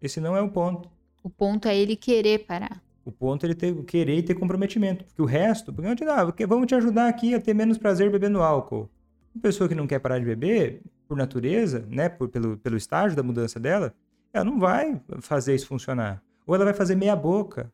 Esse 0.00 0.18
não 0.18 0.34
é 0.34 0.40
o 0.40 0.48
ponto. 0.48 0.88
O 1.22 1.28
ponto 1.28 1.68
é 1.68 1.76
ele 1.76 1.94
querer 1.94 2.46
parar. 2.46 2.82
O 3.04 3.12
ponto 3.12 3.44
é 3.44 3.48
ele 3.48 3.54
ter, 3.54 3.74
querer 3.84 4.16
e 4.16 4.22
ter 4.22 4.34
comprometimento. 4.34 5.04
Porque 5.04 5.20
o 5.20 5.26
resto, 5.26 5.74
porque 5.74 5.94
te, 5.94 6.04
ah, 6.04 6.24
vamos 6.48 6.66
te 6.66 6.74
ajudar 6.74 7.08
aqui 7.08 7.34
a 7.34 7.40
ter 7.40 7.52
menos 7.52 7.76
prazer 7.76 8.10
bebendo 8.10 8.40
álcool. 8.40 8.88
Uma 9.34 9.42
pessoa 9.42 9.68
que 9.68 9.74
não 9.74 9.86
quer 9.86 9.98
parar 9.98 10.18
de 10.18 10.24
beber, 10.24 10.82
por 11.08 11.16
natureza, 11.16 11.86
né, 11.88 12.08
por, 12.08 12.28
pelo, 12.28 12.56
pelo 12.58 12.76
estágio 12.76 13.16
da 13.16 13.22
mudança 13.22 13.58
dela, 13.58 13.94
ela 14.32 14.44
não 14.44 14.58
vai 14.58 15.00
fazer 15.20 15.54
isso 15.54 15.66
funcionar. 15.66 16.22
Ou 16.46 16.54
ela 16.54 16.64
vai 16.64 16.74
fazer 16.74 16.94
meia 16.94 17.16
boca. 17.16 17.72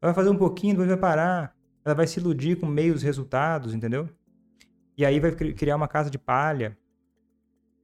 Ela 0.00 0.12
vai 0.12 0.14
fazer 0.14 0.30
um 0.30 0.36
pouquinho, 0.36 0.74
depois 0.74 0.88
vai 0.88 0.98
parar 0.98 1.56
ela 1.86 1.94
vai 1.94 2.06
se 2.08 2.18
iludir 2.18 2.56
com 2.58 2.66
meios 2.66 3.00
resultados, 3.00 3.72
entendeu? 3.72 4.10
E 4.98 5.04
aí 5.04 5.20
vai 5.20 5.30
criar 5.30 5.76
uma 5.76 5.86
casa 5.86 6.10
de 6.10 6.18
palha. 6.18 6.76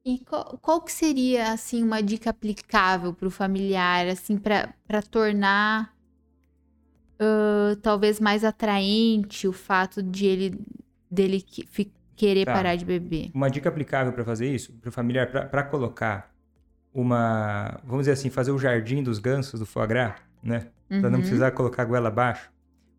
E 0.04 0.18
qual, 0.24 0.58
qual 0.60 0.80
que 0.82 0.90
seria, 0.90 1.52
assim, 1.52 1.84
uma 1.84 2.02
dica 2.02 2.30
aplicável 2.30 3.14
para 3.14 3.28
o 3.28 3.30
familiar, 3.30 4.08
assim, 4.08 4.36
para 4.36 5.02
tornar 5.08 5.96
uh, 7.14 7.76
talvez 7.76 8.18
mais 8.18 8.42
atraente 8.42 9.46
o 9.46 9.52
fato 9.52 10.02
de 10.02 10.26
ele 10.26 10.60
dele 11.08 11.40
que, 11.40 11.64
querer 12.22 12.44
tá. 12.44 12.52
parar 12.52 12.76
de 12.76 12.84
beber? 12.84 13.30
Uma 13.34 13.50
dica 13.50 13.68
aplicável 13.68 14.12
para 14.12 14.24
fazer 14.24 14.46
isso, 14.46 14.72
para 14.74 14.88
o 14.88 14.92
familiar, 14.92 15.26
para 15.26 15.62
colocar 15.64 16.32
uma, 16.94 17.80
vamos 17.84 18.02
dizer 18.02 18.12
assim, 18.12 18.30
fazer 18.30 18.52
o 18.52 18.58
jardim 18.58 19.02
dos 19.02 19.18
gansos 19.18 19.58
do 19.58 19.66
foie 19.66 19.86
gras, 19.88 20.14
né? 20.42 20.68
Para 20.88 21.08
não 21.08 21.16
uhum. 21.16 21.20
precisar 21.20 21.50
colocar 21.50 21.82
a 21.82 21.84
goela 21.86 22.08
abaixo 22.08 22.52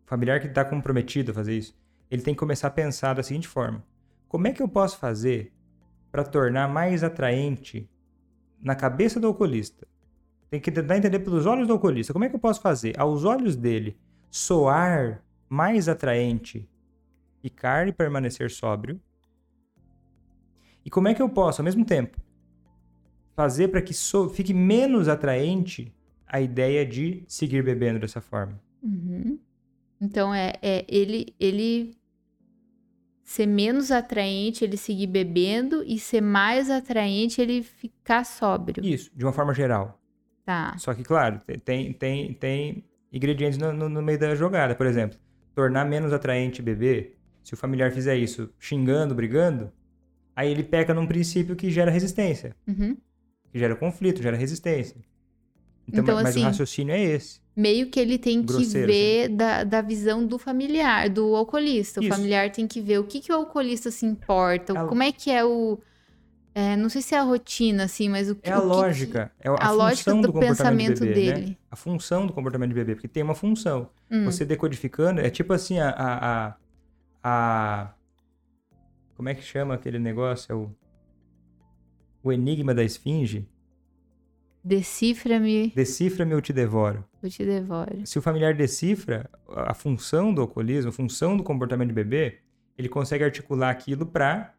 familiar 0.04 0.40
que 0.40 0.46
está 0.46 0.64
comprometido 0.64 1.30
a 1.30 1.34
fazer 1.34 1.56
isso, 1.56 1.74
ele 2.10 2.20
tem 2.20 2.34
que 2.34 2.38
começar 2.38 2.68
a 2.68 2.70
pensar 2.70 3.14
da 3.14 3.22
seguinte 3.22 3.48
forma: 3.48 3.82
como 4.28 4.46
é 4.46 4.52
que 4.52 4.62
eu 4.62 4.68
posso 4.68 4.98
fazer 4.98 5.52
para 6.12 6.22
tornar 6.24 6.68
mais 6.68 7.02
atraente 7.02 7.88
na 8.60 8.74
cabeça 8.74 9.18
do 9.18 9.26
alcoolista? 9.26 9.86
Tem 10.50 10.60
que 10.60 10.70
tentar 10.70 10.98
entender 10.98 11.20
pelos 11.20 11.46
olhos 11.46 11.66
do 11.66 11.72
alcoolista. 11.72 12.12
Como 12.12 12.24
é 12.24 12.28
que 12.28 12.36
eu 12.36 12.40
posso 12.40 12.60
fazer 12.60 12.92
aos 12.98 13.24
olhos 13.24 13.56
dele 13.56 13.96
soar 14.30 15.22
mais 15.48 15.88
atraente 15.88 16.68
ficar 17.40 17.88
e 17.88 17.92
permanecer 17.92 18.50
sóbrio? 18.50 19.00
E 20.84 20.90
como 20.90 21.08
é 21.08 21.14
que 21.14 21.22
eu 21.22 21.28
posso, 21.28 21.60
ao 21.60 21.64
mesmo 21.64 21.84
tempo, 21.84 22.20
fazer 23.34 23.68
para 23.68 23.82
que 23.82 23.94
so 23.94 24.28
fique 24.28 24.52
menos 24.52 25.08
atraente 25.08 25.94
a 26.26 26.40
ideia 26.40 26.84
de 26.84 27.24
seguir 27.26 27.62
bebendo 27.62 27.98
dessa 27.98 28.20
forma? 28.20 28.60
Uhum. 28.82 29.38
Então 30.00 30.34
é, 30.34 30.52
é 30.60 30.84
ele, 30.88 31.34
ele 31.40 31.96
ser 33.22 33.46
menos 33.46 33.90
atraente, 33.90 34.64
ele 34.64 34.76
seguir 34.76 35.06
bebendo 35.06 35.82
e 35.86 35.98
ser 35.98 36.20
mais 36.20 36.70
atraente, 36.70 37.40
ele 37.40 37.62
ficar 37.62 38.24
sóbrio. 38.24 38.84
Isso, 38.84 39.10
de 39.14 39.24
uma 39.24 39.32
forma 39.32 39.54
geral. 39.54 39.98
Tá. 40.44 40.76
Só 40.76 40.92
que, 40.92 41.02
claro, 41.02 41.40
tem, 41.64 41.92
tem, 41.92 42.34
tem 42.34 42.84
ingredientes 43.10 43.56
no, 43.56 43.72
no, 43.72 43.88
no 43.88 44.02
meio 44.02 44.18
da 44.18 44.34
jogada. 44.34 44.74
Por 44.74 44.86
exemplo, 44.86 45.18
tornar 45.54 45.86
menos 45.86 46.12
atraente 46.12 46.60
beber, 46.60 47.16
se 47.42 47.54
o 47.54 47.56
familiar 47.56 47.90
fizer 47.90 48.16
isso 48.16 48.52
xingando, 48.58 49.14
brigando, 49.14 49.72
aí 50.34 50.50
ele 50.50 50.62
peca 50.64 50.92
num 50.94 51.06
princípio 51.06 51.56
que 51.56 51.70
gera 51.70 51.90
resistência. 51.90 52.54
Uhum. 52.66 52.96
Que 53.52 53.58
gera 53.58 53.76
conflito, 53.76 54.22
gera 54.22 54.36
resistência. 54.36 54.96
Então, 55.86 56.02
Então, 56.02 56.14
mas 56.16 56.28
assim, 56.28 56.40
o 56.40 56.44
raciocínio 56.44 56.94
é 56.94 57.00
esse. 57.02 57.40
Meio 57.56 57.88
que 57.88 58.00
ele 58.00 58.18
tem 58.18 58.42
que 58.42 58.64
ver 58.64 59.28
da, 59.28 59.62
da 59.64 59.80
visão 59.82 60.26
do 60.26 60.38
familiar, 60.38 61.08
do 61.08 61.36
alcoolista. 61.36 62.00
O 62.00 62.02
Isso. 62.02 62.12
familiar 62.16 62.50
tem 62.50 62.66
que 62.66 62.80
ver 62.80 62.98
o 62.98 63.04
que, 63.04 63.20
que 63.20 63.30
o 63.30 63.36
alcoolista 63.36 63.90
se 63.90 64.04
importa, 64.06 64.72
A- 64.72 64.86
como 64.86 65.02
é 65.02 65.12
que 65.12 65.30
é 65.30 65.44
o. 65.44 65.78
é, 66.54 66.74
não 66.76 66.88
sei 66.88 67.00
se 67.02 67.14
é 67.14 67.18
a 67.18 67.22
rotina, 67.22 67.84
assim, 67.84 68.08
mas 68.08 68.28
o 68.30 68.34
que. 68.34 68.48
É 68.48 68.52
a 68.52 68.58
o 68.58 68.62
que 68.62 68.66
lógica, 68.66 69.30
é 69.38 69.48
a, 69.48 69.52
a 69.52 69.56
função 69.56 69.76
lógica 69.76 70.14
do, 70.14 70.20
do 70.22 70.32
comportamento 70.32 70.56
pensamento 70.58 71.00
do 71.00 71.06
bebê, 71.06 71.26
né? 71.26 71.32
dele. 71.34 71.58
A 71.70 71.76
função 71.76 72.26
do 72.26 72.32
comportamento 72.32 72.70
do 72.70 72.74
bebê, 72.74 72.94
porque 72.94 73.06
tem 73.08 73.22
uma 73.22 73.34
função. 73.34 73.90
Hum, 74.10 74.24
Você 74.24 74.44
decodificando, 74.44 75.20
é 75.20 75.30
tipo 75.30 75.52
assim, 75.52 75.78
a, 75.78 75.90
a, 75.90 76.48
a, 76.48 76.56
a- 77.22 77.93
Como 79.16 79.28
é 79.28 79.34
que 79.34 79.42
chama 79.42 79.74
aquele 79.74 79.98
negócio? 79.98 80.52
É 80.52 80.54
o, 80.54 80.70
o 82.22 82.32
enigma 82.32 82.74
da 82.74 82.82
esfinge. 82.82 83.48
Decifra-me, 84.62 85.72
Decifra-me 85.76 86.34
ou 86.34 86.40
te 86.40 86.50
devoro. 86.52 87.04
eu 87.22 87.28
te 87.28 87.44
devoro. 87.44 88.06
Se 88.06 88.18
o 88.18 88.22
familiar 88.22 88.54
decifra 88.54 89.28
a 89.48 89.74
função 89.74 90.32
do 90.32 90.40
alcoolismo, 90.40 90.88
a 90.88 90.92
função 90.92 91.36
do 91.36 91.42
comportamento 91.44 91.88
de 91.88 91.94
beber, 91.94 92.42
ele 92.78 92.88
consegue 92.88 93.22
articular 93.24 93.68
aquilo 93.70 94.06
para 94.06 94.54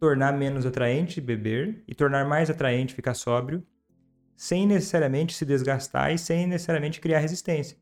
tornar 0.00 0.32
menos 0.36 0.66
atraente 0.66 1.20
beber 1.20 1.82
e 1.86 1.94
tornar 1.94 2.26
mais 2.26 2.50
atraente 2.50 2.92
ficar 2.92 3.14
sóbrio, 3.14 3.64
sem 4.36 4.66
necessariamente 4.66 5.32
se 5.32 5.44
desgastar 5.46 6.12
e 6.12 6.18
sem 6.18 6.46
necessariamente 6.48 7.00
criar 7.00 7.20
resistência. 7.20 7.78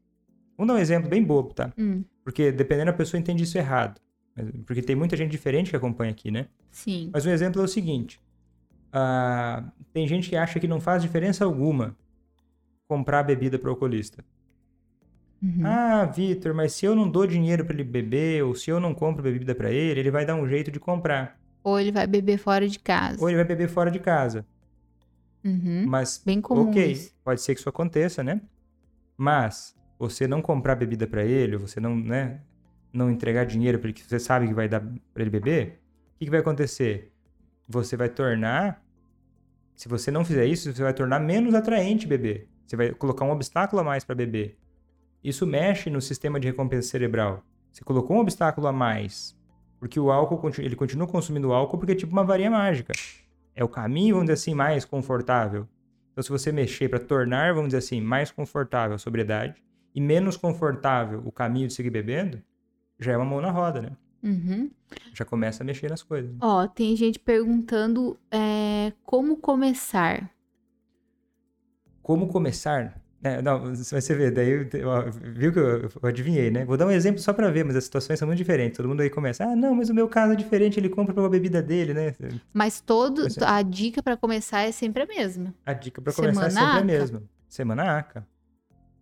Vamos 0.58 0.72
dar 0.72 0.78
um 0.78 0.82
exemplo 0.82 1.08
bem 1.08 1.24
bobo, 1.24 1.54
tá? 1.54 1.72
Hum, 1.78 2.04
Porque 2.22 2.52
dependendo 2.52 2.92
da 2.92 2.96
pessoa 2.96 3.18
entende 3.18 3.42
isso 3.42 3.56
errado. 3.58 4.00
Porque 4.66 4.82
tem 4.82 4.96
muita 4.96 5.16
gente 5.16 5.30
diferente 5.30 5.70
que 5.70 5.76
acompanha 5.76 6.10
aqui, 6.10 6.30
né? 6.30 6.48
sim. 6.70 7.10
Mas 7.12 7.24
um 7.24 7.30
exemplo 7.30 7.60
é 7.62 7.64
o 7.64 7.68
seguinte: 7.68 8.20
ah, 8.92 9.64
tem 9.92 10.06
gente 10.08 10.28
que 10.28 10.36
acha 10.36 10.58
que 10.58 10.66
não 10.68 10.80
faz 10.80 11.02
diferença 11.02 11.44
alguma 11.44 11.96
comprar 12.88 13.22
bebida 13.22 13.58
para 13.58 13.68
o 13.68 13.70
alcoolista. 13.70 14.24
Uhum. 15.42 15.66
Ah, 15.66 16.04
Vitor, 16.06 16.54
mas 16.54 16.72
se 16.72 16.86
eu 16.86 16.94
não 16.94 17.08
dou 17.08 17.26
dinheiro 17.26 17.64
para 17.64 17.74
ele 17.74 17.84
beber 17.84 18.42
ou 18.44 18.54
se 18.54 18.70
eu 18.70 18.80
não 18.80 18.94
compro 18.94 19.22
bebida 19.22 19.54
para 19.54 19.70
ele, 19.70 20.00
ele 20.00 20.10
vai 20.10 20.24
dar 20.24 20.34
um 20.36 20.48
jeito 20.48 20.70
de 20.70 20.80
comprar. 20.80 21.38
Ou 21.62 21.78
ele 21.78 21.92
vai 21.92 22.06
beber 22.06 22.38
fora 22.38 22.68
de 22.68 22.78
casa. 22.78 23.20
Ou 23.20 23.28
ele 23.28 23.36
vai 23.36 23.44
beber 23.44 23.68
fora 23.68 23.90
de 23.90 23.98
casa. 23.98 24.46
Uhum. 25.44 25.84
Mas, 25.86 26.22
Bem 26.24 26.40
comum 26.40 26.70
ok, 26.70 26.92
isso. 26.92 27.14
pode 27.22 27.40
ser 27.42 27.54
que 27.54 27.60
isso 27.60 27.68
aconteça, 27.68 28.22
né? 28.22 28.40
Mas 29.16 29.76
você 29.98 30.26
não 30.26 30.40
comprar 30.40 30.74
bebida 30.74 31.06
para 31.06 31.24
ele, 31.24 31.56
você 31.56 31.78
não, 31.78 31.94
né, 31.94 32.40
não 32.94 33.10
entregar 33.10 33.44
dinheiro 33.44 33.78
para 33.78 33.88
ele 33.88 33.94
que 33.94 34.04
você 34.04 34.18
sabe 34.18 34.46
que 34.46 34.54
vai 34.54 34.68
dar 34.68 34.80
para 35.12 35.22
ele 35.22 35.30
beber, 35.30 35.80
o 36.14 36.18
que, 36.18 36.24
que 36.26 36.30
vai 36.30 36.40
acontecer? 36.40 37.12
Você 37.68 37.96
vai 37.96 38.08
tornar, 38.08 38.82
se 39.74 39.88
você 39.88 40.10
não 40.10 40.24
fizer 40.24 40.46
isso, 40.46 40.72
você 40.72 40.82
vai 40.82 40.94
tornar 40.94 41.18
menos 41.18 41.54
atraente 41.54 42.06
beber. 42.06 42.48
Você 42.64 42.76
vai 42.76 42.92
colocar 42.92 43.24
um 43.24 43.30
obstáculo 43.30 43.80
a 43.82 43.84
mais 43.84 44.04
para 44.04 44.14
beber. 44.14 44.56
Isso 45.22 45.46
mexe 45.46 45.90
no 45.90 46.00
sistema 46.00 46.38
de 46.38 46.46
recompensa 46.46 46.88
cerebral. 46.88 47.42
Você 47.72 47.82
colocou 47.82 48.16
um 48.16 48.20
obstáculo 48.20 48.66
a 48.68 48.72
mais, 48.72 49.36
porque 49.80 49.98
o 49.98 50.10
álcool 50.10 50.50
ele 50.58 50.76
continua 50.76 51.06
consumindo 51.06 51.52
álcool 51.52 51.78
porque 51.78 51.92
é 51.92 51.96
tipo 51.96 52.12
uma 52.12 52.24
varinha 52.24 52.50
mágica. 52.50 52.92
É 53.54 53.64
o 53.64 53.68
caminho, 53.68 54.14
vamos 54.14 54.26
dizer 54.26 54.34
assim, 54.34 54.54
mais 54.54 54.84
confortável. 54.84 55.68
Então, 56.12 56.22
se 56.22 56.30
você 56.30 56.52
mexer 56.52 56.88
para 56.88 57.00
tornar, 57.00 57.52
vamos 57.54 57.68
dizer 57.68 57.78
assim, 57.78 58.00
mais 58.00 58.30
confortável 58.30 58.94
a 58.94 58.98
sobriedade 58.98 59.62
e 59.94 60.00
menos 60.00 60.36
confortável 60.36 61.22
o 61.24 61.32
caminho 61.32 61.66
de 61.66 61.74
seguir 61.74 61.90
bebendo, 61.90 62.40
já 63.04 63.12
é 63.12 63.16
uma 63.16 63.24
mão 63.24 63.40
na 63.40 63.50
roda, 63.50 63.82
né? 63.82 63.90
Uhum. 64.22 64.70
Já 65.12 65.24
começa 65.24 65.62
a 65.62 65.66
mexer 65.66 65.90
nas 65.90 66.02
coisas. 66.02 66.30
né? 66.30 66.38
Ó, 66.40 66.66
tem 66.66 66.96
gente 66.96 67.18
perguntando 67.18 68.18
é, 68.30 68.92
como 69.04 69.36
começar. 69.36 70.30
Como 72.02 72.28
começar? 72.28 73.00
É, 73.22 73.40
não, 73.40 73.74
você 73.74 74.14
vê, 74.14 74.30
daí, 74.30 74.68
viu 75.34 75.50
que 75.50 75.58
eu, 75.58 75.82
eu 75.82 76.08
adivinhei, 76.08 76.50
né? 76.50 76.62
Vou 76.66 76.76
dar 76.76 76.86
um 76.86 76.90
exemplo 76.90 77.20
só 77.20 77.32
para 77.32 77.50
ver, 77.50 77.64
mas 77.64 77.74
as 77.74 77.84
situações 77.84 78.18
são 78.18 78.28
muito 78.28 78.36
diferentes. 78.36 78.76
Todo 78.76 78.86
mundo 78.86 79.00
aí 79.00 79.08
começa, 79.08 79.44
ah, 79.44 79.56
não, 79.56 79.74
mas 79.74 79.88
o 79.88 79.94
meu 79.94 80.06
caso 80.08 80.34
é 80.34 80.36
diferente, 80.36 80.78
ele 80.78 80.90
compra 80.90 81.14
pra 81.14 81.22
uma 81.22 81.30
bebida 81.30 81.62
dele, 81.62 81.94
né? 81.94 82.14
Mas 82.52 82.82
todo, 82.82 83.26
é. 83.26 83.30
a 83.46 83.62
dica 83.62 84.02
pra 84.02 84.14
começar 84.14 84.60
é 84.60 84.72
sempre 84.72 85.04
a 85.04 85.06
mesma. 85.06 85.54
A 85.64 85.72
dica 85.72 86.02
para 86.02 86.12
começar 86.12 86.46
é 86.46 86.50
Semana 86.50 86.50
sempre 86.50 86.66
a 86.66 86.76
ACA. 86.76 86.84
mesma. 86.84 87.22
Semana 87.48 87.98
ACA. 87.98 88.26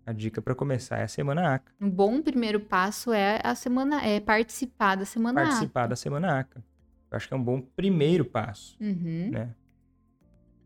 A 0.04 0.12
dica 0.12 0.42
para 0.42 0.54
começar 0.54 0.98
é 0.98 1.04
a 1.04 1.08
semana 1.08 1.54
ACA. 1.54 1.72
Um 1.80 1.88
bom 1.88 2.20
primeiro 2.20 2.58
passo 2.58 3.12
é 3.12 3.40
a 3.44 3.54
semana, 3.54 4.02
é 4.04 4.18
participar 4.18 4.96
da 4.96 5.04
semana. 5.04 5.40
Participar 5.42 5.86
da 5.86 5.94
semana 5.96 6.40
ACA. 6.40 6.62
Eu 7.10 7.16
acho 7.16 7.28
que 7.28 7.34
é 7.34 7.36
um 7.36 7.42
bom 7.42 7.60
primeiro 7.60 8.24
passo, 8.24 8.76
Uhum. 8.80 9.30
né? 9.30 9.54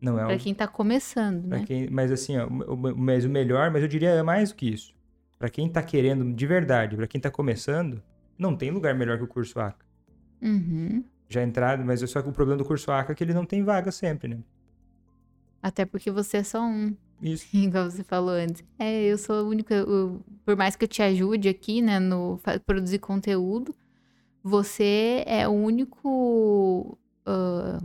Não 0.01 0.19
é 0.19 0.25
um 0.25 0.29
Pra 0.29 0.39
quem 0.39 0.55
tá 0.55 0.67
começando, 0.67 1.49
Pra 1.49 1.59
né? 1.59 1.65
quem- 1.67 1.91
mas 1.91 2.11
assim, 2.13 2.37
ó, 2.39 2.49
mas 2.97 3.25
o 3.25 3.29
melhor, 3.29 3.71
mas 3.71 3.83
eu 3.83 3.89
diria 3.89 4.11
é 4.11 4.23
mais 4.23 4.51
do 4.51 4.55
que 4.57 4.71
isso. 4.73 4.95
Pra 5.39 5.51
quem 5.51 5.69
tá 5.69 5.83
querendo 5.83 6.33
de 6.35 6.47
verdade, 6.47 6.97
pra 6.97 7.07
quem 7.07 7.21
tá 7.21 7.31
começando, 7.31 8.03
não 8.39 8.57
tem 8.57 8.71
lugar 8.71 8.95
melhor 8.95 9.19
que 9.19 9.25
o 9.25 9.29
curso 9.29 9.59
ACA. 9.61 9.85
Uhum. 10.41 11.05
Já 11.29 11.43
entrado, 11.43 11.85
mas 11.85 12.01
só 12.09 12.23
que 12.23 12.29
o 12.29 12.33
problema 12.33 12.57
do 12.59 12.65
curso 12.65 12.91
ACA 12.91 13.13
é 13.13 13.15
que 13.15 13.23
ele 13.25 13.35
não 13.35 13.45
tem 13.45 13.63
vaga 13.65 13.91
sempre, 13.93 14.29
né? 14.29 14.39
Até 15.63 15.85
porque 15.85 16.11
você 16.11 16.39
é 16.39 16.43
só 16.45 16.63
um, 16.63 16.97
Isso. 17.21 17.47
igual 17.57 17.91
você 17.91 18.05
falou 18.05 18.35
antes. 18.35 18.65
É, 18.79 19.03
eu 19.05 19.19
sou 19.19 19.37
a 19.37 19.43
única. 19.43 19.75
eu- 19.75 20.21
por 20.45 20.57
mais 20.57 20.77
que 20.77 20.85
eu 20.85 20.89
te 20.89 21.03
ajude 21.03 21.49
aqui, 21.49 21.83
né, 21.83 21.99
no 21.99 22.41
produzir 22.65 22.99
conteúdo, 22.99 23.75
você 24.43 25.25
é 25.27 25.47
o 25.49 25.53
único. 25.53 26.99
ah, 27.27 27.79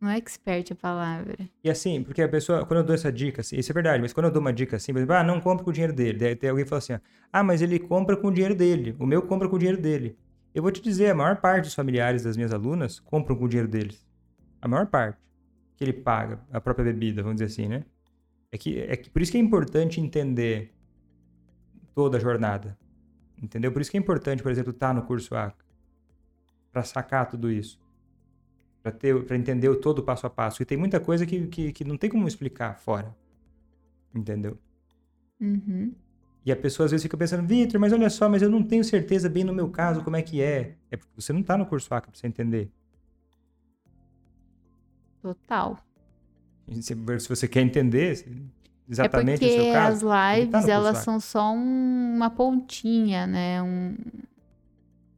não 0.00 0.10
é 0.10 0.16
expert 0.18 0.72
a 0.72 0.74
palavra. 0.74 1.36
E 1.62 1.70
assim, 1.70 2.02
porque 2.02 2.20
a 2.20 2.28
pessoa, 2.28 2.66
quando 2.66 2.80
eu 2.80 2.84
dou 2.84 2.94
essa 2.94 3.12
dica, 3.12 3.40
assim, 3.40 3.56
isso 3.56 3.70
é 3.70 3.74
verdade, 3.74 4.02
mas 4.02 4.12
quando 4.12 4.26
eu 4.26 4.32
dou 4.32 4.40
uma 4.40 4.52
dica 4.52 4.76
assim, 4.76 4.92
por 4.92 4.98
exemplo, 4.98 5.14
ah, 5.14 5.22
não 5.22 5.40
compra 5.40 5.62
com 5.64 5.70
o 5.70 5.72
dinheiro 5.72 5.92
dele. 5.92 6.18
Daí 6.18 6.34
tem 6.34 6.50
alguém 6.50 6.64
que 6.64 6.68
fala 6.68 6.78
assim, 6.80 6.94
ah, 7.32 7.42
mas 7.44 7.62
ele 7.62 7.78
compra 7.78 8.16
com 8.16 8.26
o 8.26 8.32
dinheiro 8.32 8.54
dele, 8.54 8.96
o 8.98 9.06
meu 9.06 9.22
compra 9.22 9.48
com 9.48 9.54
o 9.54 9.58
dinheiro 9.60 9.80
dele. 9.80 10.18
Eu 10.52 10.60
vou 10.62 10.72
te 10.72 10.82
dizer, 10.82 11.10
a 11.10 11.14
maior 11.14 11.36
parte 11.36 11.64
dos 11.66 11.74
familiares 11.74 12.24
das 12.24 12.36
minhas 12.36 12.52
alunas 12.52 12.98
compram 12.98 13.36
com 13.36 13.44
o 13.44 13.48
dinheiro 13.48 13.68
deles. 13.70 14.04
A 14.60 14.66
maior 14.66 14.86
parte. 14.86 15.18
Que 15.82 15.90
ele 15.90 15.92
paga 15.92 16.40
a 16.52 16.60
própria 16.60 16.84
bebida, 16.84 17.22
vamos 17.22 17.40
dizer 17.40 17.46
assim, 17.46 17.68
né? 17.68 17.84
É 18.52 18.56
que, 18.56 18.78
é 18.78 18.96
que 18.96 19.10
por 19.10 19.20
isso 19.20 19.32
que 19.32 19.38
é 19.38 19.40
importante 19.40 20.00
entender 20.00 20.72
toda 21.92 22.18
a 22.18 22.20
jornada. 22.20 22.78
Entendeu? 23.42 23.72
Por 23.72 23.82
isso 23.82 23.90
que 23.90 23.96
é 23.96 24.00
importante, 24.00 24.42
por 24.42 24.52
exemplo, 24.52 24.70
estar 24.70 24.94
no 24.94 25.02
curso 25.02 25.34
ACA. 25.34 25.64
Pra 26.70 26.84
sacar 26.84 27.28
tudo 27.28 27.50
isso 27.50 27.82
para 28.82 28.90
ter 28.92 29.24
para 29.24 29.36
entender 29.36 29.68
o 29.68 29.76
todo 29.76 30.00
o 30.00 30.02
passo 30.02 30.26
a 30.26 30.30
passo 30.30 30.62
e 30.62 30.66
tem 30.66 30.76
muita 30.76 30.98
coisa 30.98 31.24
que, 31.24 31.46
que, 31.46 31.72
que 31.72 31.84
não 31.84 31.96
tem 31.96 32.10
como 32.10 32.26
explicar 32.26 32.76
fora 32.78 33.14
entendeu 34.14 34.58
Uhum. 35.40 35.92
e 36.44 36.52
a 36.52 36.56
pessoa 36.56 36.84
às 36.84 36.92
vezes 36.92 37.02
fica 37.02 37.16
pensando 37.16 37.46
Vitor 37.46 37.80
mas 37.80 37.92
olha 37.92 38.08
só 38.10 38.28
mas 38.28 38.42
eu 38.42 38.50
não 38.50 38.62
tenho 38.62 38.84
certeza 38.84 39.28
bem 39.28 39.44
no 39.44 39.52
meu 39.52 39.68
caso 39.70 40.02
como 40.02 40.16
é 40.16 40.22
que 40.22 40.40
é 40.40 40.76
é 40.90 40.96
porque 40.96 41.12
você 41.16 41.32
não 41.32 41.42
tá 41.42 41.56
no 41.56 41.66
curso 41.66 41.92
ACA 41.94 42.08
para 42.10 42.18
você 42.18 42.26
entender 42.26 42.70
Total. 45.22 45.78
Se, 46.80 46.94
você 47.28 47.46
quer 47.48 47.60
entender 47.60 48.16
se- 48.16 48.24
É 48.28 48.92
exatamente 48.92 49.38
porque 49.40 49.54
o 49.60 49.62
seu 49.64 49.72
caso 49.72 50.10
as 50.10 50.12
tá 50.12 50.34
lives, 50.36 50.52
curso 50.52 50.70
elas 50.70 50.98
são 50.98 51.20
só 51.20 51.52
um- 51.52 52.14
uma 52.16 52.28
pontinha, 52.30 53.26
né? 53.26 53.62
Um... 53.62 53.96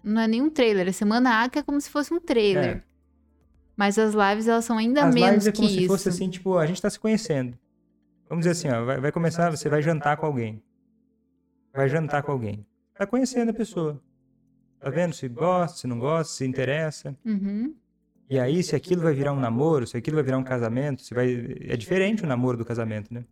Não 0.03 0.21
é 0.21 0.29
nem 0.29 0.43
um 0.43 0.51
trailer. 0.51 0.87
A 0.89 0.93
Semana 0.93 1.43
A 1.43 1.49
que 1.49 1.59
é 1.59 1.63
como 1.63 1.81
se 1.81 1.89
fosse 1.91 2.13
um 2.13 2.21
trailer. 2.21 2.77
É. 2.77 2.83
Mas 3.77 3.99
as 3.99 4.15
lives, 4.15 4.47
elas 4.47 4.65
são 4.65 4.79
ainda 4.79 5.07
as 5.07 5.15
menos 5.15 5.31
lives 5.31 5.47
é 5.49 5.53
que 5.53 5.57
como 5.57 5.69
se 5.69 5.79
isso. 5.79 5.87
fosse 5.89 6.09
assim 6.09 6.29
tipo 6.31 6.57
a 6.59 6.67
gente 6.67 6.81
tá 6.81 6.89
se 6.89 7.01
conhecendo 7.01 7.59
vamos 8.29 8.45
dizer 8.47 8.53
assim 8.53 8.69
ó, 8.69 8.85
vai, 8.85 9.01
vai 9.01 9.11
começar 9.11 9.51
você 9.51 9.69
vai 9.69 9.83
jantar 9.83 10.17
com 10.17 10.27
alguém 10.27 10.63
vai 11.75 11.89
jantar 11.89 12.23
com 12.23 12.31
alguém 12.31 12.65
tá 12.95 13.05
conhecendo 13.07 13.51
a 13.51 13.53
pessoa 13.55 14.01
tá 14.79 14.91
vendo 14.91 15.13
se 15.13 15.29
gosta 15.29 15.77
se 15.79 15.87
não 15.89 15.99
gosta 15.99 16.33
se 16.35 16.47
interessa 16.47 17.17
Uhum. 17.25 17.75
E 18.29 18.39
aí, 18.39 18.63
se 18.63 18.75
aquilo 18.75 19.03
vai 19.03 19.13
virar 19.13 19.33
um 19.33 19.41
namoro, 19.41 19.87
se 19.87 19.97
aquilo 19.97 20.17
vai 20.17 20.25
virar 20.25 20.39
um 20.39 20.45
casamento, 20.45 21.03
se 21.03 21.13
vai... 21.15 21.57
é 21.69 21.77
diferente 21.77 22.25
o 22.25 22.27
namoro 22.27 22.57
do 22.57 22.65
casamento, 22.65 23.13
né? 23.13 23.25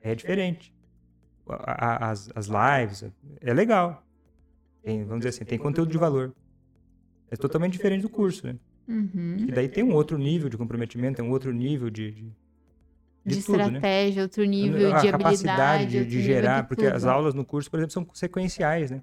É 0.00 0.14
diferente. 0.14 0.72
A- 1.48 2.06
a- 2.06 2.10
As, 2.10 2.30
as 2.34 2.46
lives, 2.48 3.04
é 3.40 3.52
legal. 3.52 4.04
Tem, 4.82 5.00
vamos 5.04 5.18
dizer 5.20 5.30
assim, 5.30 5.44
tem 5.44 5.58
conteúdo 5.58 5.90
de 5.90 5.98
valor. 5.98 6.32
É 7.30 7.36
totalmente 7.36 7.72
diferente 7.72 8.02
do 8.02 8.08
curso, 8.08 8.46
né? 8.46 8.56
Uhum. 8.86 9.36
E 9.48 9.52
daí 9.52 9.68
tem 9.68 9.82
um 9.84 9.94
outro 9.94 10.18
nível 10.18 10.48
de 10.48 10.56
comprometimento, 10.56 11.16
tem 11.16 11.24
um 11.24 11.30
outro 11.30 11.52
nível 11.52 11.88
de, 11.90 12.10
de, 12.12 12.32
De, 13.24 13.36
de 13.36 13.42
tudo, 13.44 13.58
né? 13.58 13.64
estratégia, 13.66 14.22
outro 14.22 14.44
nível 14.44 14.92
a 14.94 15.00
de 15.00 15.10
capacidade 15.10 15.86
de, 15.86 16.04
de 16.04 16.22
gerar, 16.22 16.66
porque 16.66 16.86
as 16.86 17.02
tudo. 17.02 17.10
aulas 17.10 17.34
no 17.34 17.44
curso, 17.44 17.70
por 17.70 17.78
exemplo, 17.78 17.92
são 17.92 18.06
sequenciais, 18.14 18.90
né? 18.90 19.02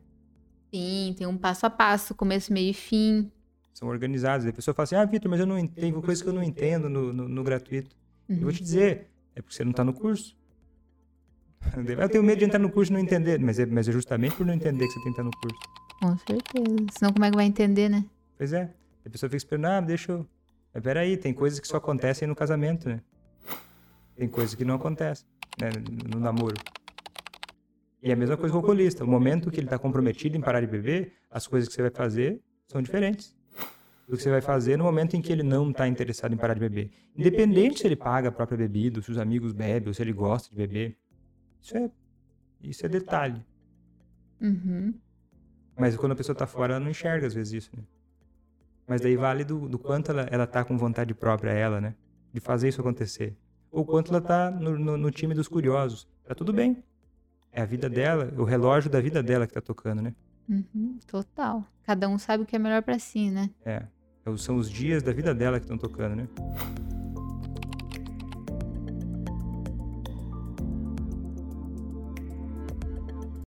Sim, 0.74 1.16
tem 1.18 1.26
um 1.28 1.38
passo 1.38 1.66
a 1.66 1.70
passo, 1.70 2.14
começo, 2.14 2.54
meio 2.54 2.72
e 2.72 2.74
fim. 2.74 3.32
São 3.74 3.88
organizadas. 3.88 4.46
E 4.46 4.50
a 4.50 4.54
pessoa 4.54 4.74
fala 4.74 4.84
assim, 4.84 4.96
ah, 4.96 5.06
Vitor, 5.06 5.30
mas 5.30 5.40
eu 5.40 5.46
não 5.46 5.66
tem 5.68 5.92
coisa 6.02 6.22
que 6.24 6.30
eu 6.30 6.34
não 6.34 6.44
entendo 6.44 6.90
no, 6.90 7.14
no, 7.14 7.28
no 7.30 7.44
gratuito. 7.44 7.96
Eu 8.28 8.36
Uhum. 8.36 8.42
vou 8.44 8.52
te 8.52 8.62
dizer, 8.62 9.08
é 9.36 9.42
porque 9.42 9.56
você 9.56 9.64
não 9.64 9.72
está 9.72 9.84
no 9.84 9.94
curso. 9.94 10.38
Eu 11.76 12.10
tenho 12.10 12.24
medo 12.24 12.40
de 12.40 12.46
entrar 12.46 12.60
no 12.60 12.70
curso 12.72 12.92
e 12.92 12.94
não 12.94 13.00
entender, 13.00 13.40
mas 13.40 13.60
é, 13.60 13.66
mas 13.66 13.88
é 13.88 13.92
justamente 13.92 14.36
por 14.36 14.46
não 14.46 14.54
entender 14.54 14.86
que 14.86 14.94
você 14.94 15.00
tem 15.04 15.04
que 15.04 15.10
estar 15.10 15.24
no 15.24 15.32
curso. 15.32 15.60
Com 16.00 16.18
certeza. 16.18 16.86
Senão 16.98 17.12
como 17.14 17.26
é 17.26 17.30
que 17.30 17.36
vai 17.36 17.46
entender, 17.46 17.90
né? 17.90 18.06
Pois 18.38 18.54
é. 18.54 18.72
A 19.06 19.10
pessoa 19.10 19.30
fica 19.30 19.38
esperando, 19.38 19.66
ah, 19.66 19.82
deixa 19.82 20.12
eu. 20.12 20.26
Mas 20.74 20.84
peraí, 20.84 21.18
tem 21.18 21.34
coisas 21.34 21.60
que 21.60 21.68
só 21.68 21.78
acontecem 21.78 22.28
no 22.28 22.36
casamento, 22.36 22.88
né? 22.88 23.02
Tem 24.16 24.28
coisas 24.28 24.54
que 24.56 24.64
não 24.64 24.76
acontecem 24.76 25.26
né, 25.60 25.70
no 26.14 26.20
namoro. 26.20 26.56
E 28.02 28.10
é 28.10 28.14
a 28.14 28.16
mesma 28.16 28.38
coisa 28.38 28.52
com 28.54 28.58
o 28.58 28.62
alcoolista. 28.62 29.04
O 29.04 29.08
momento 29.08 29.50
que 29.52 29.60
ele 29.60 29.68
está 29.68 29.78
comprometido 29.78 30.38
em 30.38 30.42
parar 30.42 30.62
de 30.62 30.68
beber, 30.68 31.14
as 31.30 31.48
coisas 31.48 31.68
que 31.68 31.76
você 31.76 31.82
vai 31.82 31.92
fazer 31.92 32.40
são 32.68 32.82
diferentes 32.82 33.36
do 34.10 34.18
que 34.18 34.24
você 34.24 34.32
vai 34.32 34.42
fazer 34.42 34.76
no 34.76 34.84
momento 34.84 35.16
em 35.16 35.22
que 35.22 35.32
ele 35.32 35.44
não 35.44 35.70
está 35.70 35.88
interessado 35.88 36.34
em 36.34 36.38
parar 36.38 36.56
de 36.56 36.60
beber. 36.60 36.90
Independente 37.16 37.82
se 37.82 37.88
ele 37.88 37.96
paga 37.96 38.30
a 38.30 38.32
própria 38.32 38.58
bebida, 38.58 39.00
se 39.04 39.12
os 39.12 39.20
amigos 39.20 39.54
bebem, 39.54 39.88
ou 39.88 39.94
se 39.94 40.02
ele 40.02 40.12
gosta 40.12 40.50
de 40.50 40.56
beber. 40.56 40.98
Isso 41.62 41.78
é, 41.78 41.92
isso 42.64 42.86
é 42.88 42.90
detalhe. 42.90 43.46
Uhum. 44.42 44.96
Mas 45.78 45.96
quando 45.96 46.14
a 46.14 46.16
pessoa 46.16 46.34
está 46.34 46.48
fora, 46.48 46.74
ela 46.74 46.84
não 46.84 46.90
enxerga 46.90 47.28
às 47.28 47.36
vezes 47.36 47.54
isso, 47.54 47.72
né? 47.78 47.84
Mas 48.88 49.00
daí 49.00 49.16
vale 49.16 49.44
do, 49.44 49.70
do 49.70 49.78
quanto 49.78 50.10
ela, 50.10 50.24
ela 50.32 50.48
tá 50.48 50.64
com 50.64 50.76
vontade 50.76 51.14
própria, 51.14 51.52
ela, 51.52 51.80
né? 51.80 51.94
De 52.34 52.40
fazer 52.40 52.70
isso 52.70 52.82
acontecer. 52.82 53.38
Ou 53.72 53.86
quanto 53.86 54.10
ela 54.10 54.20
tá 54.20 54.50
no, 54.50 54.76
no, 54.80 54.98
no 54.98 55.12
time 55.12 55.36
dos 55.36 55.48
curiosos. 55.48 56.08
Tá 56.24 56.34
tudo 56.34 56.52
bem. 56.52 56.84
É 57.52 57.62
a 57.62 57.66
vida 57.66 57.88
dela, 57.88 58.34
o 58.36 58.44
relógio 58.44 58.90
da 58.90 59.00
vida 59.00 59.22
dela 59.22 59.46
que 59.46 59.54
tá 59.54 59.62
tocando, 59.62 60.02
né? 60.02 60.16
Uhum, 60.50 60.98
total. 61.06 61.64
Cada 61.84 62.10
um 62.10 62.18
sabe 62.18 62.44
o 62.44 62.46
que 62.48 62.56
é 62.56 62.60
melhor 62.60 62.82
para 62.82 62.98
si, 62.98 63.30
né? 63.30 63.52
É. 63.64 63.86
São 64.38 64.58
os 64.58 64.70
dias 64.70 65.04
da 65.04 65.12
vida 65.12 65.34
dela 65.34 65.60
que 65.60 65.66
estão 65.66 65.78
tocando, 65.78 66.16
né? 66.16 66.28